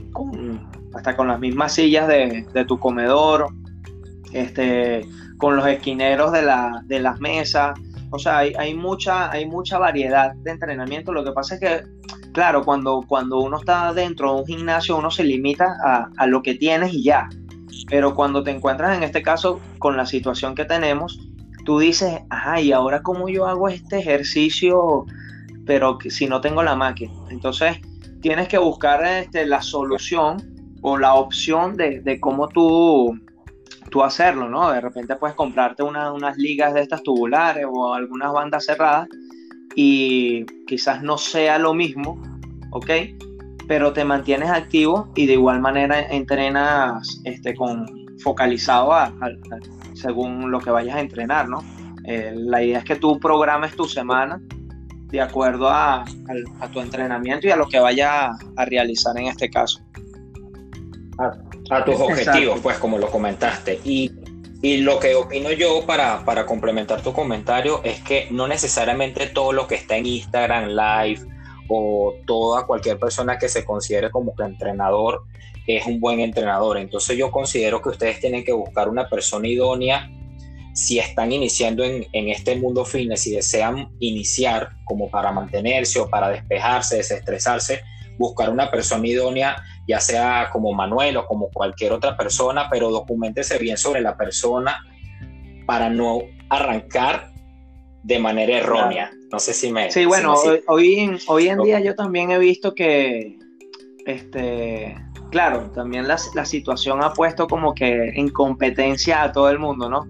hasta 0.93 1.15
con 1.15 1.27
las 1.27 1.39
mismas 1.39 1.73
sillas 1.73 2.07
de, 2.07 2.65
tu 2.67 2.79
comedor, 2.79 3.47
este, 4.33 5.05
con 5.37 5.55
los 5.55 5.67
esquineros 5.67 6.31
de, 6.31 6.41
la, 6.41 6.81
de 6.85 6.99
las 6.99 7.19
mesas. 7.19 7.79
O 8.11 8.19
sea, 8.19 8.39
hay, 8.39 8.73
mucha, 8.73 9.31
hay 9.31 9.45
mucha 9.45 9.77
variedad 9.77 10.33
de 10.35 10.51
entrenamiento. 10.51 11.11
Lo 11.11 11.23
que 11.23 11.31
pasa 11.31 11.55
es 11.55 11.61
que, 11.61 11.83
claro, 12.33 12.63
cuando, 12.63 13.03
cuando 13.07 13.39
uno 13.39 13.57
está 13.57 13.93
dentro 13.93 14.33
de 14.33 14.41
un 14.41 14.47
gimnasio, 14.47 14.97
uno 14.97 15.11
se 15.11 15.23
limita 15.23 15.75
a, 15.83 16.09
a 16.17 16.27
lo 16.27 16.41
que 16.41 16.55
tienes 16.55 16.93
y 16.93 17.03
ya. 17.03 17.27
Pero 17.89 18.15
cuando 18.15 18.43
te 18.43 18.51
encuentras 18.51 18.95
en 18.97 19.03
este 19.03 19.21
caso 19.21 19.59
con 19.79 19.97
la 19.97 20.05
situación 20.05 20.55
que 20.55 20.65
tenemos, 20.65 21.19
tú 21.65 21.79
dices, 21.79 22.21
ajá, 22.29 22.61
y 22.61 22.71
ahora 22.71 23.01
cómo 23.01 23.27
yo 23.27 23.47
hago 23.47 23.67
este 23.67 23.99
ejercicio, 23.99 25.05
pero 25.65 25.97
si 26.07 26.27
no 26.27 26.39
tengo 26.39 26.63
la 26.63 26.75
máquina. 26.75 27.11
Entonces, 27.29 27.77
tienes 28.21 28.47
que 28.47 28.57
buscar 28.57 29.03
este, 29.03 29.45
la 29.45 29.61
solución 29.61 30.37
o 30.81 30.97
la 30.97 31.15
opción 31.15 31.75
de, 31.75 32.19
cómo 32.21 32.47
tú, 32.47 33.19
hacerlo, 34.03 34.49
¿no? 34.49 34.71
De 34.71 34.81
repente 34.81 35.15
puedes 35.15 35.35
comprarte 35.35 35.83
unas 35.83 36.37
ligas 36.37 36.73
de 36.73 36.81
estas 36.81 37.03
tubulares 37.03 37.65
o 37.69 37.93
algunas 37.93 38.31
bandas 38.33 38.65
cerradas 38.65 39.07
y 39.75 40.45
quizás 40.67 41.03
no 41.03 41.17
sea 41.17 41.59
lo 41.59 41.73
mismo, 41.73 42.21
¿ok? 42.71 42.89
Pero 43.67 43.93
te 43.93 44.03
mantienes 44.05 44.49
activo 44.49 45.11
y 45.15 45.25
de 45.25 45.33
igual 45.33 45.59
manera 45.59 46.01
entrenas 46.01 47.21
este, 47.23 47.55
con, 47.55 47.85
focalizado 48.19 48.93
a, 48.93 49.11
según 49.93 50.51
lo 50.51 50.59
que 50.59 50.69
vayas 50.69 50.95
a 50.95 51.01
entrenar, 51.01 51.49
¿no? 51.49 51.63
Eh, 52.05 52.33
la 52.35 52.63
idea 52.63 52.79
es 52.79 52.85
que 52.85 52.95
tú 52.95 53.19
programes 53.19 53.75
tu 53.75 53.85
semana 53.85 54.39
de 55.07 55.21
acuerdo 55.21 55.69
a, 55.69 56.05
tu 56.73 56.79
entrenamiento 56.79 57.47
y 57.47 57.51
a 57.51 57.55
lo 57.55 57.67
que 57.67 57.79
vayas 57.79 58.37
a 58.55 58.65
realizar 58.65 59.17
en 59.17 59.27
este 59.27 59.49
caso. 59.49 59.79
A, 61.69 61.83
tus 61.83 61.95
objetivos, 61.95 62.59
pues 62.61 62.77
como 62.77 62.97
lo 62.97 63.09
comentaste. 63.09 63.79
Y, 63.83 64.11
y, 64.61 64.77
lo 64.77 64.99
que 64.99 65.15
opino 65.15 65.51
yo 65.51 65.85
para, 65.85 66.23
para 66.23 66.45
complementar 66.45 67.01
tu 67.01 67.13
comentario 67.13 67.81
es 67.83 68.01
que 68.01 68.27
no 68.31 68.47
necesariamente 68.47 69.27
todo 69.27 69.51
lo 69.51 69.67
que 69.67 69.75
está 69.75 69.97
en 69.97 70.05
Instagram 70.05 70.69
Live 70.69 71.21
o 71.67 72.13
toda 72.27 72.65
cualquier 72.65 72.99
persona 72.99 73.37
que 73.37 73.49
se 73.49 73.65
considere 73.65 74.11
como 74.11 74.35
que 74.35 74.43
entrenador 74.43 75.23
es 75.67 75.85
un 75.85 75.99
buen 75.99 76.19
entrenador. 76.19 76.77
Entonces 76.77 77.17
yo 77.17 77.31
considero 77.31 77.81
que 77.81 77.89
ustedes 77.89 78.19
tienen 78.19 78.43
que 78.43 78.53
buscar 78.53 78.89
una 78.89 79.09
persona 79.09 79.47
idónea 79.47 80.09
si 80.75 80.99
están 80.99 81.31
iniciando 81.31 81.85
en, 81.85 82.05
este 82.11 82.57
mundo 82.57 82.83
fitness 82.83 83.27
y 83.27 83.31
desean 83.31 83.89
iniciar 83.99 84.71
como 84.83 85.09
para 85.09 85.31
mantenerse 85.31 86.01
o 86.01 86.09
para 86.09 86.27
despejarse, 86.27 86.97
desestresarse, 86.97 87.81
buscar 88.17 88.49
una 88.49 88.69
persona 88.69 89.07
idónea, 89.07 89.55
ya 89.87 89.99
sea 89.99 90.49
como 90.51 90.73
Manuel 90.73 91.17
o 91.17 91.25
como 91.25 91.49
cualquier 91.51 91.93
otra 91.93 92.17
persona, 92.17 92.67
pero 92.69 92.89
documentese 92.89 93.57
bien 93.57 93.77
sobre 93.77 94.01
la 94.01 94.17
persona 94.17 94.83
para 95.65 95.89
no 95.89 96.19
arrancar 96.49 97.31
de 98.03 98.19
manera 98.19 98.57
errónea. 98.57 99.11
No 99.31 99.39
sé 99.39 99.53
si 99.53 99.71
me... 99.71 99.91
Sí, 99.91 100.05
bueno, 100.05 100.35
hoy, 100.67 101.19
hoy 101.27 101.47
en 101.47 101.59
día 101.59 101.79
yo 101.79 101.95
también 101.95 102.31
he 102.31 102.37
visto 102.37 102.73
que 102.73 103.37
este 104.05 104.95
claro, 105.35 105.69
también 105.71 106.07
la, 106.07 106.45
situación 106.45 107.03
ha 107.03 107.11
puesto 107.11 107.45
como 107.45 107.73
que 107.73 108.09
en 108.15 108.29
competencia 108.29 109.21
a 109.21 109.33
todo 109.33 109.49
el 109.49 109.59
mundo, 109.59 109.89
¿no? 109.89 110.07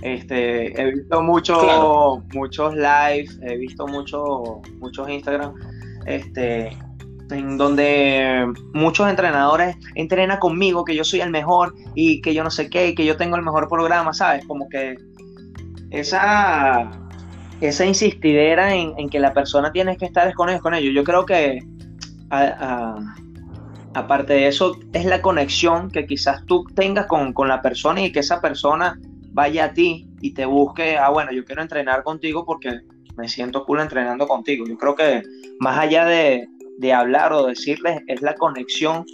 Este, 0.00 0.80
he 0.80 0.92
visto 0.92 1.20
mucho, 1.20 2.22
muchos 2.32 2.74
live, 2.74 3.28
he 3.42 3.56
visto 3.58 3.86
mucho, 3.86 4.62
muchos 4.78 5.10
Instagram, 5.10 5.52
este, 6.06 6.70
en 7.30 7.56
donde 7.56 8.46
muchos 8.72 9.08
entrenadores 9.08 9.76
entrenan 9.94 10.38
conmigo, 10.38 10.84
que 10.84 10.94
yo 10.94 11.04
soy 11.04 11.20
el 11.20 11.30
mejor 11.30 11.74
y 11.94 12.20
que 12.20 12.34
yo 12.34 12.44
no 12.44 12.50
sé 12.50 12.68
qué, 12.68 12.88
y 12.88 12.94
que 12.94 13.04
yo 13.04 13.16
tengo 13.16 13.36
el 13.36 13.42
mejor 13.42 13.68
programa, 13.68 14.12
¿sabes? 14.12 14.44
Como 14.46 14.68
que 14.68 14.96
esa, 15.90 16.90
esa 17.60 17.86
insistidera 17.86 18.74
en, 18.74 19.08
que 19.08 19.20
la 19.20 19.32
persona 19.32 19.72
tiene 19.72 19.96
que 19.96 20.06
estar 20.06 20.32
con 20.34 20.48
ellos, 20.48 20.62
con 20.62 20.74
ellos. 20.74 20.94
Yo 20.94 21.04
creo 21.04 21.24
que 21.26 21.60
aparte 23.94 24.32
de 24.34 24.46
eso, 24.46 24.78
es 24.92 25.04
la 25.04 25.20
conexión 25.20 25.90
que 25.90 26.06
quizás 26.06 26.44
tú 26.46 26.64
tengas 26.74 27.06
con, 27.06 27.34
la 27.48 27.62
persona 27.62 28.02
y 28.02 28.12
que 28.12 28.20
esa 28.20 28.40
persona 28.40 28.98
vaya 29.32 29.66
a 29.66 29.72
ti 29.72 30.08
y 30.20 30.34
te 30.34 30.44
busque, 30.46 30.96
ah, 30.96 31.10
bueno, 31.10 31.32
yo 31.32 31.44
quiero 31.44 31.62
entrenar 31.62 32.02
contigo 32.02 32.44
porque 32.44 32.80
me 33.16 33.28
siento 33.28 33.64
cool 33.64 33.80
entrenando 33.80 34.26
contigo. 34.26 34.66
Yo 34.66 34.76
creo 34.76 34.94
que 34.94 35.22
más 35.58 35.78
allá 35.78 36.04
de, 36.06 36.48
hablar 36.90 37.32
o 37.32 37.46
decirles, 37.46 38.00
es 38.06 38.22
la 38.22 38.34
conexión 38.34 39.04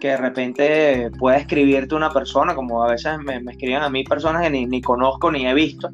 que 0.00 0.08
de 0.08 0.16
repente 0.18 1.10
puede 1.18 1.38
escribirte 1.38 1.94
una 1.94 2.10
persona, 2.10 2.54
como 2.54 2.84
a 2.84 2.90
veces 2.90 3.18
me, 3.18 3.40
me 3.40 3.52
escriben 3.52 3.82
a 3.82 3.88
mí 3.88 4.04
personas 4.04 4.42
que 4.42 4.50
ni, 4.50 4.80
conozco 4.82 5.30
ni 5.30 5.46
he 5.46 5.54
visto, 5.54 5.88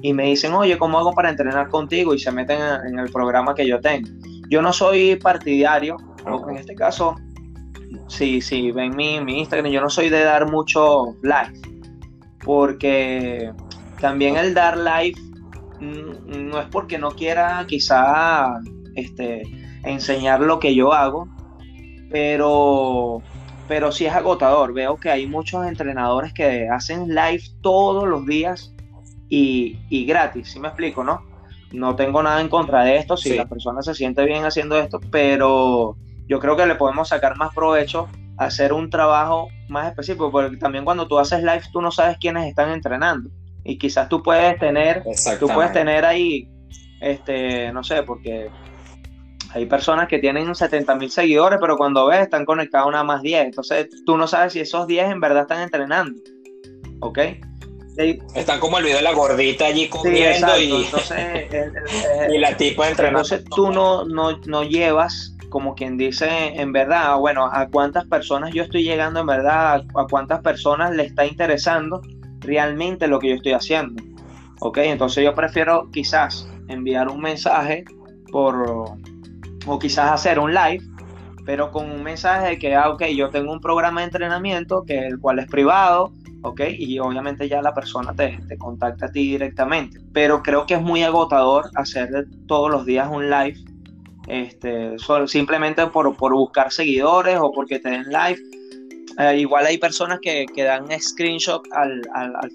y 0.00 0.12
me 0.14 0.24
dicen, 0.24 0.52
oye, 0.54 0.78
¿cómo 0.78 0.98
hago 0.98 1.12
para 1.12 1.30
entrenar 1.30 1.68
contigo? 1.68 2.14
Y 2.14 2.18
se 2.18 2.32
meten 2.32 2.58
en, 2.86 2.98
el 2.98 3.10
programa 3.10 3.54
que 3.54 3.66
yo 3.66 3.80
tengo. 3.80 4.08
Yo 4.48 4.62
no 4.62 4.72
soy 4.72 5.16
partidario, 5.16 5.96
en 6.48 6.56
este 6.56 6.74
caso 6.74 7.16
sí, 8.08 8.40
sí, 8.40 8.70
ven 8.72 8.96
mi, 8.96 9.20
mi 9.20 9.40
Instagram, 9.40 9.70
yo 9.70 9.80
no 9.80 9.90
soy 9.90 10.08
de 10.08 10.24
dar 10.24 10.50
mucho 10.50 11.16
live, 11.22 11.60
porque 12.44 13.52
también 14.00 14.36
el 14.36 14.54
dar 14.54 14.76
live 14.76 15.18
mm, 15.80 16.48
no 16.48 16.60
es 16.60 16.66
porque 16.70 16.98
no 16.98 17.10
quiera 17.10 17.64
quizá 17.66 18.60
este, 18.96 19.42
enseñar 19.84 20.40
lo 20.40 20.58
que 20.58 20.74
yo 20.74 20.92
hago, 20.92 21.28
pero, 22.10 23.22
pero 23.68 23.92
sí 23.92 24.06
es 24.06 24.12
agotador. 24.12 24.72
Veo 24.72 24.96
que 24.96 25.10
hay 25.10 25.26
muchos 25.26 25.66
entrenadores 25.66 26.32
que 26.32 26.68
hacen 26.68 27.08
live 27.08 27.42
todos 27.60 28.08
los 28.08 28.26
días 28.26 28.74
y, 29.28 29.78
y 29.88 30.04
gratis, 30.04 30.52
¿sí 30.52 30.60
me 30.60 30.68
explico, 30.68 31.02
no? 31.02 31.22
No 31.72 31.96
tengo 31.96 32.22
nada 32.22 32.40
en 32.40 32.48
contra 32.48 32.84
de 32.84 32.96
esto, 32.96 33.16
si 33.16 33.34
la 33.34 33.46
persona 33.46 33.80
se 33.82 33.94
siente 33.94 34.24
bien 34.26 34.44
haciendo 34.44 34.78
esto, 34.78 35.00
pero 35.10 35.96
yo 36.28 36.38
creo 36.38 36.54
que 36.54 36.66
le 36.66 36.74
podemos 36.74 37.08
sacar 37.08 37.36
más 37.36 37.54
provecho 37.54 38.08
hacer 38.36 38.72
un 38.72 38.90
trabajo 38.90 39.48
más 39.68 39.88
específico, 39.88 40.30
porque 40.30 40.56
también 40.56 40.84
cuando 40.84 41.06
tú 41.06 41.18
haces 41.18 41.40
live 41.40 41.62
tú 41.72 41.80
no 41.80 41.90
sabes 41.90 42.18
quiénes 42.18 42.46
están 42.46 42.70
entrenando 42.70 43.30
y 43.64 43.78
quizás 43.78 44.08
tú 44.08 44.22
puedes 44.22 44.58
tener, 44.58 45.04
tú 45.38 45.46
puedes 45.48 45.72
tener 45.72 46.04
ahí, 46.04 46.48
este, 47.00 47.72
no 47.72 47.84
sé, 47.84 48.02
porque 48.02 48.50
hay 49.54 49.66
personas 49.66 50.08
que 50.08 50.18
tienen 50.18 50.54
70 50.54 50.94
mil 50.96 51.10
seguidores, 51.10 51.58
pero 51.60 51.76
cuando 51.76 52.06
ves 52.06 52.22
están 52.22 52.44
conectados 52.44 52.90
nada 52.90 53.04
más 53.04 53.22
10, 53.22 53.46
entonces 53.46 53.88
tú 54.04 54.16
no 54.16 54.26
sabes 54.26 54.54
si 54.54 54.60
esos 54.60 54.86
10 54.86 55.10
en 55.10 55.20
verdad 55.20 55.42
están 55.42 55.62
entrenando, 55.62 56.18
¿ok? 57.00 57.18
Están 58.34 58.58
como 58.58 58.78
el 58.78 58.84
video 58.84 58.96
de 58.96 59.02
la 59.02 59.12
gordita 59.12 59.66
allí 59.66 59.88
comiendo 59.88 60.58
y, 60.58 60.86
y 62.34 62.38
la 62.38 62.56
tipo 62.56 62.82
entrenando. 62.84 63.20
Entonces 63.20 63.44
tú 63.54 63.70
no, 63.70 64.06
no, 64.06 64.38
no 64.46 64.62
llevas 64.62 65.36
como 65.50 65.74
quien 65.74 65.98
dice, 65.98 66.28
en 66.54 66.72
verdad, 66.72 67.18
bueno, 67.18 67.44
a 67.44 67.68
cuántas 67.68 68.06
personas 68.06 68.54
yo 68.54 68.62
estoy 68.62 68.84
llegando 68.84 69.20
en 69.20 69.26
verdad, 69.26 69.84
a 69.94 70.06
cuántas 70.08 70.40
personas 70.40 70.92
le 70.96 71.04
está 71.04 71.26
interesando 71.26 72.00
realmente 72.40 73.06
lo 73.06 73.18
que 73.18 73.28
yo 73.28 73.34
estoy 73.34 73.52
haciendo. 73.52 74.02
¿Ok? 74.60 74.78
Entonces 74.78 75.22
yo 75.22 75.34
prefiero 75.34 75.90
quizás 75.92 76.48
enviar 76.68 77.08
un 77.08 77.20
mensaje 77.20 77.84
por, 78.30 78.96
o 79.66 79.78
quizás 79.78 80.12
hacer 80.12 80.38
un 80.38 80.52
live, 80.52 80.84
pero 81.44 81.70
con 81.70 81.90
un 81.90 82.02
mensaje 82.02 82.50
de 82.50 82.58
que, 82.58 82.74
ah, 82.74 82.90
ok, 82.90 83.04
yo 83.16 83.30
tengo 83.30 83.52
un 83.52 83.60
programa 83.60 84.00
de 84.00 84.06
entrenamiento, 84.06 84.84
que 84.84 85.06
el 85.06 85.18
cual 85.18 85.38
es 85.38 85.46
privado, 85.46 86.12
¿ok? 86.42 86.60
Y 86.78 86.98
obviamente 86.98 87.48
ya 87.48 87.62
la 87.62 87.74
persona 87.74 88.14
te, 88.14 88.38
te, 88.48 88.56
contacta 88.58 89.06
a 89.06 89.10
ti 89.10 89.32
directamente. 89.32 90.00
Pero 90.12 90.42
creo 90.42 90.66
que 90.66 90.74
es 90.74 90.82
muy 90.82 91.02
agotador 91.02 91.70
hacer 91.74 92.26
todos 92.46 92.70
los 92.70 92.86
días 92.86 93.08
un 93.10 93.28
live 93.28 93.58
este, 94.28 94.96
simplemente 95.26 95.86
por, 95.88 96.14
buscar 96.16 96.72
seguidores 96.72 97.38
o 97.40 97.52
porque 97.52 97.78
te 97.78 97.90
den 97.90 98.04
live. 98.04 98.38
Eh, 99.18 99.38
igual 99.38 99.66
hay 99.66 99.78
personas 99.78 100.20
que, 100.20 100.46
que 100.54 100.64
dan 100.64 100.86
screenshot 100.98 101.62
al, 101.72 102.02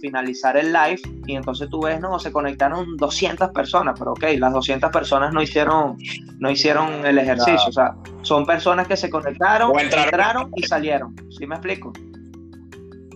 finalizar 0.02 0.58
el 0.58 0.74
live 0.74 1.00
y 1.28 1.36
entonces 1.36 1.70
tú 1.70 1.82
ves, 1.82 2.00
no, 2.00 2.18
se 2.20 2.32
conectaron 2.32 2.98
200 2.98 3.50
personas, 3.50 3.96
pero 3.98 4.12
ok, 4.14 4.24
las 4.38 4.54
200 4.54 4.92
personas 4.92 5.34
no 5.34 5.42
hicieron, 5.42 5.98
no 6.40 6.50
hicieron 6.50 7.06
el 7.06 7.18
ejercicio, 7.20 7.68
o 7.68 7.72
sea, 7.72 7.96
son 8.24 8.46
personas 8.46 8.88
que 8.88 8.98
se 8.98 9.10
conectaron, 9.10 9.78
entraron 9.80 10.52
y 10.56 10.64
salieron, 10.64 11.16
¿sí 11.30 11.46
me 11.46 11.56
explico? 11.56 11.94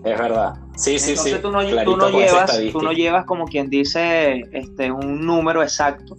Es 0.03 0.17
verdad. 0.17 0.55
Sí, 0.75 0.97
sí, 0.97 1.15
sí. 1.15 1.35
Tú 1.41 1.51
no, 1.51 1.63
tú 1.83 1.97
no 1.97 2.09
llevas, 2.09 2.59
tú 2.71 2.81
no 2.81 2.91
llevas 2.91 3.25
como 3.25 3.45
quien 3.45 3.69
dice 3.69 4.43
este, 4.51 4.91
un 4.91 5.25
número 5.25 5.61
exacto 5.61 6.15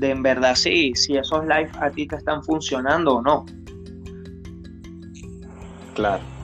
de 0.00 0.10
en 0.10 0.22
verdad 0.22 0.54
sí, 0.54 0.92
si 0.94 1.16
esos 1.16 1.42
live 1.42 1.70
a 1.80 1.90
ti 1.90 2.06
te 2.06 2.16
están 2.16 2.42
funcionando 2.42 3.16
o 3.16 3.22
no. 3.22 3.44
Claro. 5.94 6.39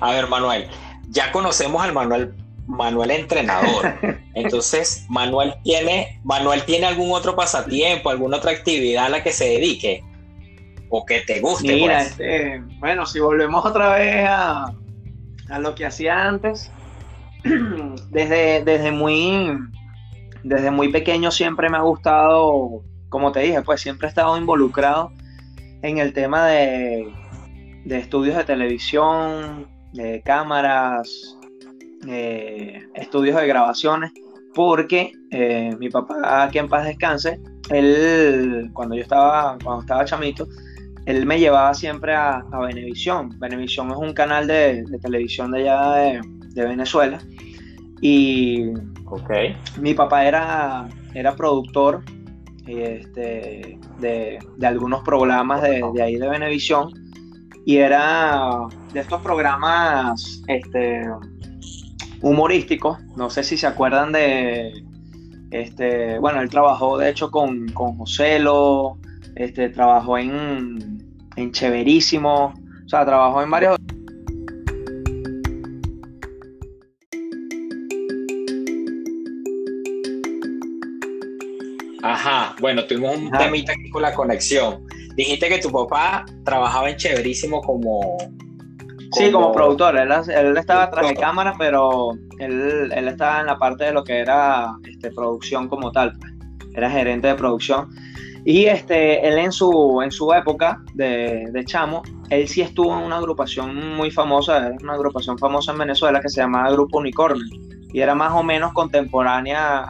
A 0.00 0.12
ver, 0.12 0.28
Manuel, 0.28 0.68
ya 1.08 1.32
conocemos 1.32 1.82
al 1.82 1.92
Manuel, 1.92 2.34
Manuel 2.66 3.10
entrenador. 3.10 3.94
Entonces, 4.34 5.06
Manuel 5.08 5.54
tiene, 5.64 6.20
Manuel 6.24 6.64
tiene 6.64 6.86
algún 6.86 7.12
otro 7.12 7.34
pasatiempo, 7.34 8.10
alguna 8.10 8.36
otra 8.36 8.52
actividad 8.52 9.06
a 9.06 9.08
la 9.08 9.22
que 9.22 9.32
se 9.32 9.44
dedique 9.44 10.04
o 10.90 11.04
que 11.04 11.20
te 11.20 11.40
guste. 11.40 11.74
Mira, 11.74 11.96
pues? 11.96 12.10
este, 12.10 12.62
bueno, 12.78 13.06
si 13.06 13.20
volvemos 13.20 13.64
otra 13.64 13.96
vez 13.96 14.24
a, 14.26 14.72
a 15.50 15.58
lo 15.58 15.74
que 15.74 15.86
hacía 15.86 16.26
antes, 16.26 16.70
desde, 18.10 18.64
desde 18.64 18.92
muy 18.92 19.52
desde 20.44 20.70
muy 20.70 20.88
pequeño 20.90 21.32
siempre 21.32 21.68
me 21.68 21.76
ha 21.76 21.82
gustado 21.82 22.82
como 23.08 23.32
te 23.32 23.40
dije, 23.40 23.62
pues 23.62 23.80
siempre 23.80 24.06
he 24.06 24.10
estado 24.10 24.36
involucrado 24.36 25.12
en 25.82 25.98
el 25.98 26.12
tema 26.12 26.46
de, 26.46 27.12
estudios 27.86 28.36
de 28.36 28.44
televisión, 28.44 29.66
de 29.92 30.22
cámaras, 30.24 31.36
eh, 32.06 32.86
estudios 32.94 33.36
de 33.40 33.46
grabaciones, 33.46 34.12
porque 34.54 35.12
eh, 35.30 35.74
mi 35.78 35.88
papá, 35.88 36.48
que 36.50 36.58
en 36.58 36.68
paz 36.68 36.86
descanse, 36.86 37.40
él, 37.70 38.70
cuando 38.72 38.94
yo 38.94 39.02
estaba, 39.02 39.58
cuando 39.62 39.82
estaba 39.82 40.04
chamito, 40.04 40.46
él 41.06 41.24
me 41.26 41.38
llevaba 41.38 41.72
siempre 41.74 42.14
a, 42.14 42.44
a 42.52 42.60
Venevisión. 42.60 43.30
Venevisión 43.38 43.90
es 43.90 43.96
un 43.96 44.12
canal 44.12 44.46
de, 44.46 44.84
televisión 45.00 45.50
de 45.50 45.60
allá 45.60 46.20
de, 46.54 46.66
Venezuela. 46.66 47.18
Y 48.00 48.72
okay. 49.06 49.56
mi 49.80 49.94
papá 49.94 50.26
era, 50.26 50.88
era 51.14 51.34
productor 51.36 52.02
este, 52.66 53.78
de, 54.00 54.38
algunos 54.62 55.02
programas 55.02 55.62
de, 55.62 56.02
ahí 56.02 56.16
de 56.16 56.28
Venevisión 56.28 56.90
y 57.68 57.76
era 57.76 58.66
de 58.94 59.00
estos 59.00 59.20
programas 59.20 60.42
este, 60.46 61.02
humorísticos, 62.22 62.98
no 63.14 63.28
sé 63.28 63.44
si 63.44 63.58
se 63.58 63.66
acuerdan 63.66 64.10
de, 64.10 64.72
este, 65.50 66.18
bueno, 66.18 66.40
él 66.40 66.48
trabajó 66.48 66.96
de 66.96 67.10
hecho 67.10 67.30
con, 67.30 67.68
con 67.72 67.98
Joselo, 67.98 68.96
este, 69.36 69.68
trabajó 69.68 70.16
en, 70.16 71.04
en 71.36 71.52
Cheverísimo, 71.52 72.54
o 72.86 72.88
sea, 72.88 73.04
trabajó 73.04 73.42
en 73.42 73.50
varios 73.50 73.76
Ajá, 82.02 82.56
bueno, 82.62 82.86
tuvimos 82.86 83.14
un 83.18 83.30
temita 83.30 83.72
aquí 83.72 83.90
con 83.90 84.00
la 84.00 84.14
conexión. 84.14 84.88
Dijiste 85.18 85.48
que 85.48 85.58
tu 85.58 85.72
papá 85.72 86.24
trabajaba 86.44 86.88
en 86.88 86.96
Chéverísimo 86.96 87.60
como... 87.60 88.16
Sí, 89.10 89.32
como 89.32 89.50
productor. 89.50 89.96
Él, 89.96 90.56
estaba 90.56 90.88
tras 90.90 91.08
de 91.08 91.14
cámara, 91.16 91.54
pero 91.58 92.12
él, 92.38 92.92
estaba 92.92 93.40
en 93.40 93.46
la 93.46 93.58
parte 93.58 93.86
de 93.86 93.92
lo 93.92 94.04
que 94.04 94.20
era 94.20 94.76
este, 94.88 95.10
producción 95.10 95.68
como 95.68 95.90
tal. 95.90 96.16
Pues. 96.16 96.32
Era 96.76 96.88
gerente 96.88 97.26
de 97.26 97.34
producción. 97.34 97.88
Y 98.44 98.66
este, 98.66 99.26
él 99.26 99.38
en 99.38 99.50
su, 99.50 100.00
en 100.04 100.12
su 100.12 100.32
época 100.32 100.80
de, 100.94 101.48
de, 101.50 101.64
chamo, 101.64 102.02
él 102.30 102.46
sí 102.46 102.60
estuvo 102.60 102.96
en 102.96 103.04
una 103.04 103.16
agrupación 103.16 103.96
muy 103.96 104.12
famosa, 104.12 104.70
una 104.80 104.92
agrupación 104.92 105.36
famosa 105.36 105.72
en 105.72 105.78
Venezuela 105.78 106.20
que 106.20 106.28
se 106.28 106.42
llamaba 106.42 106.70
Grupo 106.70 106.98
Unicornio 106.98 107.44
y 107.92 108.00
era 108.00 108.14
más 108.14 108.32
o 108.34 108.42
menos 108.42 108.72
contemporánea 108.72 109.80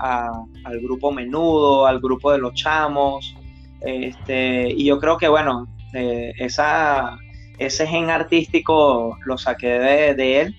al 0.65 0.81
grupo 0.81 1.11
Menudo, 1.11 1.87
al 1.87 2.01
grupo 2.01 2.31
de 2.31 2.39
los 2.39 2.55
Chamos, 2.55 3.35
este, 3.81 4.69
y 4.71 4.85
yo 4.85 4.99
creo 4.99 5.19
que 5.19 5.29
bueno, 5.29 5.69
eh, 5.95 6.33
esa, 6.39 7.19
ese 7.59 7.87
gen 7.87 8.11
artístico 8.11 9.17
lo 9.25 9.39
saqué 9.39 9.69
de, 9.69 10.41
él. 10.41 10.57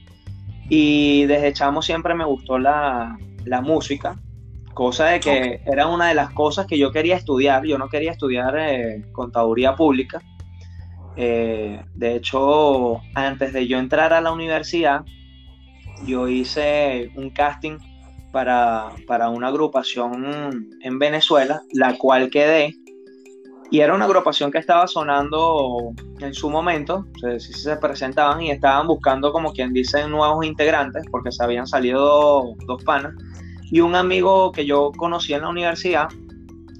Y 0.69 1.25
desde 1.25 1.53
Chamo 1.53 1.81
siempre 1.81 2.13
me 2.13 2.25
gustó 2.25 2.59
la, 2.59 3.17
música, 3.63 4.15
cosa 4.75 5.07
de 5.07 5.19
que 5.19 5.61
era 5.65 5.87
una 5.87 6.09
de 6.09 6.13
las 6.13 6.29
cosas 6.31 6.67
que 6.67 6.77
yo 6.77 6.91
quería 6.91 7.15
estudiar, 7.15 7.65
yo 7.65 7.79
no 7.79 7.89
quería 7.89 8.11
estudiar 8.11 8.55
eh, 8.59 9.03
contaduría 9.11 9.75
pública, 9.75 10.21
eh, 11.15 11.81
de 11.95 12.15
hecho 12.15 13.01
antes 13.15 13.51
de 13.53 13.67
yo 13.67 13.79
entrar 13.79 14.13
a 14.13 14.21
la 14.21 14.31
universidad, 14.31 15.03
yo 16.05 16.27
hice 16.27 17.11
un 17.15 17.31
casting 17.31 17.77
para, 18.31 18.93
una 19.29 19.47
agrupación 19.47 20.69
en 20.81 20.99
Venezuela, 20.99 21.61
la 21.73 21.97
cual 21.97 22.29
quedé. 22.29 22.75
Y 23.71 23.81
era 23.81 23.93
una 23.93 24.05
agrupación 24.05 24.51
que 24.51 24.57
estaba 24.57 24.87
sonando 24.87 25.93
en 26.19 26.33
su 26.33 26.49
momento, 26.49 27.05
si 27.37 27.53
se 27.53 27.75
presentaban 27.75 28.41
y 28.41 28.49
estaban 28.49 28.87
buscando, 28.87 29.31
como 29.31 29.53
quien 29.53 29.73
dice, 29.73 30.07
nuevos 30.07 30.43
integrantes, 30.43 31.05
porque 31.11 31.31
se 31.31 31.43
habían 31.43 31.67
salido 31.67 32.55
dos 32.65 32.83
panas. 32.83 33.13
Y 33.71 33.81
un 33.81 33.93
amigo 33.93 34.51
que 34.51 34.65
yo 34.65 34.91
conocí 34.97 35.33
en 35.33 35.41
la 35.41 35.49
universidad, 35.49 36.09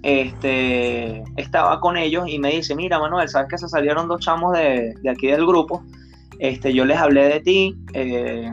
este, 0.02 1.24
estaba 1.38 1.80
con 1.80 1.96
ellos 1.96 2.28
y 2.28 2.40
me 2.40 2.50
dice, 2.52 2.76
mira 2.76 3.00
Manuel, 3.00 3.30
sabes 3.30 3.50
que 3.50 3.58
se 3.60 3.68
salieron 3.68 4.08
dos 4.08 4.22
chamos 4.22 4.54
de, 4.54 4.96
aquí 5.12 5.28
del 5.28 5.46
grupo, 5.46 5.84
este, 6.40 6.74
yo 6.74 6.86
les 6.86 6.98
hablé 6.98 7.26
de 7.26 7.40
ti, 7.42 7.78
eh, 7.94 8.50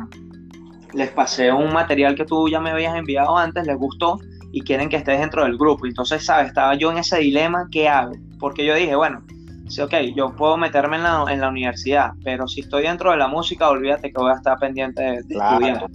les 0.93 1.11
pasé 1.11 1.53
un 1.53 1.73
material 1.73 2.17
que 2.17 2.25
tú 2.27 2.49
ya 2.49 2.61
me 2.61 2.71
habías 2.71 2.97
enviado 2.97 3.39
antes, 3.39 3.67
les 3.67 3.79
gustó 3.79 4.19
y 4.53 4.63
quieren 4.63 4.89
que 4.89 4.97
estés 4.97 5.21
dentro 5.21 5.45
del 5.45 5.57
grupo. 5.57 5.87
Entonces, 5.87 6.25
¿sabes? 6.25 6.49
Estaba 6.49 6.75
yo 6.75 6.91
en 6.91 6.99
ese 6.99 7.19
dilema, 7.19 7.69
¿qué 7.71 7.89
hago? 7.89 8.13
Porque 8.39 8.65
yo 8.65 8.75
dije, 8.75 8.95
bueno, 8.95 9.23
sí, 9.69 9.81
ok, 9.81 9.95
yo 10.15 10.35
puedo 10.35 10.57
meterme 10.57 10.97
en 10.97 11.03
la, 11.03 11.25
en 11.29 11.41
la 11.41 11.49
universidad, 11.49 12.13
pero 12.25 12.47
si 12.47 12.61
estoy 12.61 12.85
dentro 12.85 13.11
de 13.11 13.17
la 13.17 13.29
música, 13.29 13.69
olvídate 13.69 14.13
que 14.13 14.21
voy 14.21 14.33
a 14.33 14.37
estar 14.37 14.59
pendiente 14.59 15.03
de, 15.03 15.17
estudiar. 15.19 15.87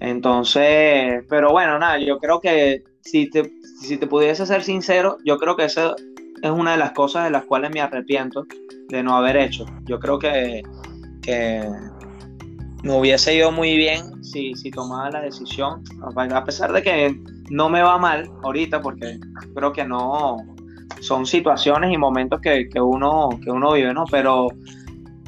Entonces, 0.00 1.24
pero 1.28 1.52
bueno, 1.52 1.78
nada, 1.78 1.98
yo 1.98 2.18
creo 2.18 2.40
que 2.40 2.82
si 3.02 3.30
te, 3.30 3.52
si 3.80 3.96
te 3.96 4.06
pudiese 4.06 4.46
ser 4.46 4.62
sincero, 4.62 5.18
yo 5.24 5.38
creo 5.38 5.56
que 5.56 5.64
eso 5.64 5.94
es 6.42 6.50
una 6.50 6.72
de 6.72 6.78
las 6.78 6.92
cosas 6.92 7.24
de 7.24 7.30
las 7.30 7.44
cuales 7.44 7.70
me 7.72 7.80
arrepiento 7.80 8.46
de 8.88 9.02
no 9.02 9.16
haber 9.16 9.36
hecho. 9.36 9.64
Yo 9.84 10.00
creo 10.00 10.18
que, 10.18 10.62
que 11.22 11.62
me 12.82 12.98
hubiese 12.98 13.34
ido 13.34 13.52
muy 13.52 13.76
bien 13.76 14.24
si, 14.24 14.54
si 14.54 14.70
tomaba 14.70 15.10
la 15.10 15.20
decisión, 15.20 15.82
a 16.16 16.44
pesar 16.44 16.72
de 16.72 16.82
que 16.82 17.16
no 17.50 17.68
me 17.68 17.82
va 17.82 17.98
mal 17.98 18.30
ahorita, 18.42 18.80
porque 18.82 19.18
creo 19.54 19.72
que 19.72 19.84
no 19.84 20.38
son 21.00 21.26
situaciones 21.26 21.92
y 21.92 21.98
momentos 21.98 22.40
que, 22.40 22.68
uno, 22.80 23.28
que 23.42 23.50
uno 23.50 23.72
vive, 23.72 23.92
¿no? 23.94 24.04
Pero 24.10 24.48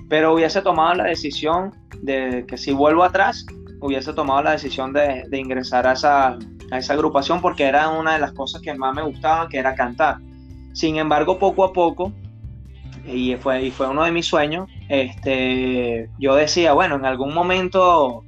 pero 0.09 0.35
hubiese 0.35 0.63
tomado 0.63 0.95
la 0.95 1.05
decisión 1.05 1.73
de 2.03 2.45
que 2.47 2.57
si 2.57 2.73
vuelvo 2.73 3.03
atrás, 3.03 3.47
hubiese 3.81 4.13
tomado 4.13 4.43
la 4.43 4.53
decisión 4.53 4.93
de, 4.93 5.27
ingresar 5.33 5.87
a 5.87 5.93
esa, 5.93 6.39
a 6.71 6.79
esa 6.79 6.93
agrupación 6.93 7.41
porque 7.41 7.65
era 7.65 7.89
una 7.89 8.15
de 8.15 8.21
las 8.21 8.33
cosas 8.33 8.61
que 8.61 8.75
más 8.75 8.95
me 8.95 9.03
gustaba, 9.03 9.49
que 9.49 9.59
era 9.59 9.75
cantar. 9.75 10.19
Sin 10.73 10.97
embargo, 10.97 11.39
poco 11.39 11.65
a 11.65 11.73
poco, 11.73 12.13
y 13.07 13.37
fue, 13.37 13.63
y 13.63 13.71
fue 13.71 13.89
uno 13.89 14.05
de 14.05 14.13
mis 14.13 14.27
sueños, 14.27 14.69
este, 14.89 16.09
yo 16.19 16.35
decía, 16.35 16.73
bueno, 16.73 16.97
en 16.97 17.05
algún 17.05 17.35
momento, 17.35 18.25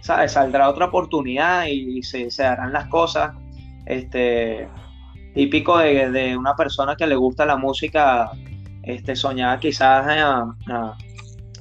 ¿sabes? 0.00 0.32
Saldrá 0.32 0.68
otra 0.68 0.86
oportunidad 0.86 1.66
y, 1.66 2.02
se, 2.02 2.30
se, 2.30 2.44
harán 2.44 2.72
las 2.72 2.86
cosas. 2.86 3.34
Este, 3.86 4.68
típico 5.34 5.78
de, 5.78 6.10
de, 6.10 6.36
una 6.36 6.54
persona 6.56 6.96
que 6.96 7.06
le 7.06 7.14
gusta 7.14 7.44
la 7.44 7.56
música, 7.56 8.30
este, 8.82 9.16
soñaba 9.16 9.58
quizás 9.60 10.06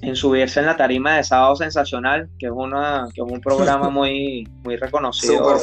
en 0.02 0.16
subirse 0.16 0.60
en 0.60 0.68
la 0.68 0.78
tarima 0.78 1.18
de 1.18 1.24
Sábado 1.24 1.56
Sensacional, 1.56 2.30
que 2.39 2.46
es, 2.46 2.52
una, 2.52 3.08
que 3.14 3.22
es 3.22 3.28
un 3.28 3.41
programa 3.41 3.89
muy, 3.91 4.48
muy 4.64 4.78
reconocido. 4.78 5.58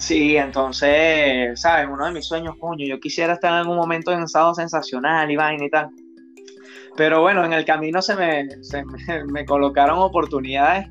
Sí, 0.00 0.36
entonces, 0.36 1.60
¿sabes? 1.60 1.86
Uno 1.88 2.06
de 2.06 2.12
mis 2.12 2.26
sueños, 2.26 2.56
coño, 2.58 2.84
yo 2.86 2.98
quisiera 2.98 3.34
estar 3.34 3.52
en 3.52 3.58
algún 3.58 3.76
momento 3.76 4.10
en 4.10 4.26
Sábado 4.26 4.54
Sensacional 4.54 5.30
y 5.30 5.36
vaina 5.36 5.64
y 5.64 5.70
tal. 5.70 5.90
Pero 6.96 7.20
bueno, 7.20 7.44
en 7.44 7.52
el 7.52 7.64
camino 7.64 8.02
se 8.02 8.16
me, 8.16 8.48
se 8.62 8.82
me, 9.30 9.44
colocaron 9.46 9.98
oportunidades 9.98 10.88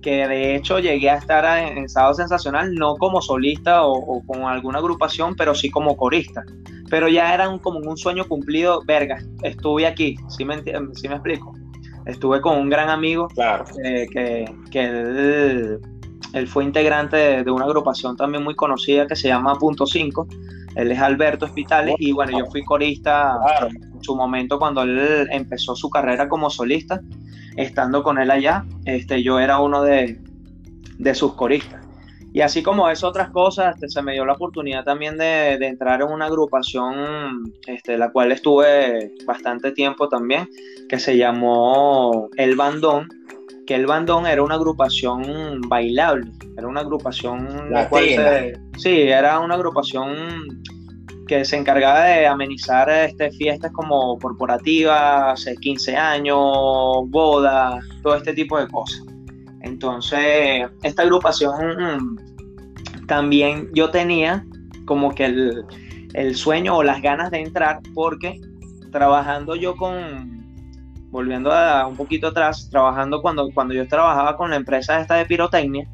que 0.00 0.26
de 0.26 0.56
hecho 0.56 0.78
llegué 0.78 1.10
a 1.10 1.16
estar 1.16 1.44
en, 1.58 1.88
Sábado 1.88 2.14
Sensacional, 2.14 2.74
no 2.74 2.96
como 2.96 3.20
solista 3.20 3.84
o, 3.84 3.92
o, 3.92 4.26
con 4.26 4.42
alguna 4.44 4.78
agrupación, 4.78 5.36
pero 5.36 5.54
sí 5.54 5.70
como 5.70 5.96
corista 5.96 6.44
pero 6.92 7.08
ya 7.08 7.32
era 7.32 7.48
como 7.62 7.78
un 7.78 7.96
sueño 7.96 8.28
cumplido, 8.28 8.82
verga, 8.84 9.18
estuve 9.42 9.86
aquí, 9.86 10.14
¿sí 10.28 10.44
me, 10.44 10.62
¿sí 10.92 11.08
me 11.08 11.14
explico? 11.14 11.54
Estuve 12.04 12.42
con 12.42 12.58
un 12.58 12.68
gran 12.68 12.90
amigo 12.90 13.28
claro. 13.28 13.64
Eh, 13.82 14.06
que, 14.12 14.44
que 14.70 14.84
él, 14.84 15.80
él, 16.32 16.48
fue 16.48 16.64
integrante 16.64 17.44
de, 17.44 17.50
una 17.50 17.64
agrupación 17.64 18.16
también 18.16 18.42
muy 18.42 18.54
conocida 18.54 19.06
que 19.06 19.16
se 19.16 19.28
llama 19.28 19.54
Punto 19.56 19.86
5, 19.86 20.26
él 20.76 20.90
es 20.90 20.98
Alberto 20.98 21.44
Hospitales 21.44 21.96
y 21.98 22.12
bueno, 22.12 22.38
yo 22.38 22.46
fui 22.46 22.64
corista 22.64 23.38
en 23.68 24.02
su 24.02 24.16
momento 24.16 24.58
cuando 24.58 24.82
él 24.82 25.28
empezó 25.30 25.76
su 25.76 25.90
carrera 25.90 26.28
como 26.28 26.48
solista, 26.48 27.00
estando 27.56 28.02
con 28.02 28.18
él 28.18 28.30
allá, 28.30 28.64
este, 28.84 29.22
yo 29.22 29.38
era 29.38 29.58
uno 29.58 29.82
de, 29.82 30.18
de 30.98 31.14
sus 31.14 31.34
coristas. 31.34 31.82
Y 32.34 32.40
así 32.40 32.62
como 32.62 32.88
eso, 32.88 33.08
otras 33.08 33.28
cosas, 33.28 33.74
este, 33.74 33.90
se 33.90 34.00
me 34.00 34.12
dio 34.12 34.24
la 34.24 34.32
oportunidad 34.32 34.84
también 34.84 35.18
de, 35.18 35.52
entrar 35.54 36.00
en 36.00 36.08
una 36.08 36.26
agrupación, 36.26 37.52
este, 37.66 37.98
la 37.98 38.10
cual 38.10 38.32
estuve 38.32 39.12
bastante 39.26 39.72
tiempo 39.72 40.08
también, 40.08 40.48
que 40.88 40.98
se 40.98 41.18
llamó 41.18 42.30
El 42.38 42.56
Bandón, 42.56 43.08
que 43.72 43.76
El 43.76 43.86
Bandón 43.86 44.26
era 44.26 44.42
una 44.42 44.56
agrupación 44.56 45.62
bailable, 45.66 46.30
era 46.58 46.68
una 46.68 46.80
agrupación... 46.80 47.70
La 47.70 47.88
cual 47.88 48.04
sí, 48.76 49.00
era 49.02 49.40
una 49.40 49.54
agrupación 49.54 50.62
que 51.26 51.44
se 51.44 51.56
encargaba 51.56 52.04
de 52.04 52.26
amenizar 52.26 52.90
este, 52.90 53.30
fiestas 53.30 53.72
como 53.72 54.18
corporativas, 54.18 55.46
15 55.60 55.96
años, 55.96 56.38
bodas, 57.06 57.82
todo 58.02 58.16
este 58.16 58.34
tipo 58.34 58.58
de 58.58 58.68
cosas. 58.68 59.02
Entonces, 59.62 60.68
esta 60.82 61.02
agrupación 61.02 62.20
también 63.06 63.70
yo 63.72 63.90
tenía 63.90 64.44
como 64.84 65.14
que 65.14 65.64
el, 66.14 66.34
sueño 66.34 66.76
o 66.76 66.82
las 66.82 67.00
ganas 67.00 67.30
de 67.30 67.40
entrar 67.40 67.80
porque 67.94 68.38
trabajando 68.90 69.56
yo 69.56 69.76
con, 69.76 70.41
volviendo 71.12 71.52
a 71.52 71.86
un 71.86 71.94
poquito 71.96 72.28
atrás, 72.28 72.68
trabajando 72.70 73.20
cuando, 73.20 73.50
cuando 73.52 73.74
yo 73.74 73.86
trabajaba 73.86 74.36
con 74.36 74.50
la 74.50 74.56
empresa 74.56 74.98
esta 74.98 75.16
de 75.16 75.26
pirotecnia, 75.26 75.86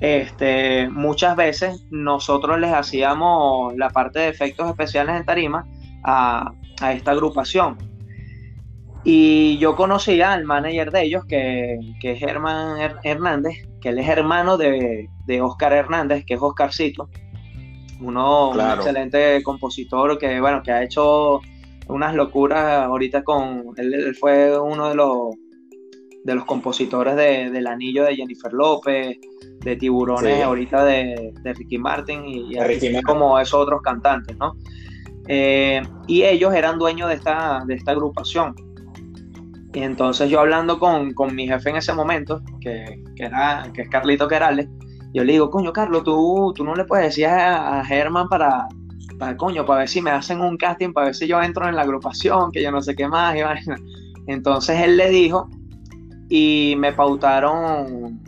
este, 0.00 0.88
muchas 0.88 1.36
veces 1.36 1.84
nosotros 1.90 2.58
les 2.58 2.72
hacíamos 2.72 3.76
la 3.76 3.90
parte 3.90 4.20
de 4.20 4.28
efectos 4.28 4.68
especiales 4.68 5.16
en 5.16 5.26
tarima 5.26 5.66
a, 6.02 6.50
a 6.80 6.92
esta 6.92 7.10
agrupación. 7.10 7.76
Y 9.04 9.58
yo 9.58 9.76
conocía 9.76 10.32
al 10.32 10.44
manager 10.44 10.92
de 10.92 11.02
ellos, 11.04 11.24
que, 11.26 11.78
es 12.02 12.18
Germán 12.18 12.98
Hernández, 13.02 13.68
que 13.82 13.90
él 13.90 13.98
es 13.98 14.08
hermano 14.08 14.56
de, 14.56 15.08
Oscar 15.42 15.74
Hernández, 15.74 16.24
que 16.24 16.34
es 16.34 16.40
Oscarcito, 16.40 17.10
uno, 18.00 18.50
un 18.50 18.60
excelente 18.60 19.42
compositor 19.42 20.18
que, 20.18 20.40
bueno, 20.40 20.62
que 20.62 20.72
ha 20.72 20.82
hecho 20.82 21.40
unas 21.88 22.14
locuras 22.14 22.86
ahorita 22.86 23.22
con, 23.22 23.72
él, 23.76 24.14
fue 24.18 24.58
uno 24.58 24.88
de 24.88 24.94
los, 24.94 25.34
de 26.24 26.34
los 26.34 26.44
compositores 26.44 27.16
de, 27.16 27.50
del 27.50 27.66
Anillo 27.66 28.04
de 28.04 28.16
Jennifer 28.16 28.52
López, 28.52 29.18
de 29.60 29.76
Tiburones 29.76 30.42
ahorita 30.42 30.84
de, 30.84 31.32
Ricky 31.44 31.78
Martin 31.78 32.22
y, 32.26 33.02
como 33.02 33.38
esos 33.38 33.60
otros 33.60 33.82
cantantes, 33.82 34.36
¿no? 34.38 34.54
Eh, 35.28 35.82
y 36.08 36.22
ellos 36.24 36.52
eran 36.54 36.78
dueños 36.78 37.08
de 37.08 37.14
esta, 37.14 37.62
de 37.66 37.74
esta 37.74 37.92
agrupación. 37.92 38.54
Y 39.74 39.82
entonces 39.82 40.28
yo 40.28 40.40
hablando 40.40 40.78
con, 40.78 41.14
mi 41.34 41.46
jefe 41.46 41.70
en 41.70 41.76
ese 41.76 41.92
momento, 41.92 42.42
que, 42.60 43.02
era, 43.16 43.70
que 43.72 43.82
es 43.82 43.88
Carlito 43.88 44.28
Querales, 44.28 44.68
yo 45.14 45.24
le 45.24 45.32
digo, 45.32 45.50
coño, 45.50 45.72
Carlos, 45.72 46.04
tú, 46.04 46.52
tú 46.54 46.64
no 46.64 46.74
le 46.74 46.84
puedes 46.84 47.06
decir 47.06 47.26
a, 47.26 47.84
Germán 47.84 48.28
para, 48.28 48.66
para, 49.22 49.36
coño, 49.36 49.64
para 49.64 49.78
ver 49.78 49.88
si 49.88 50.02
me 50.02 50.10
hacen 50.10 50.40
un 50.40 50.56
casting, 50.56 50.92
para 50.92 51.06
ver 51.06 51.14
si 51.14 51.28
yo 51.28 51.40
entro 51.40 51.68
en 51.68 51.76
la 51.76 51.82
agrupación, 51.82 52.50
que 52.50 52.60
yo 52.60 52.72
no 52.72 52.82
sé 52.82 52.96
qué 52.96 53.06
más. 53.06 53.36
Entonces 54.26 54.80
él 54.80 54.96
le 54.96 55.10
dijo 55.10 55.48
y 56.28 56.74
me 56.76 56.92
pautaron, 56.92 58.20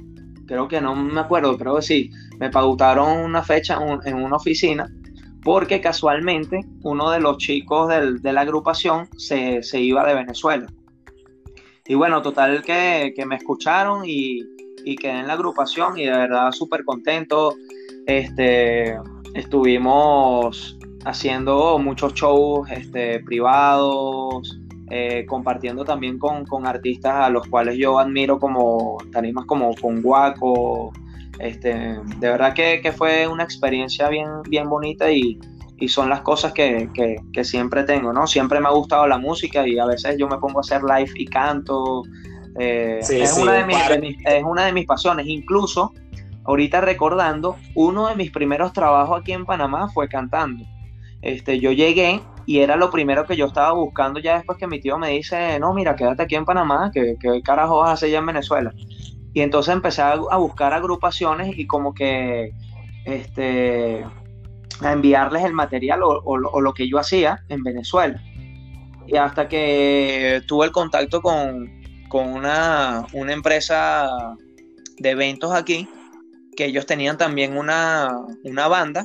creo 0.46 0.68
que 0.68 0.80
no 0.80 0.94
me 0.94 1.20
acuerdo, 1.20 1.58
creo 1.58 1.74
que 1.74 1.82
sí, 1.82 2.10
me 2.38 2.48
pautaron 2.48 3.24
una 3.24 3.42
fecha 3.42 3.76
en 4.04 4.14
una 4.14 4.36
oficina 4.36 4.88
porque 5.42 5.80
casualmente 5.80 6.60
uno 6.84 7.10
de 7.10 7.18
los 7.18 7.38
chicos 7.38 7.88
de 7.88 8.32
la 8.32 8.40
agrupación 8.42 9.08
se, 9.16 9.64
se 9.64 9.80
iba 9.80 10.06
de 10.06 10.14
Venezuela. 10.14 10.66
Y 11.88 11.94
bueno, 11.94 12.22
total 12.22 12.62
que, 12.62 13.12
me 13.26 13.34
escucharon 13.34 14.04
y, 14.06 14.44
quedé 15.00 15.18
en 15.18 15.26
la 15.26 15.32
agrupación 15.32 15.98
y 15.98 16.04
de 16.04 16.12
verdad 16.12 16.52
súper 16.52 16.84
contento. 16.84 17.56
Este, 18.06 18.96
estuvimos 19.34 20.78
haciendo 21.04 21.78
muchos 21.78 22.14
shows 22.14 22.70
este, 22.70 23.20
privados, 23.20 24.58
eh, 24.90 25.24
compartiendo 25.26 25.84
también 25.84 26.18
con, 26.18 26.66
artistas 26.66 27.14
a 27.14 27.30
los 27.30 27.46
cuales 27.48 27.76
yo 27.76 27.98
admiro 27.98 28.38
como 28.38 28.98
tarimas 29.12 29.44
como 29.46 29.74
con 29.74 30.02
Guaco. 30.02 30.92
Este, 31.38 31.74
de 31.74 32.28
verdad 32.28 32.54
que, 32.54 32.80
que, 32.80 32.92
fue 32.92 33.26
una 33.26 33.42
experiencia 33.42 34.08
bien, 34.08 34.28
bien 34.48 34.68
bonita 34.68 35.10
y, 35.10 35.38
y 35.78 35.88
son 35.88 36.08
las 36.08 36.20
cosas 36.20 36.52
que, 36.52 36.88
siempre 37.42 37.84
tengo, 37.84 38.12
¿no? 38.12 38.26
Siempre 38.26 38.60
me 38.60 38.68
ha 38.68 38.70
gustado 38.70 39.06
la 39.06 39.18
música 39.18 39.66
y 39.66 39.78
a 39.78 39.86
veces 39.86 40.16
yo 40.18 40.28
me 40.28 40.38
pongo 40.38 40.58
a 40.58 40.60
hacer 40.60 40.82
live 40.82 41.10
y 41.14 41.26
canto. 41.26 42.02
Eh, 42.58 43.00
es, 43.00 43.36
una 43.36 43.52
de 43.54 43.64
mis, 43.64 44.16
es 44.24 44.44
una 44.44 44.66
de 44.66 44.72
mis 44.72 44.86
pasiones. 44.86 45.26
Incluso, 45.26 45.92
ahorita 46.44 46.80
recordando, 46.80 47.56
uno 47.74 48.08
de 48.08 48.16
mis 48.16 48.30
primeros 48.30 48.72
trabajos 48.72 49.20
aquí 49.20 49.32
en 49.32 49.44
Panamá 49.44 49.88
fue 49.88 50.08
cantando. 50.08 50.64
Este, 51.24 51.58
yo 51.58 51.72
llegué 51.72 52.20
y 52.46 52.60
era 52.60 52.76
lo 52.76 52.90
primero 52.90 53.24
que 53.26 53.36
yo 53.36 53.46
estaba 53.46 53.72
buscando 53.72 54.20
ya 54.20 54.36
después 54.36 54.58
que 54.58 54.66
mi 54.66 54.80
tío 54.80 54.98
me 54.98 55.10
dice, 55.10 55.58
no, 55.58 55.72
mira, 55.72 55.96
quédate 55.96 56.22
aquí 56.22 56.34
en 56.34 56.44
Panamá, 56.44 56.90
que, 56.92 57.16
que 57.18 57.42
carajo 57.42 57.78
vas 57.78 57.90
a 57.90 57.92
hacer 57.94 58.10
ya 58.10 58.18
en 58.18 58.26
Venezuela. 58.26 58.72
Y 59.34 59.40
entonces 59.40 59.74
empecé 59.74 60.00
a, 60.00 60.14
buscar 60.36 60.72
agrupaciones 60.72 61.58
y 61.58 61.66
como 61.66 61.92
que, 61.92 62.52
este, 63.04 64.04
a 64.80 64.92
enviarles 64.92 65.44
el 65.44 65.52
material 65.52 66.00
o, 66.04 66.38
lo 66.38 66.72
que 66.72 66.88
yo 66.88 66.98
hacía 66.98 67.40
en 67.48 67.64
Venezuela. 67.64 68.22
Y 69.08 69.16
hasta 69.16 69.48
que 69.48 70.40
tuve 70.46 70.66
el 70.66 70.72
contacto 70.72 71.20
con, 71.20 71.68
una, 72.12 73.04
empresa 73.12 74.08
de 74.98 75.10
eventos 75.10 75.52
aquí, 75.52 75.88
que 76.56 76.66
ellos 76.66 76.86
tenían 76.86 77.18
también 77.18 77.56
una, 77.56 78.12
banda. 78.68 79.04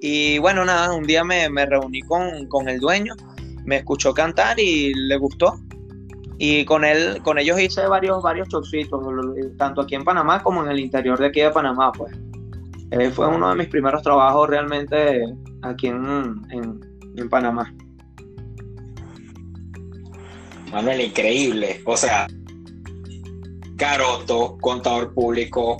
Y 0.00 0.38
bueno, 0.38 0.64
nada, 0.64 0.92
un 0.92 1.04
día 1.04 1.24
me, 1.24 1.48
reuní 1.48 2.02
con, 2.02 2.68
el 2.68 2.78
dueño, 2.78 3.14
me 3.64 3.76
escuchó 3.76 4.14
cantar 4.14 4.58
y 4.60 4.94
le 4.94 5.16
gustó. 5.16 5.58
Y 6.38 6.64
con 6.64 6.84
él, 6.84 7.20
con 7.24 7.38
ellos 7.38 7.60
hice 7.60 7.86
varios, 7.88 8.22
varios 8.22 8.48
tanto 9.56 9.80
aquí 9.80 9.96
en 9.96 10.04
Panamá 10.04 10.40
como 10.42 10.62
en 10.64 10.70
el 10.70 10.78
interior 10.78 11.18
de 11.18 11.26
aquí 11.26 11.40
de 11.40 11.50
Panamá, 11.50 11.90
pues. 11.92 12.12
Eh, 12.90 13.10
fue 13.10 13.26
uno 13.26 13.50
de 13.50 13.56
mis 13.56 13.68
primeros 13.68 14.02
trabajos 14.02 14.48
realmente 14.48 15.24
aquí 15.62 15.88
en, 15.88 16.40
en, 16.50 17.28
Panamá. 17.28 17.74
Manuel, 20.72 21.00
increíble. 21.00 21.82
O 21.84 21.96
sea, 21.96 22.28
garoto, 23.74 24.56
contador 24.60 25.12
público, 25.12 25.76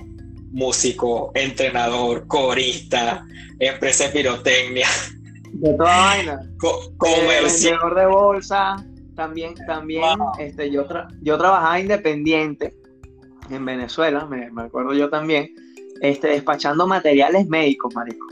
músico, 0.50 1.30
entrenador, 1.34 2.26
corista, 2.26 3.26
empresa 3.58 4.04
de 4.04 4.10
pirotecnia. 4.10 4.88
De 5.52 5.74
toda 5.74 5.96
vaina. 5.96 6.40
Co 6.58 6.92
comercial. 6.96 7.78
de 7.94 8.06
bolsa. 8.06 8.76
también, 9.14 9.54
también, 9.66 10.18
este, 10.38 10.70
yo, 10.70 10.86
yo 11.22 11.38
trabajaba 11.38 11.80
independiente 11.80 12.74
en 13.50 13.64
Venezuela, 13.64 14.26
me, 14.26 14.50
me, 14.50 14.62
acuerdo 14.62 14.94
yo 14.94 15.08
también, 15.08 15.54
este, 16.00 16.28
despachando 16.28 16.86
materiales 16.86 17.48
médicos, 17.48 17.94
marico. 17.94 18.26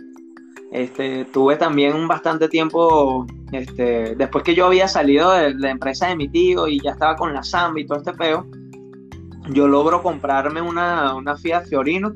Este, 0.73 1.25
tuve 1.27 1.57
también 1.57 2.07
bastante 2.07 2.49
tiempo, 2.49 3.27
este, 3.53 4.15
después 4.15 4.45
que 4.45 4.55
yo 4.55 4.67
había 4.67 4.89
salido 4.89 5.33
de 5.33 5.55
la 5.55 5.71
empresa 5.71 6.09
de 6.09 6.17
mi 6.17 6.29
tío 6.29 6.69
y 6.69 6.81
ya 6.81 6.91
estaba 6.91 7.17
con 7.17 7.33
la 7.33 7.43
Samba 7.43 7.81
y 7.81 7.87
todo 7.87 7.99
este 7.99 8.13
peo, 8.13 8.47
yo 9.49 9.69
logro 9.69 10.03
comprarme 10.03 10.61
una, 10.61 11.15
una 11.15 11.37
Fiat 11.37 11.67
Fiorino 11.67 12.15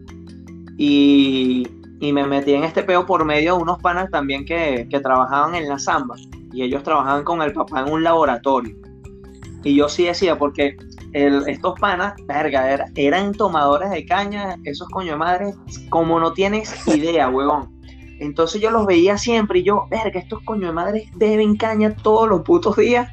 y, 0.76 1.66
y, 2.01 2.12
me 2.12 2.26
metí 2.26 2.55
en 2.55 2.64
este 2.64 2.83
peo 2.83 3.07
por 3.07 3.24
medio 3.24 3.57
de 3.57 3.62
unos 3.62 3.78
panas 3.81 4.11
también 4.11 4.45
que, 4.45 4.87
que 4.91 5.01
trabajaban 5.01 5.55
en 5.55 5.68
la 5.68 5.78
Samba 5.78 6.16
y 6.53 6.62
ellos 6.62 6.83
trabajaban 6.83 7.24
con 7.24 7.43
el 7.43 7.53
papá 7.53 7.81
en 7.81 7.93
un 7.93 8.03
laboratorio. 8.03 8.76
Y 9.62 9.74
yo 9.74 9.89
sí 9.89 10.05
decía, 10.05 10.39
porque 10.39 10.76
estos 11.12 11.78
panas, 11.78 12.14
verga, 12.26 12.87
eran 12.95 13.33
tomadores 13.33 13.91
de 13.91 14.07
caña, 14.07 14.57
esos 14.64 14.89
coño 14.89 15.12
de 15.12 15.18
madre, 15.18 15.55
como 15.89 16.20
no 16.20 16.33
tienes 16.33 16.87
idea, 16.89 17.28
huevón. 17.31 17.78
Entonces 18.20 18.61
yo 18.61 18.70
los 18.70 18.87
veía 18.87 19.16
siempre 19.16 19.61
y 19.61 19.62
yo, 19.62 19.87
verga, 19.91 20.20
estos 20.20 20.43
coño 20.45 20.68
de 20.68 20.72
madre 20.72 21.11
deben 21.16 21.57
caña 21.57 21.95
todos 21.95 22.28
los 22.28 22.43
putos 22.43 22.76
días. 22.76 23.09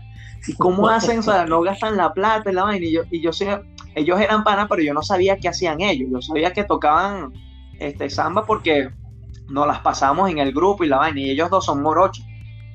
¿Y 0.48 0.54
cómo 0.56 0.88
hacen? 0.88 1.20
O 1.20 1.24
sea, 1.24 1.46
no 1.46 1.62
gastan 1.62 1.98
la 1.98 2.14
plata 2.14 2.52
y 2.52 2.54
la 2.54 2.64
vaina. 2.64 2.86
Y 2.86 2.92
yo, 2.92 3.02
y 3.10 3.22
yo 3.22 3.34
ellos 3.98 4.22
eran 4.22 4.44
panas, 4.44 4.68
pero 4.70 4.84
yo 4.84 4.94
no 4.94 5.02
sabía 5.02 5.38
qué 5.38 5.50
hacían 5.50 5.82
ellos. 5.82 6.10
Yo 6.12 6.22
sabía 6.22 6.54
que 6.54 6.64
tocaban 6.64 7.34
este 7.80 8.10
samba 8.10 8.46
porque 8.46 8.90
nos 9.50 9.66
las 9.66 9.80
pasamos 9.80 10.30
en 10.30 10.38
el 10.38 10.54
grupo 10.54 10.84
y 10.84 10.88
la 10.88 10.98
vaina. 10.98 11.20
Y 11.20 11.32
ellos 11.32 11.50
dos 11.50 11.66
son 11.66 11.82
morochos. 11.82 12.24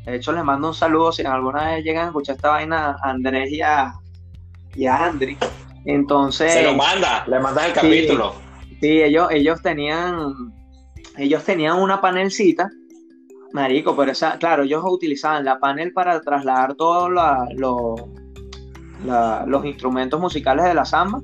De 0.04 0.16
hecho, 0.16 0.32
les 0.32 0.42
mando 0.42 0.68
un 0.68 0.74
saludo 0.74 1.12
si 1.12 1.22
alguna 1.22 1.70
vez 1.70 1.84
llegan 1.84 2.06
a 2.06 2.08
escuchar 2.08 2.34
esta 2.34 2.50
vaina 2.50 2.96
a 3.00 3.10
Andrés 3.10 3.52
y 3.52 3.60
a, 3.60 3.94
y 4.74 4.86
a 4.86 5.04
Andri. 5.06 5.38
Entonces. 5.84 6.52
Se 6.52 6.64
lo 6.64 6.74
manda, 6.74 7.24
le 7.28 7.38
mandas 7.38 7.66
el 7.66 7.72
capítulo. 7.72 8.34
Sí, 8.80 9.00
ellos, 9.00 9.28
ellos 9.30 9.62
tenían. 9.62 10.52
Ellos 11.18 11.44
tenían 11.44 11.78
una 11.78 12.00
panelcita, 12.00 12.70
marico, 13.52 13.94
pero 13.94 14.10
esa, 14.10 14.38
claro, 14.38 14.62
ellos 14.62 14.82
utilizaban 14.84 15.44
la 15.44 15.60
panel 15.60 15.92
para 15.92 16.20
trasladar 16.20 16.74
todos 16.74 17.10
los 17.10 18.00
instrumentos 19.64 20.20
musicales 20.20 20.64
de 20.64 20.74
la 20.74 20.84
samba 20.84 21.20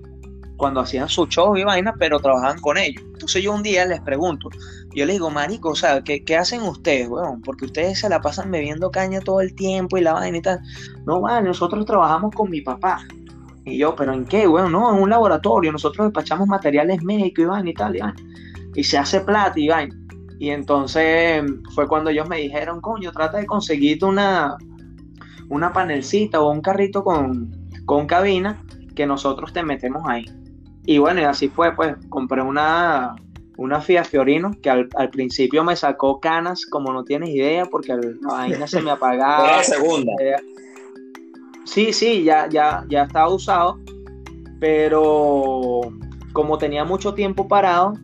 cuando 0.59 0.81
hacían 0.81 1.09
su 1.09 1.27
show 1.27 1.57
y 1.57 1.63
vaina, 1.63 1.95
pero 1.99 2.19
trabajaban 2.19 2.61
con 2.61 2.77
ellos. 2.77 3.03
Entonces 3.13 3.43
yo 3.43 3.55
un 3.55 3.63
día 3.63 3.87
les 3.87 4.01
pregunto, 4.01 4.51
yo 4.95 5.07
les 5.07 5.15
digo, 5.15 5.31
marico, 5.31 5.71
o 5.71 5.75
sea, 5.75 6.03
¿qué, 6.03 6.37
hacen 6.37 6.63
ustedes, 6.63 7.09
weón? 7.09 7.41
Porque 7.43 7.67
ustedes 7.67 8.01
se 8.01 8.09
la 8.09 8.21
pasan 8.21 8.51
bebiendo 8.51 8.91
caña 8.91 9.21
todo 9.21 9.41
el 9.41 9.55
tiempo 9.55 9.97
y 9.97 10.03
la 10.03 10.15
vaina 10.15 10.37
y 10.37 10.43
tal. 10.43 10.61
No, 11.07 11.21
vale, 11.21 11.47
nosotros 11.47 11.87
trabajamos 11.87 12.35
con 12.35 12.51
mi 12.51 12.61
papá. 12.61 13.01
Y 13.65 13.79
yo, 13.79 13.95
¿pero 13.95 14.13
en 14.13 14.25
qué, 14.25 14.49
weón? 14.49 14.73
No, 14.73 14.93
en 14.93 15.01
un 15.01 15.11
laboratorio, 15.11 15.71
nosotros 15.71 16.09
despachamos 16.09 16.49
materiales 16.49 17.03
médicos 17.05 17.45
y 17.45 17.47
vaina 17.47 17.71
y 17.71 17.75
tal, 17.75 17.97
y 17.97 18.01
vaina. 18.01 18.17
Y 18.75 18.83
se 18.83 18.99
hace 18.99 19.21
plata 19.21 19.59
y 19.59 19.69
vaina. 19.69 19.97
Y 20.41 20.51
entonces 20.51 21.43
fue 21.75 21.87
cuando 21.87 22.11
ellos 22.11 22.29
me 22.29 22.39
dijeron, 22.39 22.81
coño, 22.81 23.13
trata 23.13 23.39
de 23.39 23.47
conseguirte 23.47 24.05
una, 24.05 24.57
una 25.49 25.73
panelcita 25.73 26.41
o 26.41 26.51
un 26.51 26.61
carrito 26.61 27.05
con, 27.05 27.68
con 27.89 28.07
cabina 28.07 28.63
que 28.95 29.07
nosotros 29.07 29.55
te 29.55 29.63
metemos 29.63 30.03
ahí. 30.07 30.27
Y 30.85 30.99
bueno, 30.99 31.23
y 31.23 31.25
así 31.25 31.49
fue, 31.49 31.75
pues 31.75 31.97
compré 32.11 32.43
una, 32.43 33.17
una 33.57 33.81
Fiat 33.81 34.05
Fiorino 34.05 34.51
que 34.63 34.69
al, 34.69 35.11
principio 35.11 35.65
me 35.65 35.75
sacó 35.75 36.21
canas 36.21 36.67
como 36.67 36.93
no 36.93 37.03
tienes 37.03 37.31
idea 37.31 37.65
porque 37.65 37.95
la 37.95 38.29
vaina 38.29 38.67
se 38.67 38.83
me 38.83 38.91
apagaba. 38.91 39.53
La 39.57 39.63
segunda. 39.65 40.13
Eh, 40.21 40.37
sí, 41.65 41.95
sí, 41.95 42.25
ya, 42.25 42.47
ya, 42.51 42.85
ya 42.91 43.05
estaba 43.05 43.33
usado, 43.33 43.79
pero 44.61 45.81
como 46.35 46.59
tenía 46.59 46.85
mucho 46.85 47.15
tiempo 47.15 47.49
parado, 47.49 47.95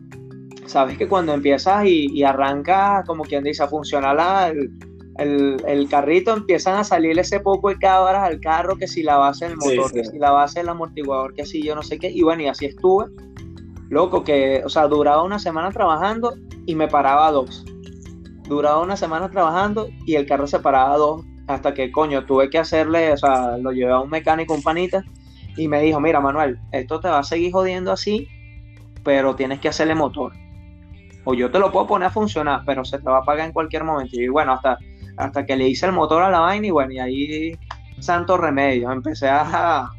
sabes 0.65 0.97
que 0.97 1.07
cuando 1.07 1.31
empiezas 1.31 1.85
y, 1.85 2.23
arranca, 2.23 3.03
como 3.05 3.23
quien 3.23 3.43
dice, 3.43 3.61
a 3.61 3.67
funcionar 3.67 4.15
la, 4.15 4.47
el, 4.47 4.71
carrito 5.89 6.33
empiezan 6.33 6.75
a 6.77 6.83
salir 6.83 7.17
ese 7.17 7.39
poco 7.39 7.69
de 7.69 7.77
cabras 7.77 8.23
al 8.23 8.39
carro, 8.39 8.77
que 8.77 8.87
si 8.87 9.03
la 9.03 9.17
base 9.17 9.47
del 9.47 9.57
motor, 9.57 9.91
que 9.91 10.03
si 10.03 10.19
la 10.19 10.31
base 10.31 10.59
del 10.59 10.69
amortiguador, 10.69 11.33
que 11.33 11.45
si 11.45 11.61
yo 11.61 11.75
no 11.75 11.83
sé 11.83 11.97
qué. 11.97 12.09
Y 12.09 12.21
bueno, 12.21 12.43
y 12.43 12.47
así 12.47 12.65
estuve. 12.65 13.05
Loco, 13.89 14.23
que, 14.23 14.61
o 14.65 14.69
sea, 14.69 14.87
duraba 14.87 15.23
una 15.23 15.39
semana 15.39 15.71
trabajando 15.71 16.35
y 16.65 16.75
me 16.75 16.87
paraba 16.87 17.31
dos. 17.31 17.63
Duraba 18.47 18.81
una 18.81 18.97
semana 18.97 19.29
trabajando 19.29 19.87
y 20.05 20.15
el 20.15 20.25
carro 20.25 20.47
se 20.47 20.59
paraba 20.59 20.97
dos. 20.97 21.23
Hasta 21.47 21.73
que, 21.73 21.91
coño, 21.91 22.25
tuve 22.25 22.49
que 22.49 22.57
hacerle, 22.57 23.13
o 23.13 23.17
sea, 23.17 23.57
lo 23.57 23.71
llevé 23.71 23.91
a 23.91 23.99
un 23.99 24.09
mecánico, 24.09 24.55
un 24.55 24.63
panita, 24.63 25.03
y 25.55 25.67
me 25.67 25.79
dijo, 25.81 25.99
mira, 25.99 26.19
Manuel, 26.19 26.59
esto 26.71 26.99
te 26.99 27.07
va 27.07 27.19
a 27.19 27.23
seguir 27.23 27.51
jodiendo 27.51 27.91
así, 27.91 28.27
pero 29.03 29.35
tienes 29.35 29.59
que 29.59 29.69
hacerle 29.69 29.93
motor. 29.93 30.33
O 31.23 31.33
yo 31.33 31.51
te 31.51 31.59
lo 31.59 31.71
puedo 31.71 31.87
poner 31.87 32.07
a 32.07 32.11
funcionar, 32.11 32.61
pero 32.65 32.83
se 32.83 32.97
te 32.97 33.09
va 33.09 33.19
a 33.19 33.23
pagar 33.23 33.47
en 33.47 33.53
cualquier 33.53 33.83
momento. 33.83 34.19
Y 34.19 34.27
bueno, 34.27 34.53
hasta 34.53 34.77
hasta 35.17 35.45
que 35.45 35.55
le 35.55 35.67
hice 35.67 35.85
el 35.85 35.91
motor 35.91 36.23
a 36.23 36.29
la 36.29 36.39
vaina 36.39 36.67
y 36.67 36.71
bueno, 36.71 36.93
y 36.93 36.99
ahí 36.99 37.59
santo 37.99 38.37
remedio. 38.37 38.91
Empecé 38.91 39.27
a, 39.27 39.89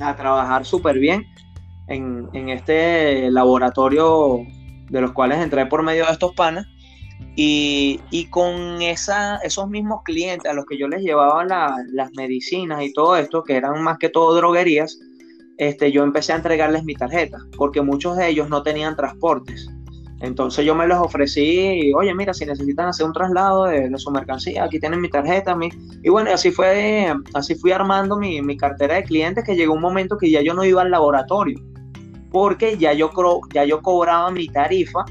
a 0.00 0.16
trabajar 0.16 0.64
súper 0.64 0.98
bien 0.98 1.26
en, 1.88 2.28
en, 2.32 2.48
este 2.48 3.30
laboratorio 3.30 4.40
de 4.88 5.00
los 5.00 5.12
cuales 5.12 5.38
entré 5.38 5.66
por 5.66 5.82
medio 5.82 6.06
de 6.06 6.12
estos 6.12 6.34
panas. 6.34 6.66
Y, 7.36 8.00
y 8.10 8.26
con 8.26 8.82
esa, 8.82 9.36
esos 9.38 9.68
mismos 9.68 10.02
clientes 10.04 10.50
a 10.50 10.54
los 10.54 10.66
que 10.66 10.78
yo 10.78 10.88
les 10.88 11.02
llevaba 11.02 11.44
las 11.44 12.10
medicinas 12.16 12.82
y 12.82 12.92
todo 12.92 13.16
esto, 13.16 13.44
que 13.44 13.56
eran 13.56 13.82
más 13.82 13.98
que 13.98 14.08
todo 14.08 14.34
droguerías, 14.34 14.98
este, 15.58 15.92
yo 15.92 16.02
empecé 16.02 16.32
a 16.32 16.36
entregarles 16.36 16.84
mi 16.84 16.94
tarjeta, 16.94 17.38
porque 17.56 17.82
muchos 17.82 18.16
de 18.16 18.28
ellos 18.28 18.48
no 18.48 18.62
tenían 18.62 18.96
transportes. 18.96 19.68
Entonces 20.20 20.66
yo 20.66 20.74
me 20.74 20.86
los 20.86 20.98
ofrecí, 20.98 21.92
oye, 21.94 22.14
mira, 22.14 22.34
si 22.34 22.44
necesitan 22.44 22.88
hacer 22.88 23.06
un 23.06 23.12
traslado 23.14 23.64
de, 23.64 23.90
su 23.96 24.10
mercancía, 24.10 24.64
aquí 24.64 24.78
tienen 24.78 25.00
mi 25.00 25.08
tarjeta. 25.08 25.56
Mi... 25.56 25.70
Y 26.02 26.10
bueno, 26.10 26.30
así 26.30 26.50
fue, 26.50 27.10
así 27.32 27.54
fui 27.54 27.72
armando 27.72 28.18
mi, 28.18 28.56
cartera 28.58 28.96
de 28.96 29.04
clientes 29.04 29.44
que 29.44 29.56
llegó 29.56 29.72
un 29.72 29.80
momento 29.80 30.18
que 30.18 30.30
ya 30.30 30.42
yo 30.42 30.52
no 30.52 30.62
iba 30.62 30.82
al 30.82 30.90
laboratorio, 30.90 31.58
porque 32.30 32.76
ya 32.76 32.92
yo, 32.92 33.10
ya 33.54 33.64
yo 33.64 33.80
cobraba 33.80 34.30
mi 34.30 34.46
tarifa 34.48 35.06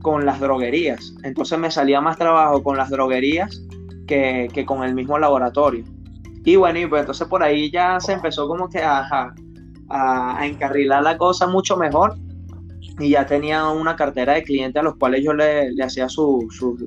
con 0.00 0.24
las 0.24 0.40
droguerías. 0.40 1.14
Entonces 1.22 1.58
me 1.58 1.70
salía 1.70 2.00
más 2.00 2.16
trabajo 2.16 2.62
con 2.62 2.78
las 2.78 2.88
droguerías 2.88 3.60
que, 4.06 4.64
con 4.66 4.84
el 4.84 4.94
mismo 4.94 5.18
laboratorio. 5.18 5.84
Y 6.46 6.56
bueno, 6.56 6.78
y 6.78 6.86
pues 6.86 7.00
entonces 7.00 7.28
por 7.28 7.42
ahí 7.42 7.70
ya 7.70 8.00
se 8.00 8.14
empezó 8.14 8.48
como 8.48 8.70
que 8.70 8.78
a, 8.78 9.34
a 9.90 10.46
encarrilar 10.46 11.02
la 11.02 11.18
cosa 11.18 11.46
mucho 11.46 11.76
mejor 11.76 12.16
y 12.98 13.10
ya 13.10 13.26
tenía 13.26 13.68
una 13.68 13.96
cartera 13.96 14.34
de 14.34 14.42
clientes 14.42 14.80
a 14.80 14.82
los 14.82 14.96
cuales 14.96 15.22
yo 15.22 15.32
le, 15.32 15.72
hacía 15.82 16.08
su, 16.08 16.46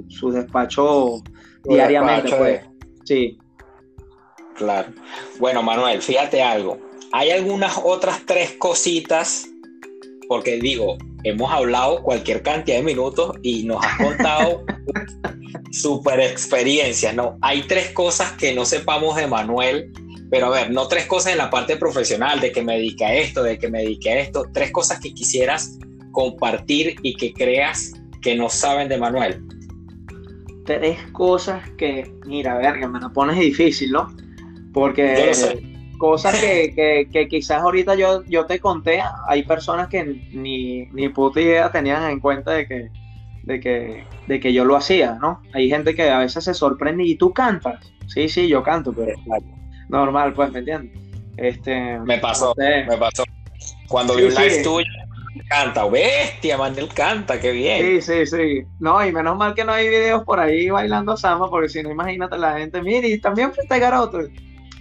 su, 0.10 0.32
despacho 0.32 1.22
diariamente. 1.64 2.36
pues. 2.36 2.62
Sí. 3.04 3.38
Claro. 4.56 4.90
Bueno, 5.40 5.64
Manuel, 5.64 6.02
fíjate 6.02 6.42
algo. 6.42 6.80
Hay 7.12 7.32
algunas 7.32 7.80
otras 7.84 8.24
tres 8.26 8.54
cositas, 8.60 9.48
porque 10.28 10.58
digo, 10.58 10.98
hemos 11.24 11.52
hablado 11.52 12.04
cualquier 12.04 12.44
cantidad 12.44 12.78
de 12.78 12.84
minutos 12.84 13.38
y 13.42 13.64
nos 13.64 13.84
has 13.84 13.98
contado 13.98 14.66
super 15.72 16.20
experiencias, 16.20 17.16
¿no? 17.16 17.38
Hay 17.42 17.64
tres 17.64 17.92
cosas 17.92 18.34
que 18.34 18.54
no 18.54 18.66
sepamos 18.66 19.16
de 19.16 19.28
Manuel, 19.28 19.92
pero 20.30 20.48
a 20.48 20.50
ver, 20.50 20.72
no 20.72 20.88
tres 20.88 21.06
cosas 21.06 21.32
en 21.32 21.40
la 21.40 21.50
parte 21.50 21.78
profesional, 21.78 22.40
de 22.40 22.52
que 22.52 22.62
me 22.62 22.76
dedique 22.76 23.06
a 23.06 23.16
esto, 23.16 23.42
de 23.42 23.58
que 23.58 23.70
me 23.70 23.80
dedique 23.80 24.12
a 24.12 24.20
esto, 24.20 24.46
tres 24.54 24.72
cosas 24.72 25.00
que 25.00 25.14
quisieras 25.14 25.80
compartir 26.12 26.96
y 27.02 27.16
que 27.16 27.34
creas 27.34 27.94
que 28.22 28.36
no 28.36 28.50
saben 28.50 28.90
de 28.90 28.98
Manuel? 28.98 29.44
Tres 30.66 31.00
cosas 31.12 31.68
que, 31.72 32.12
mira, 32.26 32.58
verga, 32.58 32.88
me 32.88 33.00
la 33.00 33.10
pones 33.10 33.40
difícil, 33.40 33.92
¿no? 33.92 34.14
Porque 34.74 35.32
cosas 35.98 36.40
que, 36.42 37.08
que, 37.12 37.28
quizás 37.28 37.62
ahorita 37.62 37.96
yo, 37.96 38.24
yo 38.26 38.46
te 38.46 38.60
conté, 38.60 39.02
hay 39.28 39.44
personas 39.44 39.88
que 39.88 40.04
ni, 40.32 40.86
ni 40.88 41.10
puta 41.10 41.42
idea 41.42 41.72
tenían 41.72 42.10
en 42.10 42.20
cuenta 42.20 42.52
de 42.52 42.68
que, 42.68 42.90
de 43.44 43.60
que, 43.60 44.04
de 44.28 44.40
que 44.40 44.54
yo 44.54 44.66
lo 44.66 44.76
hacía, 44.76 45.18
¿no? 45.22 45.42
Hay 45.54 45.70
gente 45.70 45.96
que 45.96 46.10
a 46.10 46.20
veces 46.20 46.44
se 46.44 46.54
sorprende 46.54 47.04
y 47.04 47.16
tú 47.16 47.34
cantas. 47.34 47.92
Sí, 48.08 48.28
sí, 48.30 48.48
yo 48.48 48.64
canto, 48.64 48.92
pero 48.94 49.14
normal, 49.90 50.34
pues, 50.34 50.52
¿me 50.52 50.60
entiendes? 50.60 50.98
Este, 51.38 52.00
me 52.00 52.18
pasó, 52.18 52.54
me 52.58 52.98
pasó. 52.98 53.24
Cuando 53.88 54.16
vi 54.16 54.24
un 54.24 54.34
live 54.34 54.62
tuyo, 54.64 54.86
Canta, 55.48 55.86
bestia, 55.86 56.58
Manuel 56.58 56.90
canta, 56.94 57.40
qué 57.40 57.52
bien. 57.52 58.02
Sí, 58.02 58.02
sí, 58.02 58.26
sí. 58.26 58.64
No, 58.80 59.06
y 59.06 59.12
menos 59.12 59.38
mal 59.38 59.54
que 59.54 59.64
no 59.64 59.72
hay 59.72 59.88
videos 59.88 60.24
por 60.24 60.40
ahí 60.40 60.70
bailando 60.70 61.16
samba, 61.18 61.50
porque 61.50 61.70
si 61.70 61.84
no, 61.84 61.92
imagínate 61.92 62.38
la 62.38 62.58
gente, 62.58 62.82
mire, 62.82 63.08
y 63.10 63.20
también 63.20 63.54
frente 63.54 63.80
garoto. 63.80 64.20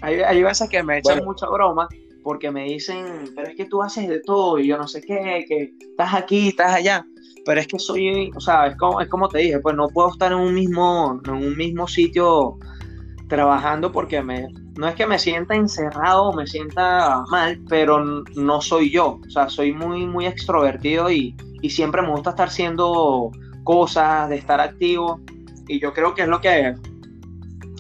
Hay, 0.01 0.21
hay 0.21 0.43
veces 0.43 0.69
que 0.69 0.83
me 0.83 0.99
echan 0.99 1.25
mucha 1.25 1.49
broma, 1.49 1.89
porque 2.23 2.51
me 2.51 2.65
dicen, 2.65 3.33
pero 3.35 3.49
es 3.49 3.57
que 3.57 3.67
tú 3.67 3.83
haces 3.83 4.09
de 4.09 4.21
todo, 4.21 4.59
y 4.59 4.69
yo 4.69 4.79
no 4.79 4.89
sé 4.89 5.01
qué, 5.01 5.45
que 5.49 5.73
estás 5.81 6.15
aquí, 6.15 6.49
estás 6.49 6.75
allá. 6.75 7.05
Pero 7.45 7.61
es 7.61 7.67
que 7.67 7.79
soy, 7.79 8.31
o 8.35 8.41
sea, 8.41 8.67
es 8.67 8.77
como, 8.77 9.01
es 9.01 9.09
como 9.09 9.29
te 9.29 9.39
dije, 9.39 9.59
pues 9.61 9.75
no 9.75 9.89
puedo 9.89 10.11
estar 10.11 10.33
en 10.33 10.39
un 10.39 10.55
mismo, 10.55 11.21
en 11.25 11.33
un 11.33 11.57
mismo 11.57 11.87
sitio 11.89 12.59
trabajando 13.29 13.93
porque 13.93 14.23
me, 14.23 14.49
no 14.77 14.89
es 14.89 14.95
que 14.95 15.07
me 15.07 15.19
sienta 15.19 15.55
encerrado 15.55 16.29
o 16.29 16.33
me 16.33 16.47
sienta 16.47 17.23
mal, 17.31 17.61
pero 17.69 18.25
no 18.37 18.61
soy 18.61 18.91
yo. 18.91 19.21
O 19.27 19.31
sea, 19.31 19.49
soy 19.49 19.73
muy, 19.73 20.07
muy 20.07 20.27
extrovertido 20.27 21.11
y, 21.11 21.37
y 21.63 21.71
siempre 21.71 22.03
me 22.03 22.11
gusta 22.11 22.31
estar 22.31 22.49
haciendo 22.49 23.31
cosas, 23.65 24.29
de 24.29 24.37
estar 24.37 24.61
activo. 24.61 25.21
Y 25.69 25.81
yo 25.81 25.93
creo 25.93 26.15
que 26.15 26.23
es 26.23 26.29
lo 26.29 26.41
que, 26.41 26.75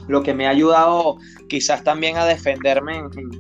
lo 0.06 0.22
que 0.22 0.34
me 0.34 0.46
ha 0.46 0.50
ayudado 0.50 1.16
quizás 1.48 1.82
también 1.82 2.16
a 2.18 2.24
defenderme 2.26 2.98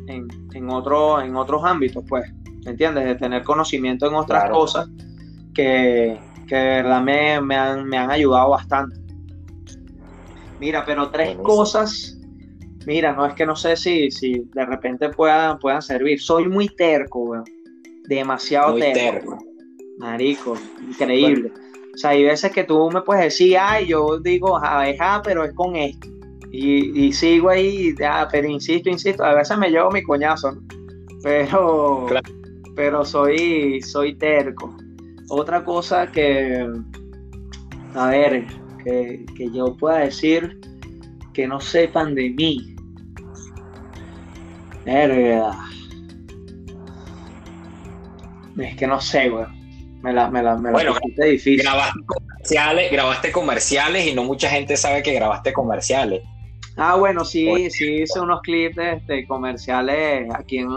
en, 0.08 0.28
en, 0.54 0.70
otro, 0.70 1.20
en 1.20 1.36
otros 1.36 1.62
ámbitos, 1.64 2.04
pues, 2.08 2.24
¿me 2.64 2.70
entiendes? 2.70 3.04
De 3.04 3.14
tener 3.16 3.42
conocimiento 3.42 4.06
en 4.06 4.14
otras 4.14 4.50
cosas 4.50 4.88
que, 5.54 6.18
que, 6.46 6.56
de 6.56 6.82
verdad 6.82 7.02
me, 7.02 7.40
me, 7.40 7.56
han, 7.56 7.84
me 7.86 7.98
han 7.98 8.10
ayudado 8.10 8.50
bastante. 8.50 8.96
Mira, 10.58 10.84
pero 10.84 11.10
tres 11.10 11.36
cosas, 11.36 12.18
mira, 12.86 13.12
no 13.12 13.26
es 13.26 13.34
que 13.34 13.46
no 13.46 13.54
sé 13.54 13.76
si, 13.76 14.10
si 14.10 14.40
de 14.54 14.66
repente 14.66 15.10
puedan, 15.10 15.58
puedan 15.58 15.82
servir. 15.82 16.20
Soy 16.20 16.48
muy 16.48 16.68
terco, 16.68 17.20
weón. 17.20 17.44
Demasiado 18.08 18.74
terco. 18.76 19.38
Marico, 19.98 20.56
increíble. 20.86 21.52
O 21.94 21.98
sea, 21.98 22.10
hay 22.10 22.24
veces 22.24 22.52
que 22.52 22.64
tú 22.64 22.90
me 22.90 23.02
puedes 23.02 23.24
decir, 23.24 23.56
ay, 23.58 23.88
yo 23.88 24.18
digo, 24.20 24.58
ja, 24.60 25.20
pero 25.24 25.44
es 25.44 25.52
con 25.54 25.76
esto. 25.76 26.08
Y, 26.50 27.12
sigo 27.12 27.50
ahí, 27.50 27.94
ah, 28.04 28.26
pero 28.30 28.48
insisto, 28.48 28.88
insisto. 28.88 29.22
A 29.24 29.34
veces 29.34 29.58
me 29.58 29.70
llevo 29.70 29.90
mi 29.90 30.02
coñazo, 30.02 30.52
¿no? 30.52 30.62
Pero, 31.22 32.06
pero 32.74 33.04
soy, 33.04 33.82
soy 33.82 34.14
terco. 34.14 34.74
Otra 35.28 35.64
cosa 35.64 36.06
que, 36.06 36.66
a 37.94 38.08
ver, 38.08 38.46
que, 38.78 39.24
que 39.36 39.50
yo 39.50 39.76
pueda 39.76 39.98
decir 39.98 40.58
que 41.32 41.46
no 41.46 41.60
sepan 41.60 42.14
de 42.14 42.30
mí. 42.30 42.76
Verga. 44.84 45.56
Es 48.58 48.76
que 48.76 48.86
no 48.86 49.00
sé, 49.00 49.28
güey. 49.28 49.46
Me 50.02 50.12
la, 50.12 50.30
me 50.30 50.42
la, 50.42 50.56
me 50.56 50.70
bueno, 50.70 50.94
difícil. 51.16 51.62
Grabaste 51.62 52.00
comerciales, 52.06 52.92
grabaste 52.92 53.32
comerciales 53.32 54.06
y 54.06 54.14
no 54.14 54.24
mucha 54.24 54.48
gente 54.48 54.76
sabe 54.76 55.02
que 55.02 55.12
grabaste 55.12 55.52
comerciales. 55.52 56.22
Ah, 56.76 56.94
bueno, 56.94 57.24
sí, 57.24 57.68
sí 57.70 58.02
hice 58.02 58.20
unos 58.20 58.40
clips 58.42 58.76
de, 58.76 58.92
este, 58.94 59.26
comerciales 59.26 60.32
aquí 60.32 60.58
en, 60.58 60.70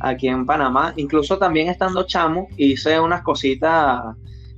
aquí 0.00 0.28
en 0.28 0.46
Panamá. 0.46 0.94
Incluso 0.96 1.38
también 1.38 1.68
estando 1.68 2.06
chamo, 2.06 2.48
hice 2.56 3.00
unas 3.00 3.22
cositas 3.22 4.04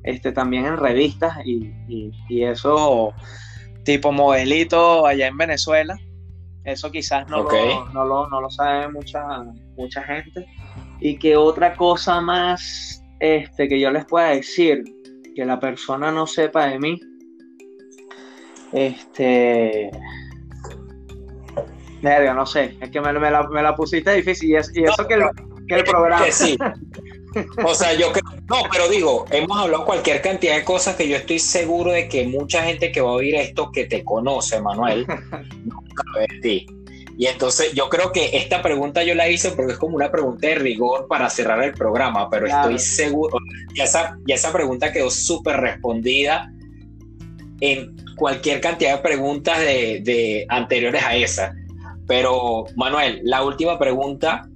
este, 0.02 0.32
también 0.32 0.66
en 0.66 0.76
revistas 0.76 1.36
y, 1.44 1.72
y, 1.88 2.42
eso 2.42 3.12
tipo 3.84 4.12
modelito 4.12 5.06
allá 5.06 5.26
en 5.26 5.36
Venezuela. 5.36 5.96
Eso 6.64 6.90
quizás 6.90 7.28
no, 7.28 7.44
lo, 7.44 7.88
no, 7.92 8.04
lo, 8.04 8.28
no 8.28 8.40
lo 8.42 8.50
sabe 8.50 8.88
mucha, 8.88 9.22
mucha 9.76 10.02
gente. 10.02 10.46
Y 11.00 11.18
que 11.18 11.36
otra 11.36 11.74
cosa 11.74 12.20
más 12.20 13.02
este, 13.20 13.68
que 13.68 13.80
yo 13.80 13.90
les 13.90 14.04
pueda 14.04 14.30
decir 14.30 14.84
que 15.34 15.44
la 15.44 15.58
persona 15.58 16.10
no 16.10 16.26
sepa 16.26 16.66
de 16.66 16.78
mí, 16.78 17.00
este, 18.72 19.90
verga, 22.02 22.34
no 22.34 22.44
sé, 22.44 22.76
es 22.80 22.90
que 22.90 23.00
me, 23.00 23.12
la, 23.12 23.76
pusiste 23.76 24.12
difícil 24.14 24.50
y, 24.50 24.56
eso 24.56 25.06
que, 25.06 25.14
el, 25.14 25.84
programa. 25.84 26.26
sí. 26.30 26.56
O 27.64 27.74
sea, 27.74 27.94
yo 27.94 28.12
creo, 28.12 28.24
no, 28.48 28.62
pero 28.70 28.88
digo, 28.88 29.24
hemos 29.30 29.58
hablado 29.58 29.84
cualquier 29.84 30.20
cantidad 30.22 30.56
de 30.56 30.64
cosas 30.64 30.96
que 30.96 31.08
yo 31.08 31.16
estoy 31.16 31.38
seguro 31.38 31.92
de 31.92 32.08
que 32.08 32.26
mucha 32.26 32.62
gente 32.62 32.92
que 32.92 33.00
va 33.00 33.10
a 33.10 33.14
oír 33.14 33.34
esto 33.34 33.70
que 33.72 33.84
te 33.84 34.04
conoce, 34.04 34.60
Manuel, 34.60 35.06
no 35.64 35.82
sabe 36.12 36.26
de 36.30 36.40
ti. 36.40 36.66
Y 37.18 37.26
entonces 37.26 37.72
yo 37.72 37.88
creo 37.88 38.12
que 38.12 38.36
esta 38.36 38.62
pregunta 38.62 39.02
yo 39.02 39.14
la 39.16 39.28
hice 39.28 39.50
porque 39.50 39.72
es 39.72 39.78
como 39.78 39.96
una 39.96 40.10
pregunta 40.10 40.46
de 40.46 40.54
rigor 40.54 41.08
para 41.08 41.28
cerrar 41.28 41.62
el 41.64 41.72
programa, 41.72 42.30
pero 42.30 42.46
estoy 42.46 42.78
seguro, 42.78 43.38
ya 43.74 43.84
esa, 43.84 44.16
ya 44.24 44.36
esa 44.36 44.52
pregunta 44.52 44.92
quedó 44.92 45.10
súper 45.10 45.56
respondida 45.56 46.52
en 47.60 47.96
cualquier 48.16 48.60
cantidad 48.60 48.96
de 48.96 49.02
preguntas 49.02 49.58
de, 49.58 50.00
de, 50.04 50.46
anteriores 50.48 51.02
a 51.02 51.16
esa. 51.16 51.54
Pero 52.06 52.66
Manuel, 52.76 53.20
la 53.24 53.42
última 53.42 53.80
pregunta 53.80 54.47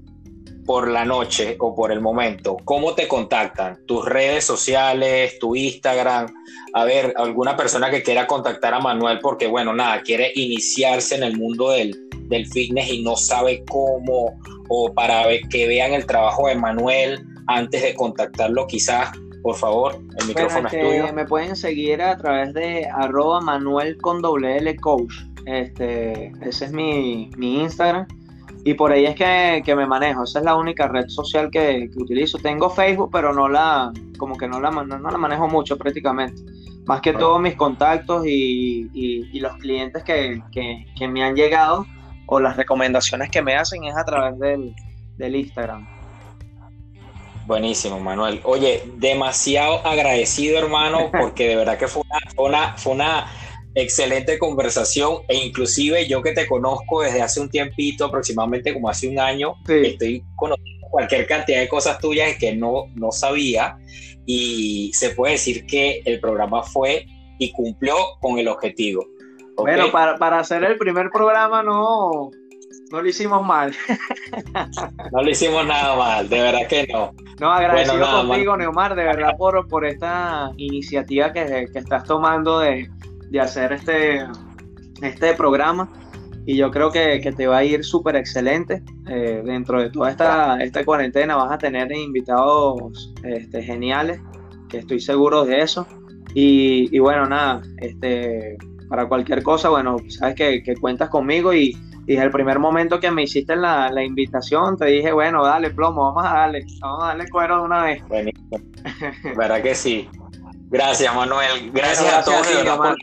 por 0.64 0.88
la 0.88 1.04
noche 1.04 1.56
o 1.58 1.74
por 1.74 1.92
el 1.92 2.00
momento, 2.00 2.56
¿cómo 2.64 2.94
te 2.94 3.08
contactan? 3.08 3.84
¿Tus 3.86 4.04
redes 4.04 4.44
sociales, 4.44 5.38
tu 5.38 5.56
Instagram? 5.56 6.32
A 6.74 6.84
ver, 6.84 7.12
alguna 7.16 7.56
persona 7.56 7.90
que 7.90 8.02
quiera 8.02 8.26
contactar 8.26 8.74
a 8.74 8.80
Manuel 8.80 9.18
porque, 9.20 9.46
bueno, 9.46 9.74
nada, 9.74 10.02
quiere 10.02 10.32
iniciarse 10.34 11.16
en 11.16 11.24
el 11.24 11.36
mundo 11.36 11.70
del, 11.70 11.96
del 12.28 12.46
fitness 12.46 12.90
y 12.90 13.02
no 13.02 13.16
sabe 13.16 13.64
cómo, 13.68 14.38
o 14.68 14.92
para 14.94 15.24
que 15.50 15.66
vean 15.66 15.92
el 15.92 16.06
trabajo 16.06 16.48
de 16.48 16.54
Manuel 16.54 17.24
antes 17.46 17.82
de 17.82 17.94
contactarlo 17.94 18.66
quizás, 18.66 19.10
por 19.42 19.56
favor, 19.56 20.00
el 20.18 20.26
micrófono 20.26 20.68
es 20.68 20.74
este, 20.74 20.86
tuyo. 20.86 21.12
Me 21.12 21.24
pueden 21.24 21.56
seguir 21.56 22.00
a 22.00 22.16
través 22.16 22.54
de 22.54 22.86
arroba 22.86 23.40
Manuel 23.40 23.96
con 23.98 24.22
doble 24.22 24.56
L 24.58 24.76
coach. 24.76 25.12
Este, 25.46 26.32
ese 26.42 26.66
es 26.66 26.72
mi, 26.72 27.30
Instagram. 27.40 28.06
Y 28.64 28.74
por 28.74 28.92
ahí 28.92 29.06
es 29.06 29.16
que, 29.16 29.74
me 29.74 29.86
manejo. 29.86 30.22
Esa 30.22 30.38
es 30.38 30.44
la 30.44 30.54
única 30.54 30.86
red 30.86 31.08
social 31.08 31.50
que, 31.50 31.90
utilizo. 31.96 32.38
Tengo 32.38 32.70
Facebook, 32.70 33.10
pero 33.12 33.32
no 33.32 33.48
la, 33.48 33.92
como 34.18 34.36
que 34.36 34.46
no 34.46 34.60
la, 34.60 34.70
no, 34.70 35.10
la 35.10 35.18
manejo 35.18 35.48
mucho 35.48 35.76
prácticamente. 35.76 36.40
Más 36.84 37.00
que 37.00 37.12
todos 37.12 37.40
mis 37.40 37.54
contactos 37.56 38.24
y, 38.26 39.38
los 39.40 39.56
clientes 39.56 40.04
que, 40.04 40.40
que, 40.52 41.08
me 41.08 41.24
han 41.24 41.34
llegado 41.34 41.86
o 42.26 42.38
las 42.38 42.56
recomendaciones 42.56 43.30
que 43.30 43.42
me 43.42 43.56
hacen 43.56 43.82
es 43.84 43.96
a 43.96 44.04
través 44.04 44.38
del, 44.38 44.74
Instagram. 45.36 45.86
Buenísimo, 47.46 47.98
Manuel. 47.98 48.40
Oye, 48.44 48.84
demasiado 48.96 49.84
agradecido, 49.84 50.58
hermano, 50.58 51.10
porque 51.20 51.48
de 51.48 51.56
verdad 51.56 51.78
que 51.78 51.88
fue 51.88 52.02
una, 52.38 52.76
fue 52.76 52.92
una, 52.92 53.26
excelente 53.74 54.38
conversación 54.38 55.18
e 55.28 55.36
inclusive 55.36 56.06
yo 56.06 56.22
que 56.22 56.32
te 56.32 56.46
conozco 56.46 57.02
desde 57.02 57.22
hace 57.22 57.40
un 57.40 57.48
tiempito, 57.48 58.04
aproximadamente 58.04 58.72
como 58.72 58.88
hace 58.88 59.08
un 59.08 59.18
año, 59.18 59.54
estoy 59.66 60.24
conociendo 60.36 60.88
cualquier 60.90 61.26
cantidad 61.26 61.60
de 61.60 61.68
cosas 61.68 61.98
tuyas 61.98 62.36
que 62.38 62.54
no, 62.54 62.84
no 62.94 63.12
sabía 63.12 63.78
y 64.26 64.92
se 64.92 65.10
puede 65.10 65.32
decir 65.32 65.66
que 65.66 66.02
el 66.04 66.20
programa 66.20 66.62
fue 66.62 67.06
y 67.38 67.50
cumplió 67.52 67.94
con 68.20 68.38
el 68.38 68.48
objetivo. 68.48 69.06
Bueno, 69.56 69.90
para, 69.90 70.16
para 70.16 70.40
hacer 70.40 70.64
el 70.64 70.76
primer 70.78 71.10
programa 71.10 71.62
no, 71.62 72.30
no 72.92 73.00
lo 73.00 73.08
hicimos 73.08 73.44
mal. 73.44 73.74
no 75.12 75.22
lo 75.22 75.30
hicimos 75.30 75.66
nada 75.66 75.96
mal, 75.96 76.28
de 76.28 76.40
verdad 76.40 76.66
que 76.68 76.86
no. 76.92 77.12
No, 77.40 77.50
agradecido 77.50 78.26
contigo, 78.26 78.56
Neomar, 78.56 78.94
de 78.94 79.04
verdad 79.04 79.36
por, 79.36 79.66
por 79.66 79.86
esta 79.86 80.52
iniciativa 80.58 81.32
que, 81.32 81.66
estás 81.74 82.04
tomando 82.04 82.60
de, 82.60 82.88
hacer 83.40 83.72
este, 83.72 84.26
este 85.02 85.34
programa. 85.34 85.90
Y 86.44 86.56
yo 86.56 86.70
creo 86.70 86.90
que, 86.90 87.20
te 87.36 87.46
va 87.46 87.58
a 87.58 87.64
ir 87.64 87.84
súper 87.84 88.16
excelente. 88.16 88.82
Eh, 89.08 89.42
dentro 89.44 89.80
de 89.80 89.90
toda 89.90 90.10
esta, 90.10 90.60
esta 90.62 90.84
cuarentena 90.84 91.36
vas 91.36 91.52
a 91.52 91.58
tener 91.58 91.92
invitados 91.92 93.14
este, 93.22 93.62
geniales, 93.62 94.20
que 94.68 94.78
estoy 94.78 95.00
seguro 95.00 95.44
de 95.44 95.60
eso. 95.62 95.86
Y, 96.34 96.88
y 96.94 96.98
bueno, 96.98 97.26
nada, 97.26 97.62
este, 97.78 98.56
para 98.88 99.06
cualquier 99.06 99.42
cosa, 99.42 99.70
bueno, 99.70 99.96
sabes 100.08 100.34
que, 100.34 100.74
cuentas 100.80 101.08
conmigo 101.08 101.54
y, 101.54 101.76
y, 102.06 102.16
el 102.16 102.30
primer 102.30 102.58
momento 102.58 103.00
que 103.00 103.10
me 103.10 103.22
hiciste 103.22 103.54
la, 103.56 103.90
la, 103.90 104.02
invitación, 104.02 104.76
te 104.76 104.86
dije, 104.86 105.12
bueno, 105.12 105.44
dale 105.44 105.70
plomo, 105.70 106.12
vamos 106.12 106.30
a 106.30 106.34
darle, 106.34 106.66
vamos 106.80 107.04
a 107.04 107.06
darle 107.08 107.28
cuero 107.30 107.56
de 107.56 107.62
una 107.62 107.84
vez. 107.84 108.02
Buenísimo. 108.08 108.58
¿Verdad 109.36 109.62
que 109.62 109.74
sí? 109.74 110.08
Gracias, 110.68 111.14
Manuel. 111.14 111.70
Gracias, 111.72 112.12
a 112.12 112.22
todos. 112.22 112.96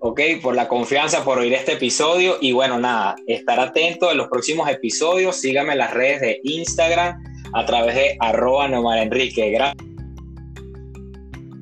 Ok, 0.00 0.20
por 0.42 0.54
la 0.54 0.68
confianza, 0.68 1.24
por 1.24 1.38
oír 1.38 1.52
este 1.54 1.72
episodio. 1.72 2.36
Y 2.40 2.52
bueno, 2.52 2.78
nada, 2.78 3.16
estar 3.26 3.58
atento 3.60 4.10
en 4.10 4.18
los 4.18 4.28
próximos 4.28 4.68
episodios. 4.68 5.36
Síganme 5.36 5.72
en 5.72 5.78
las 5.78 5.92
redes 5.92 6.20
de 6.20 6.40
Instagram 6.44 7.22
a 7.52 7.64
través 7.64 7.94
de 7.94 8.16
arroba 8.20 8.68
Neomar 8.68 8.98
Enrique. 8.98 9.50
Gracias. 9.50 9.84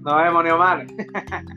Nos 0.05 0.23
vemos, 0.23 0.45
Neomar. 0.45 0.87